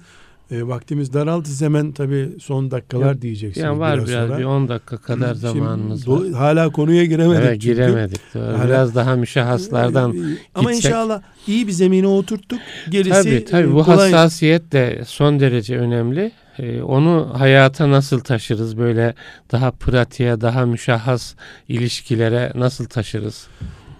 e, 0.51 0.67
vaktimiz 0.67 1.13
daraldı 1.13 1.49
hemen 1.59 1.91
tabii 1.91 2.29
son 2.41 2.71
dakikalar 2.71 3.13
Yok, 3.13 3.21
diyeceksiniz 3.21 3.65
Yani 3.65 3.79
var 3.79 3.97
biraz, 3.97 4.07
biraz, 4.09 4.27
sonra. 4.27 4.39
bir 4.39 4.43
10 4.43 4.67
dakika 4.69 4.97
kadar 4.97 5.27
Şimdi 5.27 5.39
zamanımız 5.39 6.07
var. 6.07 6.29
Hala 6.31 6.69
konuya 6.69 7.05
giremedik 7.05 7.43
Evet 7.43 7.61
çünkü. 7.61 7.73
giremedik. 7.75 8.19
Doğru. 8.35 8.43
Hala- 8.43 8.65
Biraz 8.65 8.95
daha 8.95 9.15
müşahhaslardan 9.15 10.11
Ee, 10.17 10.37
Ama 10.55 10.71
gitsek- 10.71 10.75
inşallah 10.89 11.21
iyi 11.47 11.67
bir 11.67 11.71
zemine 11.71 12.07
oturttuk. 12.07 12.59
Gerisi 12.89 13.23
Tabii 13.23 13.45
tabii 13.45 13.67
e, 13.67 13.73
bu 13.73 13.83
kolay. 13.83 14.11
hassasiyet 14.11 14.71
de 14.71 15.03
son 15.07 15.39
derece 15.39 15.77
önemli. 15.77 16.31
Ee, 16.59 16.81
onu 16.81 17.29
hayata 17.37 17.89
nasıl 17.91 18.19
taşırız? 18.19 18.77
Böyle 18.77 19.13
daha 19.51 19.71
pratiğe, 19.71 20.41
daha 20.41 20.65
müşahhas 20.65 21.35
ilişkilere 21.67 22.51
nasıl 22.55 22.85
taşırız? 22.85 23.47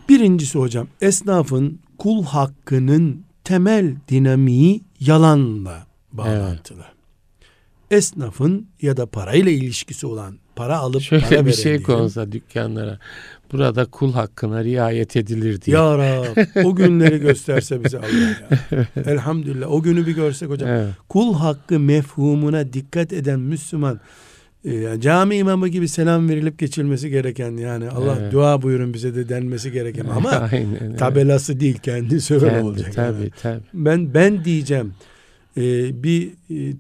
Birincisi 0.10 0.60
hocam 0.60 0.88
esnafın 1.02 1.80
kul 1.98 2.24
hakkının 2.24 3.26
temel 3.44 3.96
dinamiği 4.10 4.82
yalanla 5.00 5.86
bağlantılı. 6.18 6.84
Esnafın 7.92 8.68
ya 8.82 8.98
da 8.98 9.06
parayla 9.06 9.52
ilişkisi 9.52 10.08
olan 10.08 10.38
para 10.56 10.78
alıp 10.78 10.94
para 10.94 11.20
Şöyle 11.20 11.26
bir 11.32 11.46
veren 11.46 11.52
şey 11.52 11.64
diyelim. 11.64 11.84
konsa 11.84 12.32
dükkanlara. 12.32 13.00
Burada 13.52 13.86
kul 13.86 14.14
hakkına 14.14 14.64
riayet 14.64 15.16
edilir 15.16 15.62
diye. 15.62 15.78
Ya 15.78 15.98
Rab 15.98 16.38
o 16.66 16.76
günleri 16.76 17.20
gösterse 17.28 17.84
bize 17.84 17.98
Allah 18.00 18.08
ya. 18.72 18.88
Elhamdülillah 19.06 19.72
o 19.72 19.82
günü 19.82 20.08
bir 20.08 20.16
görsek 20.16 20.50
hocam. 20.50 20.70
Evet. 20.70 20.90
Kul 21.10 21.34
hakkı 21.34 21.80
mefhumuna 21.80 22.74
dikkat 22.74 23.14
eden 23.14 23.40
Müslüman 23.40 24.00
e, 24.66 24.74
yani 24.74 25.02
cami 25.02 25.36
imamı 25.36 25.68
gibi 25.68 25.88
selam 25.88 26.30
verilip 26.30 26.60
geçilmesi 26.60 27.10
gereken 27.10 27.58
yani 27.58 27.90
Allah 27.90 28.18
Evet. 28.20 28.34
dua 28.34 28.62
buyurun 28.62 28.94
bize 28.94 29.16
de 29.16 29.30
denmesi 29.30 29.72
gereken 29.72 30.06
ama 30.16 30.30
Aynen, 30.30 30.78
evet. 30.82 31.00
tabelası 31.00 31.60
değil 31.60 31.78
kendisi 31.78 32.34
öyle 32.34 32.50
Kendi, 32.50 32.64
olacak. 32.66 32.94
Tabii 32.96 33.18
yani. 33.22 33.32
tabii. 33.42 33.62
Ben 33.74 34.14
ben 34.14 34.46
diyeceğim 34.46 34.94
e, 35.58 36.04
bir 36.04 36.32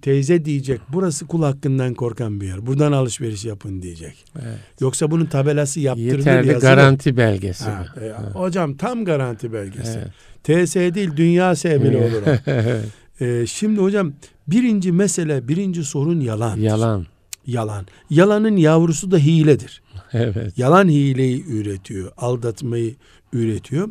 teyze 0.01 0.45
diyecek 0.45 0.81
burası 0.93 1.27
kul 1.27 1.43
hakkından 1.43 1.93
korkan 1.93 2.41
bir 2.41 2.47
yer. 2.47 2.65
Buradan 2.65 2.91
alışveriş 2.91 3.45
yapın 3.45 3.81
diyecek. 3.81 4.25
Evet. 4.35 4.57
Yoksa 4.79 5.11
bunun 5.11 5.25
tabelası 5.25 5.79
yaptırılır 5.79 6.17
Yeterli 6.17 6.51
garanti 6.53 7.17
belgesi. 7.17 7.63
Ha, 7.65 7.85
e, 8.01 8.09
Ha. 8.09 8.31
hocam 8.33 8.77
tam 8.77 9.05
garanti 9.05 9.53
belgesi. 9.53 9.99
Evet. 9.99 10.67
TS 10.67 10.75
değil 10.75 11.09
dünya 11.17 11.55
S 11.55 11.83
bile 11.83 11.97
olur 11.97 12.21
o. 12.27 12.51
E, 13.19 13.45
şimdi 13.47 13.81
hocam 13.81 14.13
birinci 14.47 14.91
mesele 14.91 15.47
birinci 15.47 15.83
sorun 15.83 16.19
yalan. 16.19 16.57
Yalan. 16.57 17.05
Yalan. 17.47 17.85
Yalanın 18.09 18.57
yavrusu 18.57 19.11
da 19.11 19.17
hiledir. 19.17 19.81
Evet. 20.13 20.57
Yalan 20.57 20.87
hileyi 20.89 21.45
üretiyor, 21.45 22.11
aldatmayı 22.17 22.95
üretiyor. 23.33 23.89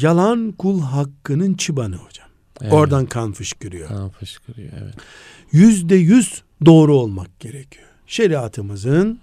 Yalan 0.00 0.52
kul 0.52 0.80
hakkının 0.80 1.54
çıbanı 1.54 1.96
hocam. 1.96 2.13
Evet. 2.62 2.72
Oradan 2.72 3.06
kan 3.06 3.32
fışkırıyor. 3.32 3.88
kan 3.88 4.10
fışkırıyor. 4.10 4.72
Evet. 4.82 4.94
Yüzde 5.52 5.96
yüz 5.96 6.42
doğru 6.66 6.96
olmak 6.96 7.40
gerekiyor. 7.40 7.86
Şeriatımızın 8.06 9.18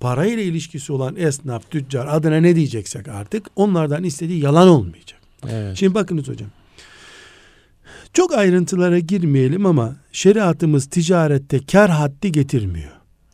parayla 0.00 0.42
ilişkisi 0.42 0.92
olan 0.92 1.16
esnaf, 1.16 1.70
tüccar 1.70 2.06
adına 2.06 2.36
ne 2.36 2.56
diyeceksek 2.56 3.08
artık 3.08 3.46
onlardan 3.56 4.04
istediği 4.04 4.42
yalan 4.42 4.68
olmayacak. 4.68 5.20
Evet. 5.48 5.76
Şimdi 5.76 5.94
bakınız 5.94 6.28
hocam. 6.28 6.48
Çok 8.12 8.32
ayrıntılara 8.32 8.98
girmeyelim 8.98 9.66
ama 9.66 9.96
şeriatımız 10.12 10.86
ticarette 10.86 11.66
kar 11.66 11.90
haddi 11.90 12.32
getirmiyor. 12.32 12.92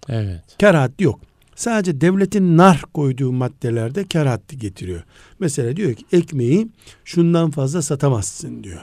Evet. 0.09 0.43
Kar 0.61 0.77
haddi 0.77 1.03
yok. 1.03 1.21
Sadece 1.57 2.01
devletin 2.01 2.57
nar 2.57 2.83
koyduğu 2.95 3.33
maddelerde 3.33 4.09
kar 4.09 4.29
haddi 4.29 4.59
getiriyor. 4.59 5.03
Mesela 5.39 5.77
diyor 5.77 5.95
ki 5.95 6.05
ekmeği 6.13 6.69
şundan 7.05 7.51
fazla 7.51 7.83
satamazsın 7.83 8.65
diyor. 8.65 8.81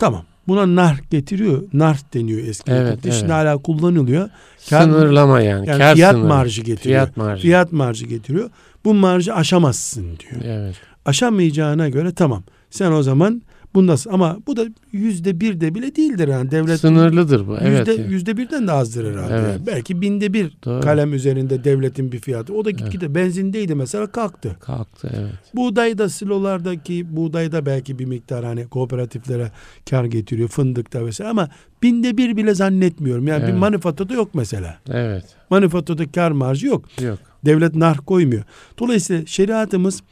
Tamam. 0.00 0.24
Buna 0.48 0.76
nar 0.76 1.00
getiriyor. 1.10 1.62
Nar 1.72 1.98
deniyor 2.14 2.48
eski. 2.48 2.70
Evet, 2.72 2.90
hukusta. 2.92 3.10
Şimdi 3.12 3.24
evet. 3.24 3.32
hala 3.34 3.58
kullanılıyor. 3.58 4.28
Kar- 4.70 4.82
Sınırlama 4.82 5.40
yani. 5.40 5.68
Yani 5.68 5.78
kar 5.78 5.94
fiyat 5.94 6.12
sınırı. 6.12 6.28
marjı 6.28 6.62
getiriyor. 6.62 6.82
Fiyat 7.00 7.16
marjı. 7.16 7.42
Fiyat 7.42 7.72
marjı 7.72 8.06
getiriyor. 8.06 8.50
Bu 8.84 8.94
marjı 8.94 9.34
aşamazsın 9.34 10.02
diyor. 10.02 10.42
Evet. 10.44 10.74
Aşamayacağına 11.04 11.88
göre 11.88 12.12
tamam. 12.14 12.42
Sen 12.70 12.92
o 12.92 13.02
zaman 13.02 13.42
bundasın. 13.74 14.10
Ama 14.10 14.38
bu 14.46 14.56
da 14.56 14.64
yüzde 14.92 15.40
bir 15.40 15.60
de 15.60 15.74
bile 15.74 15.96
değildir 15.96 16.28
yani. 16.28 16.50
Devlet 16.50 16.80
Sınırlıdır 16.80 17.46
bu. 17.46 17.56
Evet. 17.60 17.88
Yüzde, 17.88 18.02
yani. 18.02 18.12
yüzde 18.12 18.36
birden 18.36 18.66
de 18.66 18.72
azdır 18.72 19.12
herhalde. 19.12 19.34
Evet. 19.34 19.56
Yani. 19.56 19.66
Belki 19.66 20.00
binde 20.00 20.32
bir 20.32 20.56
Doğru. 20.64 20.80
kalem 20.80 21.14
üzerinde 21.14 21.64
devletin 21.64 22.12
bir 22.12 22.18
fiyatı. 22.18 22.54
O 22.54 22.64
da 22.64 22.70
gitgide 22.70 23.14
benzindeydi 23.14 23.74
mesela 23.74 24.06
kalktı. 24.06 24.56
Kalktı 24.60 25.10
evet. 25.14 25.32
Buğdayda 25.54 26.08
silolardaki 26.08 27.16
buğdayda 27.16 27.66
belki 27.66 27.98
bir 27.98 28.04
miktar 28.04 28.44
hani 28.44 28.68
kooperatiflere 28.68 29.52
kar 29.90 30.04
getiriyor. 30.04 30.48
Fındıkta 30.48 31.06
vesaire 31.06 31.30
ama 31.30 31.48
binde 31.82 32.16
bir 32.16 32.36
bile 32.36 32.54
zannetmiyorum. 32.54 33.26
Yani 33.26 33.42
bir 33.42 33.48
Evet. 33.48 33.58
manifaturada 33.58 34.14
yok 34.14 34.30
mesela. 34.34 34.78
Evet. 34.90 35.24
Manifaturada 35.50 36.10
kar 36.12 36.30
marjı 36.30 36.66
yok. 36.66 36.84
Yok. 37.02 37.18
Devlet 37.44 37.74
nar 37.74 37.96
koymuyor. 37.98 38.42
Dolayısıyla 38.78 39.26
şeriatımız 39.26 40.02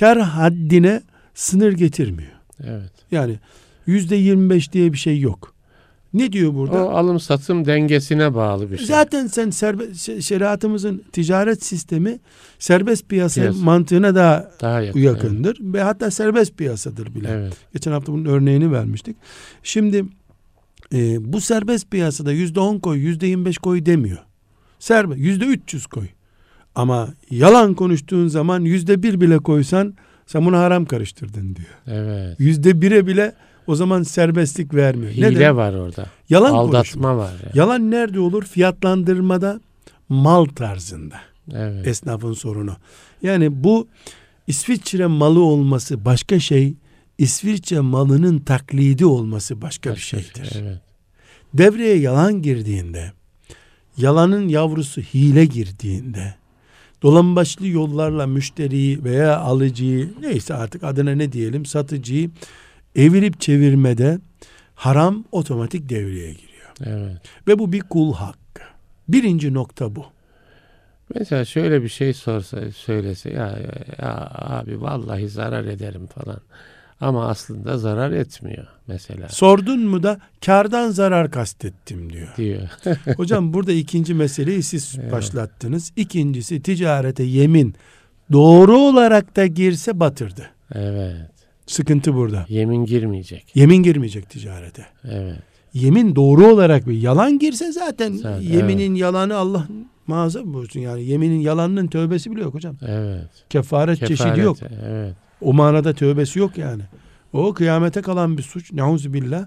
kar 0.00 0.18
haddine 0.20 1.02
sınır 1.34 1.72
getirmiyor. 1.72 2.30
Evet. 2.66 2.90
Yani 3.10 3.38
yüzde 3.86 4.16
yirmi 4.16 4.50
beş 4.50 4.72
diye 4.72 4.92
bir 4.92 4.98
şey 4.98 5.20
yok. 5.20 5.52
Ne 6.14 6.32
diyor 6.32 6.54
burada? 6.54 6.86
O 6.86 6.90
alım 6.90 7.20
satım 7.20 7.64
dengesine 7.66 8.34
bağlı 8.34 8.70
bir 8.70 8.76
şey. 8.76 8.86
Zaten 8.86 9.26
sen 9.26 9.50
serbe, 9.50 9.84
şe- 9.84 10.22
şeriatımızın 10.22 11.02
ticaret 11.12 11.64
sistemi 11.64 12.18
serbest 12.58 13.08
piyasa, 13.08 13.40
Piyasa. 13.40 13.64
mantığına 13.64 14.14
daha 14.14 14.50
daha 14.60 14.80
yakın. 14.80 15.00
yakındır 15.00 15.58
ve 15.60 15.82
hatta 15.82 16.10
serbest 16.10 16.56
piyasadır 16.56 17.14
bile. 17.14 17.28
Evet. 17.32 17.52
Geçen 17.72 17.92
hafta 17.92 18.12
bunun 18.12 18.24
örneğini 18.24 18.72
vermiştik. 18.72 19.16
Şimdi 19.62 20.04
e, 20.94 21.32
bu 21.32 21.40
serbest 21.40 21.90
piyasada 21.90 22.32
yüzde 22.32 22.60
on 22.60 22.78
koy, 22.78 22.98
yüzde 22.98 23.26
yirmi 23.26 23.44
beş 23.44 23.58
koy 23.58 23.86
demiyor. 23.86 24.18
Serbest, 24.78 25.20
yüzde 25.20 25.44
üç 25.44 25.74
yüz 25.74 25.86
koy. 25.86 26.06
Ama 26.74 27.08
yalan 27.30 27.74
konuştuğun 27.74 28.28
zaman 28.28 28.60
yüzde 28.60 29.02
bir 29.02 29.20
bile 29.20 29.38
koysan 29.38 29.94
sen 30.26 30.46
bunu 30.46 30.56
haram 30.58 30.84
karıştırdın 30.84 31.56
diyor. 31.56 31.98
Evet. 31.98 32.40
Yüzde 32.40 32.80
bire 32.82 33.06
bile 33.06 33.32
o 33.66 33.74
zaman 33.74 34.02
serbestlik 34.02 34.74
vermiyor. 34.74 35.12
Hile 35.12 35.30
Neden? 35.30 35.56
var 35.56 35.74
orada. 35.74 36.06
Yalan 36.28 36.50
konuşma. 36.50 36.78
Aldatma 36.78 37.16
var. 37.16 37.32
Yani. 37.44 37.58
Yalan 37.58 37.90
nerede 37.90 38.20
olur? 38.20 38.44
Fiyatlandırmada, 38.44 39.60
mal 40.08 40.44
tarzında. 40.44 41.16
Evet. 41.54 41.86
Esnafın 41.86 42.32
sorunu. 42.32 42.76
Yani 43.22 43.64
bu 43.64 43.88
İsviçre 44.46 45.06
malı 45.06 45.40
olması 45.42 46.04
başka 46.04 46.40
şey, 46.40 46.74
İsviçre 47.18 47.80
malının 47.80 48.38
taklidi 48.38 49.06
olması 49.06 49.62
başka, 49.62 49.90
bir 49.90 49.94
Başka 49.94 50.20
şeydir. 50.20 50.50
şey, 50.50 50.62
Evet. 50.62 50.78
Devreye 51.54 51.96
yalan 51.98 52.42
girdiğinde, 52.42 53.12
yalanın 53.96 54.48
yavrusu 54.48 55.00
hile 55.00 55.44
girdiğinde, 55.44 56.34
dolambaçlı 57.02 57.66
yollarla 57.66 58.26
müşteriyi 58.26 59.04
veya 59.04 59.38
alıcıyı 59.38 60.10
neyse 60.20 60.54
artık 60.54 60.84
adına 60.84 61.10
ne 61.10 61.32
diyelim 61.32 61.66
satıcıyı 61.66 62.30
evirip 62.96 63.40
çevirmede 63.40 64.18
haram 64.74 65.24
otomatik 65.32 65.88
devreye 65.88 66.32
giriyor. 66.32 66.72
Evet. 66.84 67.16
Ve 67.48 67.58
bu 67.58 67.72
bir 67.72 67.80
kul 67.80 68.14
hakkı. 68.14 68.62
Birinci 69.08 69.54
nokta 69.54 69.96
bu. 69.96 70.04
Mesela 71.14 71.44
şöyle 71.44 71.82
bir 71.82 71.88
şey 71.88 72.12
sorsa 72.12 72.72
söylese 72.72 73.30
ya, 73.30 73.58
ya 73.98 74.30
abi 74.34 74.80
vallahi 74.80 75.28
zarar 75.28 75.64
ederim 75.64 76.06
falan. 76.06 76.40
Ama 77.02 77.28
aslında 77.28 77.78
zarar 77.78 78.10
etmiyor 78.12 78.66
mesela 78.86 79.28
Sordun 79.28 79.80
mu 79.80 80.02
da 80.02 80.20
kardan 80.46 80.90
zarar 80.90 81.30
kastettim 81.30 82.12
diyor. 82.12 82.28
diyor. 82.36 82.62
Hocam 83.16 83.52
burada 83.54 83.72
ikinci 83.72 84.14
meseleyi 84.14 84.62
siz 84.62 84.96
Evet. 85.02 85.12
başlattınız. 85.12 85.92
İkincisi 85.96 86.62
ticarete 86.62 87.22
yemin 87.22 87.74
doğru 88.32 88.76
olarak 88.78 89.36
da 89.36 89.46
girse 89.46 90.00
batırdı. 90.00 90.50
evet. 90.74 91.16
Sıkıntı 91.66 92.14
burada. 92.14 92.46
Yemin 92.48 92.84
girmeyecek. 92.84 93.44
Yemin 93.54 93.82
girmeyecek 93.82 94.30
ticarete. 94.30 94.86
Evet. 95.04 95.36
Yemin 95.74 96.16
doğru 96.16 96.46
olarak 96.46 96.88
bir 96.88 97.00
yalan 97.00 97.38
girse 97.38 97.72
zaten 97.72 98.12
Zaten, 98.12 98.40
yeminin 98.40 98.94
yalanı 98.94 99.36
Allah 99.36 99.66
muhafaza 100.06 100.54
buyursun 100.54 100.80
yani. 100.80 101.04
Yeminin 101.04 101.40
yalanının 101.40 101.86
tövbesi 101.86 102.30
bile 102.30 102.40
yok 102.42 102.54
hocam. 102.54 102.76
Evet. 102.86 103.28
Kefaret, 103.50 103.98
çeşidi 103.98 104.16
Kefaret, 104.16 104.44
yok. 104.44 104.56
Evet. 104.84 105.14
O 105.42 105.52
manada 105.52 105.92
tövbesi 105.94 106.38
yok 106.38 106.58
yani. 106.58 106.82
O 107.32 107.54
kıyamete 107.54 108.02
kalan 108.02 108.38
bir 108.38 108.42
suç. 108.42 108.72
Neuzubillah. 108.72 109.44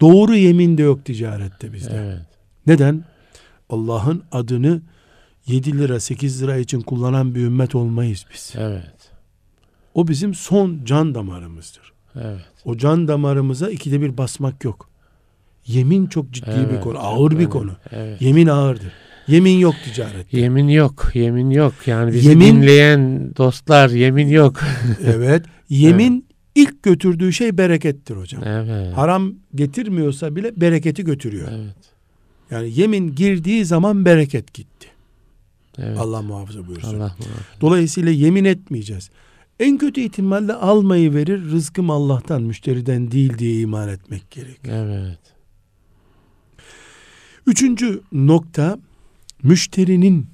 Doğru 0.00 0.36
yemin 0.36 0.78
de 0.78 0.82
yok 0.82 1.04
ticarette 1.04 1.72
bizde. 1.72 1.94
Evet. 1.96 2.26
Neden? 2.66 3.04
Allah'ın 3.70 4.22
adını 4.32 4.80
7 5.46 5.78
lira 5.78 6.00
8 6.00 6.42
lira 6.42 6.56
için 6.56 6.80
kullanan 6.80 7.34
bir 7.34 7.40
ümmet 7.40 7.74
olmayız 7.74 8.24
biz. 8.34 8.54
Evet. 8.56 9.10
O 9.94 10.08
bizim 10.08 10.34
son 10.34 10.80
can 10.84 11.14
damarımızdır. 11.14 11.92
Evet. 12.20 12.40
O 12.64 12.76
can 12.76 13.08
damarımıza 13.08 13.70
ikide 13.70 14.00
bir 14.00 14.18
basmak 14.18 14.64
yok. 14.64 14.88
Yemin 15.66 16.06
çok 16.06 16.30
ciddi 16.30 16.50
bir 16.50 16.52
Evet, 16.72 16.80
konu, 16.84 16.94
çok 16.94 17.04
ağır 17.04 17.30
bir 17.30 17.36
önemli. 17.36 17.48
konu. 17.50 17.72
Evet. 17.90 18.22
Yemin 18.22 18.46
ağırdır. 18.46 18.92
Yemin 19.28 19.58
yok 19.58 19.74
ticaret. 19.84 20.32
Yemin 20.34 20.68
yok, 20.68 21.10
yemin 21.14 21.50
yok. 21.50 21.74
Yani 21.86 22.12
bizi 22.12 22.28
Yemin- 22.28 22.56
dinleyen 22.56 23.32
dostlar 23.36 23.90
yemin 23.90 24.28
yok. 24.28 24.60
evet. 25.04 25.44
Yemin 25.68 26.26
ilk 26.54 26.82
götürdüğü 26.82 27.32
şey 27.32 27.58
berekettir 27.58 28.16
hocam. 28.16 28.42
Evet. 28.46 28.96
Haram 28.96 29.34
getirmiyorsa 29.54 30.36
bile 30.36 30.60
bereketi 30.60 31.04
götürüyor. 31.04 31.48
Evet. 31.52 31.76
Yani 32.50 32.72
yemin 32.80 33.14
girdiği 33.14 33.64
zaman 33.64 34.04
bereket 34.04 34.54
gitti. 34.54 34.88
Evet. 35.78 35.98
Allah 35.98 36.22
muhafaza 36.22 36.66
buyursun. 36.66 36.88
Allah 36.88 36.96
muhafaza. 37.18 37.60
Dolayısıyla 37.60 38.12
yemin 38.12 38.44
etmeyeceğiz. 38.44 39.10
En 39.60 39.78
kötü 39.78 40.00
ihtimalle 40.00 40.52
almayı 40.52 41.14
verir, 41.14 41.44
rızkım 41.44 41.90
Allah'tan, 41.90 42.42
müşteriden 42.42 43.10
değil 43.10 43.38
diye 43.38 43.60
iman 43.60 43.88
etmek 43.88 44.30
gerekiyor. 44.30 44.76
Evet. 44.86 45.18
Üçüncü 47.46 48.00
nokta, 48.12 48.78
müşterinin 49.42 50.26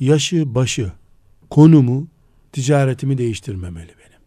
yaşı, 0.00 0.54
başı, 0.54 0.92
konumu, 1.50 2.06
ticaretimi 2.52 3.18
değiştirmemeli 3.18 3.88
benim. 3.98 4.20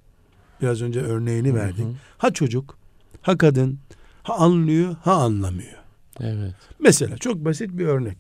Biraz 0.62 0.82
önce 0.82 1.02
örneğini 1.02 1.56
verdik. 1.56 1.86
Hı 1.86 1.90
hı. 1.90 1.94
Ha 2.18 2.34
çocuk, 2.34 2.78
ha 3.22 3.38
kadın, 3.38 3.80
ha 4.24 4.34
anlıyor, 4.34 4.96
ha 5.02 5.14
anlamıyor. 5.14 5.84
Evet. 6.20 6.56
Mesela 6.80 7.18
çok 7.18 7.46
basit 7.46 7.70
bir 7.78 7.86
örnek. 7.86 8.18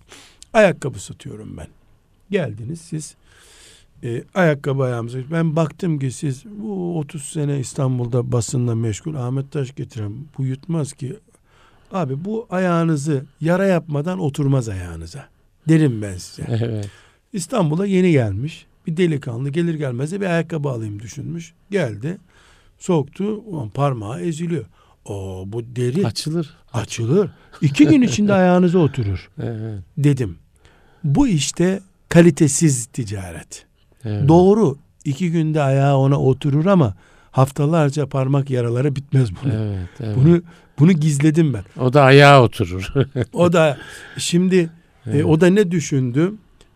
Ayakkabı 0.53 0.99
satıyorum 0.99 1.57
ben. 1.57 1.67
Geldiniz 2.31 2.81
siz 2.81 3.15
e, 4.03 4.23
ayakkabı 4.33 4.83
ayağımıza. 4.83 5.19
Ben 5.31 5.55
baktım 5.55 5.99
ki 5.99 6.11
siz 6.11 6.45
bu 6.45 6.99
30 6.99 7.23
sene 7.23 7.59
İstanbul'da 7.59 8.31
basınla 8.31 8.75
meşgul 8.75 9.15
Ahmet 9.15 9.51
Taş 9.51 9.75
getiren 9.75 10.13
bu 10.37 10.45
yutmaz 10.45 10.93
ki. 10.93 11.15
Abi 11.91 12.25
bu 12.25 12.47
ayağınızı 12.49 13.25
yara 13.41 13.65
yapmadan 13.65 14.19
oturmaz 14.19 14.69
ayağınıza. 14.69 15.32
Derim 15.67 16.01
ben 16.01 16.17
size. 16.17 16.47
Evet. 16.49 16.89
İstanbul'a 17.33 17.85
yeni 17.85 18.11
gelmiş. 18.11 18.65
Bir 18.87 18.97
delikanlı 18.97 19.49
gelir 19.49 19.73
gelmez 19.73 20.11
de 20.11 20.21
bir 20.21 20.25
ayakkabı 20.25 20.69
alayım 20.69 20.99
düşünmüş. 20.99 21.53
Geldi. 21.71 22.17
Soktu. 22.79 23.23
Ulan 23.45 23.69
parmağı 23.69 24.21
eziliyor. 24.21 24.65
O 25.05 25.43
bu 25.47 25.61
deri 25.75 26.07
Açılır. 26.07 26.49
açılır. 26.73 27.29
İki 27.61 27.87
gün 27.87 28.01
içinde 28.01 28.33
ayağınıza 28.33 28.79
oturur 28.79 29.29
Evet. 29.43 29.79
dedim. 29.97 30.37
Bu 31.03 31.27
işte 31.27 31.79
kalitesiz 32.09 32.85
ticaret. 32.85 33.65
evet. 34.05 34.27
Doğru 34.27 34.77
iki 35.05 35.31
günde 35.31 35.61
ayağı 35.61 35.97
ona 35.97 36.19
oturur 36.19 36.65
ama 36.65 36.95
haftalarca 37.31 38.07
parmak 38.09 38.49
yaraları 38.49 38.95
bitmez 38.95 39.29
bunu. 39.43 39.53
Evet, 39.53 39.89
evet. 39.99 40.17
Bunu 40.17 40.41
bunu 40.79 40.91
gizledim 40.91 41.53
ben. 41.53 41.63
O 41.83 41.93
da 41.93 42.01
ayağa 42.03 42.43
oturur. 42.43 42.93
O 43.33 43.53
da 43.53 43.77
şimdi 44.17 44.69
e, 45.05 45.11
Evet. 45.11 45.25
o 45.25 45.41
da 45.41 45.47
ne 45.47 45.71
düşündü? 45.71 46.33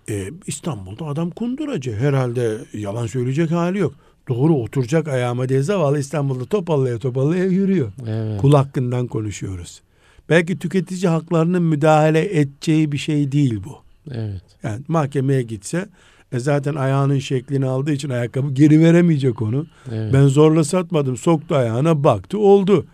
E, 0.10 0.30
İstanbul'da 0.48 1.06
adam 1.06 1.30
kunduracı. 1.30 1.96
Herhalde 1.96 2.58
yalan 2.74 3.08
söyleyecek 3.08 3.52
hali 3.52 3.78
yok. 3.78 3.94
Doğru 4.30 4.56
oturacak 4.56 5.08
ayağıma 5.08 5.50
diye 5.50 5.62
zavallı 5.62 6.00
İstanbul'da 6.00 6.46
topallaya 6.46 6.98
topallaya 6.98 7.46
yürüyor. 7.46 7.92
Evet. 8.08 8.42
Kul 8.42 8.54
hakkından 8.54 9.08
konuşuyoruz. 9.08 9.82
Belki 10.30 10.60
tüketici 10.60 11.08
haklarının 11.10 11.64
müdahale 11.64 12.40
edeceği 12.40 12.92
bir 12.92 12.98
şey 12.98 13.32
değil 13.32 13.60
bu. 13.66 13.78
Evet. 14.12 14.42
Yani 14.64 14.82
mahkemeye 14.88 15.42
gitse 15.42 15.90
e 16.32 16.40
zaten 16.40 16.76
ayağının 16.76 17.20
şeklini 17.20 17.66
aldığı 17.66 17.92
için 17.92 18.10
ayakkabı 18.10 18.54
geri 18.54 18.80
veremeyecek 18.80 19.42
onu. 19.42 19.68
Evet. 19.92 20.14
Ben 20.14 20.28
zorla 20.28 20.64
satmadım. 20.64 21.18
Soktu 21.18 21.56
ayağına 21.56 22.04
baktı 22.04 22.40
oldu. 22.40 22.86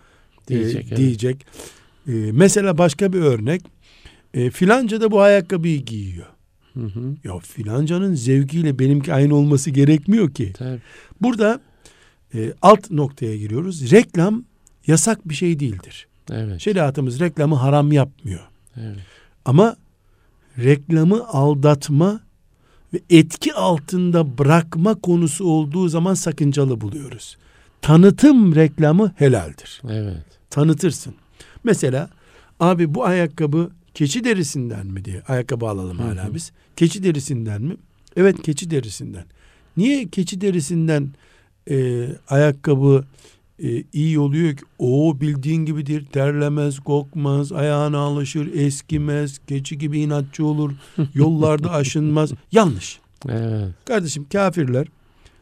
Diyecek, 0.47 0.85
evet. 0.87 0.97
diyecek. 0.97 1.45
Ee, 2.07 2.11
mesela 2.31 2.77
başka 2.77 3.13
bir 3.13 3.19
örnek. 3.19 3.61
E, 4.33 4.49
filanca 4.49 5.01
da 5.01 5.11
bu 5.11 5.21
ayakkabıyı 5.21 5.85
giyiyor. 5.85 6.27
Hı 6.73 6.79
hı. 6.79 7.15
Ya 7.23 7.39
filancanın 7.39 8.13
zevkiyle 8.15 8.79
benimki 8.79 9.13
aynı 9.13 9.35
olması 9.35 9.69
gerekmiyor 9.69 10.33
ki. 10.33 10.53
Tabii. 10.53 10.79
Burada 11.21 11.59
e, 12.33 12.53
alt 12.61 12.91
noktaya 12.91 13.37
giriyoruz. 13.37 13.91
Reklam 13.91 14.43
yasak 14.87 15.29
bir 15.29 15.33
şey 15.33 15.59
değildir. 15.59 16.07
Evet. 16.31 16.61
Şeriatımız 16.61 17.19
reklamı 17.19 17.55
haram 17.55 17.91
yapmıyor. 17.91 18.41
Evet. 18.77 18.97
Ama 19.45 19.75
reklamı 20.57 21.27
aldatma 21.27 22.19
ve 22.93 22.99
etki 23.09 23.53
altında 23.53 24.37
bırakma 24.37 24.95
konusu 24.95 25.45
olduğu 25.45 25.89
zaman 25.89 26.13
sakıncalı 26.13 26.81
buluyoruz. 26.81 27.37
Tanıtım 27.81 28.55
reklamı 28.55 29.13
helaldir. 29.15 29.81
Evet. 29.89 30.25
Tanıtırsın. 30.49 31.15
Mesela 31.63 32.09
abi 32.59 32.95
bu 32.95 33.05
ayakkabı 33.05 33.69
keçi 33.93 34.23
derisinden 34.23 34.87
mi 34.87 35.05
diye 35.05 35.21
ayakkabı 35.27 35.67
alalım 35.67 35.99
Hı 35.99 36.03
hala 36.03 36.27
hı. 36.27 36.33
biz. 36.33 36.51
Keçi 36.75 37.03
derisinden 37.03 37.61
mi? 37.61 37.75
Evet 38.15 38.41
keçi 38.41 38.71
derisinden. 38.71 39.25
Niye 39.77 40.07
keçi 40.07 40.41
derisinden 40.41 41.09
e, 41.69 42.07
ayakkabı 42.29 43.05
e, 43.63 43.83
iyi 43.93 44.19
oluyor 44.19 44.55
ki? 44.57 44.63
O 44.79 45.21
bildiğin 45.21 45.65
gibidir. 45.65 46.05
Terlemez, 46.05 46.79
kokmaz, 46.79 47.51
ayağına 47.51 47.97
alışır, 47.97 48.53
eskimez, 48.53 49.39
keçi 49.47 49.77
gibi 49.77 49.99
inatçı 49.99 50.45
olur, 50.45 50.71
yollarda 51.13 51.71
aşınmaz. 51.71 52.31
Yanlış. 52.51 52.99
Evet. 53.29 53.69
Kardeşim 53.85 54.25
kafirler 54.33 54.87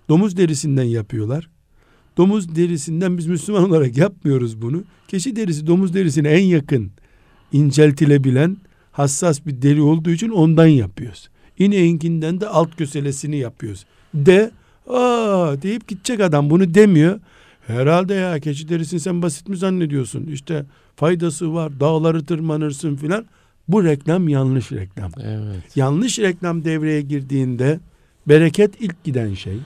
domuz 0.09 0.37
derisinden 0.37 0.83
yapıyorlar. 0.83 1.49
Domuz 2.17 2.55
derisinden 2.55 3.17
biz 3.17 3.27
Müslüman 3.27 3.69
olarak 3.69 3.97
yapmıyoruz 3.97 4.61
bunu. 4.61 4.83
Keçi 5.07 5.35
derisi 5.35 5.67
domuz 5.67 5.93
derisine 5.93 6.29
en 6.29 6.43
yakın 6.43 6.91
inceltilebilen 7.51 8.57
hassas 8.91 9.45
bir 9.45 9.61
deri 9.61 9.81
olduğu 9.81 10.09
için 10.09 10.29
ondan 10.29 10.67
yapıyoruz. 10.67 11.29
İneğinkinden 11.59 12.41
de 12.41 12.47
alt 12.47 12.75
köselesini 12.75 13.37
yapıyoruz. 13.37 13.85
De 14.13 14.51
aa 14.89 15.55
deyip 15.61 15.87
gidecek 15.87 16.19
adam 16.19 16.49
bunu 16.49 16.73
demiyor. 16.73 17.19
Herhalde 17.67 18.13
ya 18.13 18.39
keçi 18.39 18.69
derisini 18.69 18.99
sen 18.99 19.21
basit 19.21 19.49
mi 19.49 19.57
zannediyorsun? 19.57 20.27
İşte 20.27 20.65
faydası 20.95 21.53
var 21.53 21.79
dağları 21.79 22.25
tırmanırsın 22.25 22.95
filan. 22.95 23.25
Bu 23.67 23.83
reklam 23.83 24.29
yanlış 24.29 24.71
reklam. 24.71 25.11
Evet. 25.23 25.77
Yanlış 25.77 26.19
reklam 26.19 26.65
devreye 26.65 27.01
girdiğinde 27.01 27.79
bereket 28.27 28.81
ilk 28.81 29.03
giden 29.03 29.33
şey. 29.33 29.57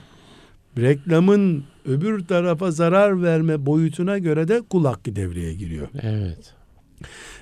Reklamın 0.77 1.63
öbür 1.85 2.25
tarafa 2.25 2.71
zarar 2.71 3.23
verme 3.23 3.65
boyutuna 3.65 4.17
göre 4.17 4.47
de 4.47 4.61
kul 4.69 4.85
hakkı 4.85 5.15
devreye 5.15 5.53
giriyor. 5.53 5.87
Evet. 6.01 6.53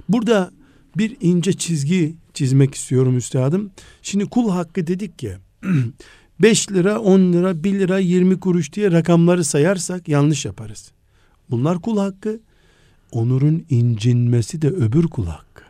Burada 0.09 0.51
bir 0.97 1.17
ince 1.21 1.53
çizgi 1.53 2.15
çizmek 2.33 2.75
istiyorum 2.75 3.17
üstadım. 3.17 3.71
Şimdi 4.01 4.25
kul 4.25 4.49
hakkı 4.49 4.87
dedik 4.87 5.23
ya 5.23 5.37
5 6.41 6.71
lira 6.71 6.99
10 6.99 7.33
lira 7.33 7.63
1 7.63 7.73
lira 7.79 7.99
20 7.99 8.39
kuruş 8.39 8.73
diye 8.73 8.91
rakamları 8.91 9.43
sayarsak 9.43 10.07
yanlış 10.07 10.45
yaparız. 10.45 10.91
Bunlar 11.49 11.81
kul 11.81 11.97
hakkı. 11.97 12.39
Onurun 13.11 13.65
incinmesi 13.69 14.61
de 14.61 14.67
öbür 14.69 15.03
kul 15.07 15.25
hakkı. 15.25 15.63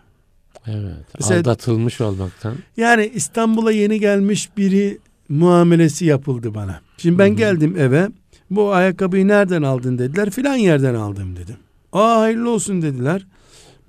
Evet. 0.67 1.05
Mesela- 1.19 1.39
Aldatılmış 1.39 2.01
olmaktan. 2.01 2.55
Yani 2.77 3.11
İstanbul'a 3.15 3.71
yeni 3.71 3.99
gelmiş 3.99 4.49
biri 4.57 4.99
muamelesi 5.29 6.05
yapıldı 6.05 6.55
bana. 6.55 6.81
Şimdi 6.97 7.19
ben 7.19 7.27
Hı 7.29 7.31
hı. 7.31 7.35
geldim 7.37 7.75
eve. 7.77 8.09
Bu 8.49 8.73
ayakkabıyı 8.73 9.27
nereden 9.27 9.61
aldın 9.61 9.97
dediler. 9.97 10.29
Filan 10.29 10.55
yerden 10.55 10.95
aldım 10.95 11.35
dedim. 11.35 11.55
Aa 11.93 12.19
hayırlı 12.21 12.49
olsun 12.49 12.81
dediler. 12.81 13.27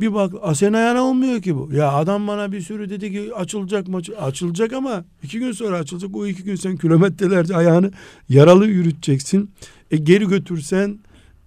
Bir 0.01 0.15
bak 0.15 0.33
"Aa, 0.43 0.55
senin 0.55 0.73
ayağına 0.73 1.03
olmuyor 1.03 1.43
ki 1.43 1.57
bu. 1.57 1.71
Ya 1.73 1.93
adam 1.93 2.27
bana 2.29 2.53
bir 2.53 2.61
sürü 2.61 2.91
dedi 2.91 3.13
ki 3.13 3.35
açılacak 3.35 3.89
mı? 3.89 4.01
Açılacak 4.21 4.73
ama 4.73 5.05
iki 5.23 5.39
gün 5.39 5.53
sonra 5.53 5.77
açılacak. 5.79 6.17
O 6.17 6.27
iki 6.27 6.43
gün 6.45 6.57
sen 6.57 6.77
kilometrelerce 6.77 7.57
ayağını 7.57 7.91
yaralı 8.29 8.67
yürüteceksin. 8.67 9.51
E 9.91 9.97
geri 9.97 10.29
götürsen 10.29 10.99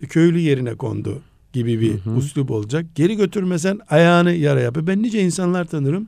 köylü 0.10 0.40
yerine 0.40 0.76
kondu 0.76 1.22
gibi 1.54 1.80
bir 1.82 1.94
Hı 1.94 2.10
hı. 2.10 2.16
uslup 2.16 2.52
olacak. 2.52 2.86
Geri 2.96 3.16
götürmesen 3.18 3.80
ayağını 3.90 4.34
yara 4.34 4.60
yapıyor. 4.62 4.88
Ben 4.88 5.04
nice 5.04 5.22
insanlar 5.22 5.66
tanırım. 5.66 6.08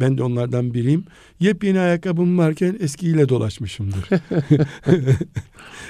Ben 0.00 0.18
de 0.18 0.22
onlardan 0.22 0.74
biriyim. 0.74 1.04
Yepyeni 1.40 1.80
ayakkabım 1.80 2.38
varken 2.38 2.76
eskiyle 2.80 3.28
dolaşmışımdır. 3.28 4.04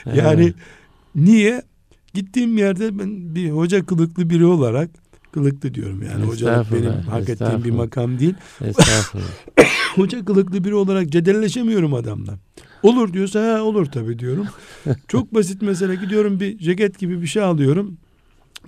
yani 0.14 0.52
niye? 1.14 1.62
Gittiğim 2.14 2.58
yerde 2.58 2.98
ben 2.98 3.34
bir 3.34 3.50
hoca 3.50 3.86
kılıklı 3.86 4.30
biri 4.30 4.44
olarak 4.44 4.90
kılıklı 5.32 5.74
diyorum 5.74 6.02
yani 6.02 6.24
hocalık 6.24 6.72
benim 6.72 6.92
hak 7.10 7.28
ettiğim 7.28 7.64
bir 7.64 7.70
makam 7.70 8.18
değil. 8.18 8.34
Hoca 9.94 10.24
kılıklı 10.24 10.64
biri 10.64 10.74
olarak 10.74 11.10
cedelleşemiyorum 11.10 11.94
adamla. 11.94 12.38
Olur 12.82 13.12
diyorsa 13.12 13.54
ha 13.54 13.62
olur 13.62 13.86
tabii 13.86 14.18
diyorum. 14.18 14.46
Çok 15.08 15.34
basit 15.34 15.62
mesele 15.62 15.94
gidiyorum 15.94 16.40
bir 16.40 16.58
ceket 16.58 16.98
gibi 16.98 17.22
bir 17.22 17.26
şey 17.26 17.42
alıyorum. 17.42 17.96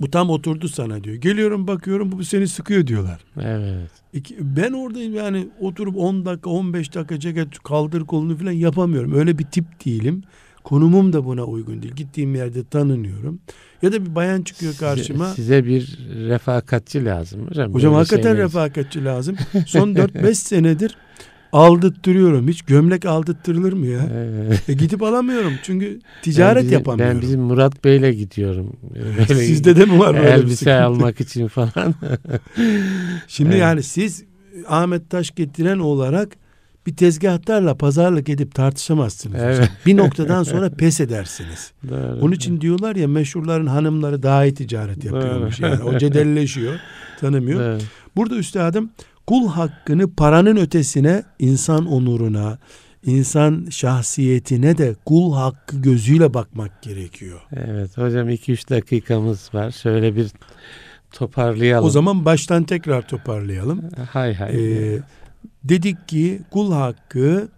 Bu 0.00 0.10
tam 0.10 0.30
oturdu 0.30 0.68
sana 0.68 1.04
diyor. 1.04 1.16
Geliyorum 1.16 1.66
bakıyorum 1.66 2.12
bu 2.12 2.24
seni 2.24 2.48
sıkıyor 2.48 2.86
diyorlar. 2.86 3.20
evet. 3.40 3.90
İki- 4.12 4.36
Ben 4.40 4.72
oradayım 4.72 5.14
yani 5.14 5.48
oturup 5.60 5.96
10 5.96 6.24
dakika 6.24 6.50
15 6.50 6.94
dakika 6.94 7.20
ceket 7.20 7.58
kaldır 7.58 8.04
kolunu 8.06 8.36
falan 8.36 8.52
yapamıyorum. 8.52 9.12
Öyle 9.14 9.38
bir 9.38 9.44
tip 9.44 9.84
değilim. 9.84 10.22
Konumum 10.64 11.12
da 11.12 11.24
buna 11.24 11.44
uygun 11.44 11.82
değil. 11.82 11.94
Gittiğim 11.94 12.34
yerde 12.34 12.64
tanınıyorum. 12.64 13.40
Ya 13.82 13.92
da 13.92 14.06
bir 14.06 14.14
bayan 14.14 14.42
çıkıyor 14.42 14.74
karşıma. 14.76 15.28
Size, 15.28 15.42
size 15.42 15.64
bir 15.66 15.98
refakatçi 16.28 17.04
lazım 17.04 17.46
hocam. 17.48 17.74
Hocam 17.74 17.94
hakikaten 17.94 18.22
şeyler- 18.22 18.38
refakatçi 18.44 19.04
lazım. 19.04 19.36
Son 19.66 19.94
4-5 19.94 20.34
senedir 20.34 20.96
aldıttırıyorum. 21.52 22.48
Hiç 22.48 22.62
gömlek 22.62 23.06
aldıttırılır 23.06 23.72
mı 23.72 23.86
ya? 23.86 24.08
Evet. 24.14 24.68
E 24.68 24.72
gidip 24.72 25.02
alamıyorum. 25.02 25.52
Çünkü 25.62 26.00
ticaret 26.22 26.56
ben 26.56 26.62
bizim, 26.64 26.78
yapamıyorum. 26.78 27.14
Ben 27.16 27.22
bizim 27.22 27.40
Murat 27.40 27.84
Bey'le 27.84 28.12
gidiyorum. 28.12 28.76
Böyle 28.94 29.34
Sizde 29.44 29.76
de 29.76 29.84
mi 29.84 29.98
var 29.98 30.14
böyle 30.14 30.26
bir 30.26 30.32
elbise 30.32 30.56
sıkıntı? 30.56 30.82
almak 30.84 31.20
için 31.20 31.48
falan. 31.48 31.94
Şimdi 33.28 33.50
Evet. 33.50 33.60
yani 33.60 33.82
siz 33.82 34.24
Ahmet 34.68 35.10
Taş 35.10 35.30
getiren 35.34 35.78
olarak 35.78 36.36
bir 36.86 36.96
tezgahtarla 36.96 37.74
pazarlık 37.74 38.28
edip 38.28 38.54
tartışamazsınız. 38.54 39.34
hocam. 39.34 39.50
Evet. 39.50 39.70
Bir 39.86 39.96
noktadan 39.96 40.42
sonra 40.42 40.70
pes 40.70 41.00
edersiniz. 41.00 41.72
Doğru. 41.88 42.18
Onun 42.22 42.32
için 42.32 42.60
diyorlar 42.60 42.96
ya 42.96 43.08
meşhurların 43.08 43.66
hanımları 43.66 44.22
daha 44.22 44.44
iyi 44.44 44.54
ticaret 44.54 45.04
yapıyormuş. 45.04 45.60
Yani 45.60 45.82
o 45.82 45.98
cedelleşiyor, 45.98 46.80
tanımıyor. 47.20 47.60
Evet. 47.62 47.82
Burada 48.16 48.36
üstadım 48.36 48.90
kul 49.26 49.48
hakkını 49.48 50.14
paranın 50.14 50.56
ötesine 50.56 51.22
insan 51.38 51.86
onuruna, 51.86 52.58
insan 53.06 53.66
şahsiyetine 53.70 54.78
de 54.78 54.94
kul 55.04 55.34
hakkı 55.34 55.76
gözüyle 55.76 56.34
bakmak 56.34 56.82
gerekiyor. 56.82 57.40
Evet 57.56 57.98
hocam 57.98 58.30
2-3 58.30 58.70
dakikamız 58.70 59.50
var. 59.54 59.70
Şöyle 59.70 60.16
bir 60.16 60.26
toparlayalım. 61.12 61.86
O 61.86 61.90
zaman 61.90 62.24
baştan 62.24 62.64
tekrar 62.64 63.08
toparlayalım. 63.08 63.82
hay 64.10 64.34
hay. 64.34 64.54
Ee, 64.94 64.98
dedik 65.64 66.08
ki 66.08 66.40
kul 66.50 66.72
hakkı 66.72 67.48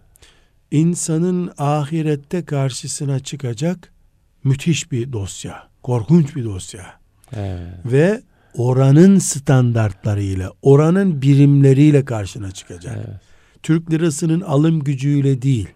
insanın 0.71 1.51
ahirette 1.57 2.45
karşısına 2.45 3.19
çıkacak 3.19 3.93
müthiş 4.43 4.91
bir 4.91 5.13
dosya. 5.13 5.67
Korkunç 5.83 6.35
bir 6.35 6.43
dosya. 6.43 6.85
evet. 7.35 7.61
Ve 7.85 8.21
oranın 8.57 9.19
standartlarıyla, 9.19 10.51
oranın 10.61 11.21
birimleriyle 11.21 12.05
karşına 12.05 12.51
çıkacak. 12.51 12.97
Evet. 12.97 13.21
Türk 13.63 13.91
lirasının 13.91 14.41
alım 14.41 14.83
gücüyle 14.83 15.41
değil. 15.41 15.67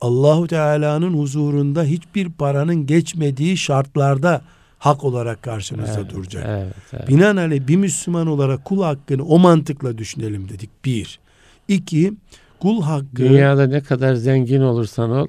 Allahu 0.00 0.46
Teala'nın 0.46 1.14
huzurunda 1.18 1.84
hiçbir 1.84 2.28
paranın 2.32 2.86
geçmediği 2.86 3.56
şartlarda 3.56 4.42
hak 4.78 5.04
olarak 5.04 5.42
karşımızda 5.42 6.00
Evet, 6.00 6.10
duracak. 6.12 6.44
Evet, 6.48 6.74
evet. 6.92 7.08
Binaenaleyh 7.08 7.66
bir 7.66 7.76
Müslüman 7.76 8.26
olarak 8.26 8.64
kul 8.64 8.82
hakkını 8.82 9.24
o 9.24 9.38
mantıkla 9.38 9.98
düşünelim 9.98 10.48
dedik. 10.48 10.70
Bir. 10.84 11.20
İki, 11.68 12.12
kul 12.60 12.82
hakkı 12.82 13.16
Dünyada 13.16 13.66
ne 13.66 13.80
kadar 13.80 14.14
zengin 14.14 14.60
olursan 14.60 15.10
ol 15.10 15.28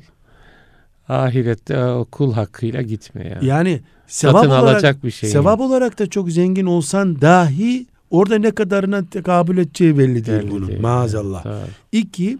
ahirette 1.09 1.83
o 1.85 2.05
kul 2.11 2.33
hakkıyla 2.33 2.81
gitme 2.81 3.27
ya. 3.27 3.39
yani 3.41 3.81
sevap 4.07 4.35
Satın 4.35 4.49
olarak, 4.49 4.63
alacak 4.75 5.03
bir 5.03 5.11
şey. 5.11 5.29
sevap 5.29 5.59
olarak 5.59 5.99
da 5.99 6.07
çok 6.09 6.31
zengin 6.31 6.65
olsan 6.65 7.21
dahi 7.21 7.85
orada 8.11 8.37
ne 8.37 8.51
kadarına 8.51 9.05
tekabül 9.05 9.57
edeceği 9.57 9.97
belli 9.97 10.25
değil 10.25 10.51
bunun. 10.51 10.81
Maazallah. 10.81 11.45
Evet, 11.45 11.69
İki, 11.91 12.37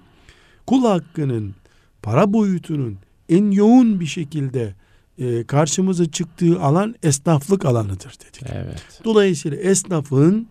kul 0.67 0.85
hakkının 0.85 1.55
para 2.01 2.33
boyutunun 2.33 2.97
en 3.29 3.51
yoğun 3.51 3.99
bir 3.99 4.05
şekilde 4.05 4.73
e, 5.19 5.43
karşımıza 5.43 6.11
çıktığı 6.11 6.61
alan 6.61 6.95
esnaflık 7.03 7.65
alanıdır 7.65 8.13
dedik. 8.19 8.43
Evet. 8.53 9.01
Dolayısıyla 9.03 9.57
esnafın 9.57 10.47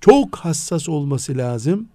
çok 0.00 0.36
hassas 0.36 0.88
olması 0.88 1.36
lazım. 1.36 1.88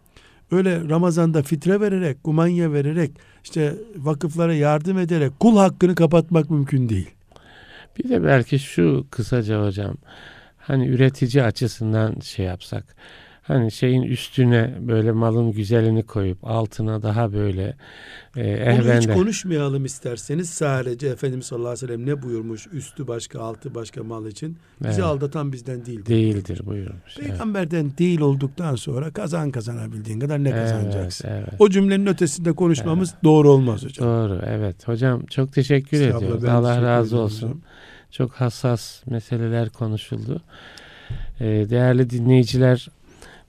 Öyle 0.51 0.89
Ramazan'da 0.89 1.43
fitre 1.43 1.81
vererek, 1.81 2.23
kumanya 2.23 2.73
vererek, 2.73 3.11
işte 3.43 3.75
vakıflara 3.95 4.53
yardım 4.53 4.97
ederek 4.97 5.39
kul 5.39 5.57
hakkını 5.57 5.95
kapatmak 5.95 6.49
mümkün 6.49 6.89
değil. 6.89 7.09
Bir 7.97 8.09
de 8.09 8.23
belki 8.23 8.59
şu 8.59 9.05
kısaca 9.11 9.65
hocam 9.65 9.95
hani 10.57 10.87
üretici 10.87 11.43
açısından 11.43 12.19
şey 12.19 12.45
yapsak 12.45 12.95
hani 13.49 13.71
şeyin 13.71 14.01
üstüne 14.01 14.73
böyle 14.81 15.11
malın 15.11 15.51
güzelini 15.51 16.03
koyup 16.03 16.37
altına 16.43 17.01
daha 17.01 17.33
böyle 17.33 17.75
e, 18.35 18.41
Onu 18.41 18.71
hiç 18.77 18.85
ehvende 18.85 19.13
konuşmayalım 19.13 19.85
isterseniz 19.85 20.49
sadece 20.49 21.07
Efendimiz 21.07 21.45
sallallahu 21.45 21.69
aleyhi 21.69 21.83
ve 21.83 21.87
sellem 21.87 22.05
ne 22.05 22.21
buyurmuş 22.21 22.67
üstü 22.73 23.07
başka 23.07 23.39
altı 23.41 23.75
başka 23.75 24.03
mal 24.03 24.25
için 24.25 24.57
bizi 24.81 24.91
Evet. 24.93 25.03
aldatan 25.03 25.53
bizden 25.53 25.85
değil. 25.85 26.05
değildir 26.05 26.61
buyurmuş. 26.65 27.17
Evet. 27.19 27.29
Peygamberden 27.29 27.91
değil 27.97 28.19
olduktan 28.21 28.75
sonra 28.75 29.11
kazan 29.11 29.51
kazanabildiğin 29.51 30.19
kadar 30.19 30.43
ne 30.43 30.51
kazanacaksın? 30.51 31.27
Evet, 31.27 31.39
evet. 31.47 31.53
O 31.59 31.69
cümlenin 31.69 32.05
ötesinde 32.05 32.51
konuşmamız 32.53 33.13
doğru 33.23 33.49
olmaz 33.49 33.85
hocam. 33.85 34.07
Doğru 34.07 34.41
evet 34.45 34.87
hocam 34.87 35.25
çok 35.25 35.53
teşekkür 35.53 36.01
Estağfurullah, 36.01 36.37
ediyoruz. 36.37 36.43
Allah 36.49 36.67
teşekkür 36.69 36.87
razı 36.87 37.17
olsun. 37.19 37.47
hocam. 37.47 37.61
Çok 38.11 38.31
hassas 38.31 39.01
meseleler 39.07 39.69
konuşuldu. 39.69 40.41
Ee, 41.39 41.45
değerli 41.45 42.09
dinleyiciler 42.09 42.87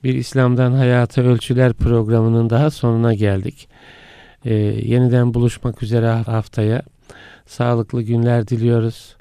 bir 0.04 0.14
İslam'dan 0.14 0.72
Hayata 0.72 1.22
Ölçüler 1.22 1.72
programının 1.72 2.50
daha 2.50 2.70
sonuna 2.70 3.14
geldik. 3.14 3.68
Ee, 4.44 4.54
yeniden 4.54 5.34
buluşmak 5.34 5.82
üzere 5.82 6.06
haftaya. 6.06 6.82
Sağlıklı 7.46 8.02
günler 8.02 8.48
diliyoruz. 8.48 9.16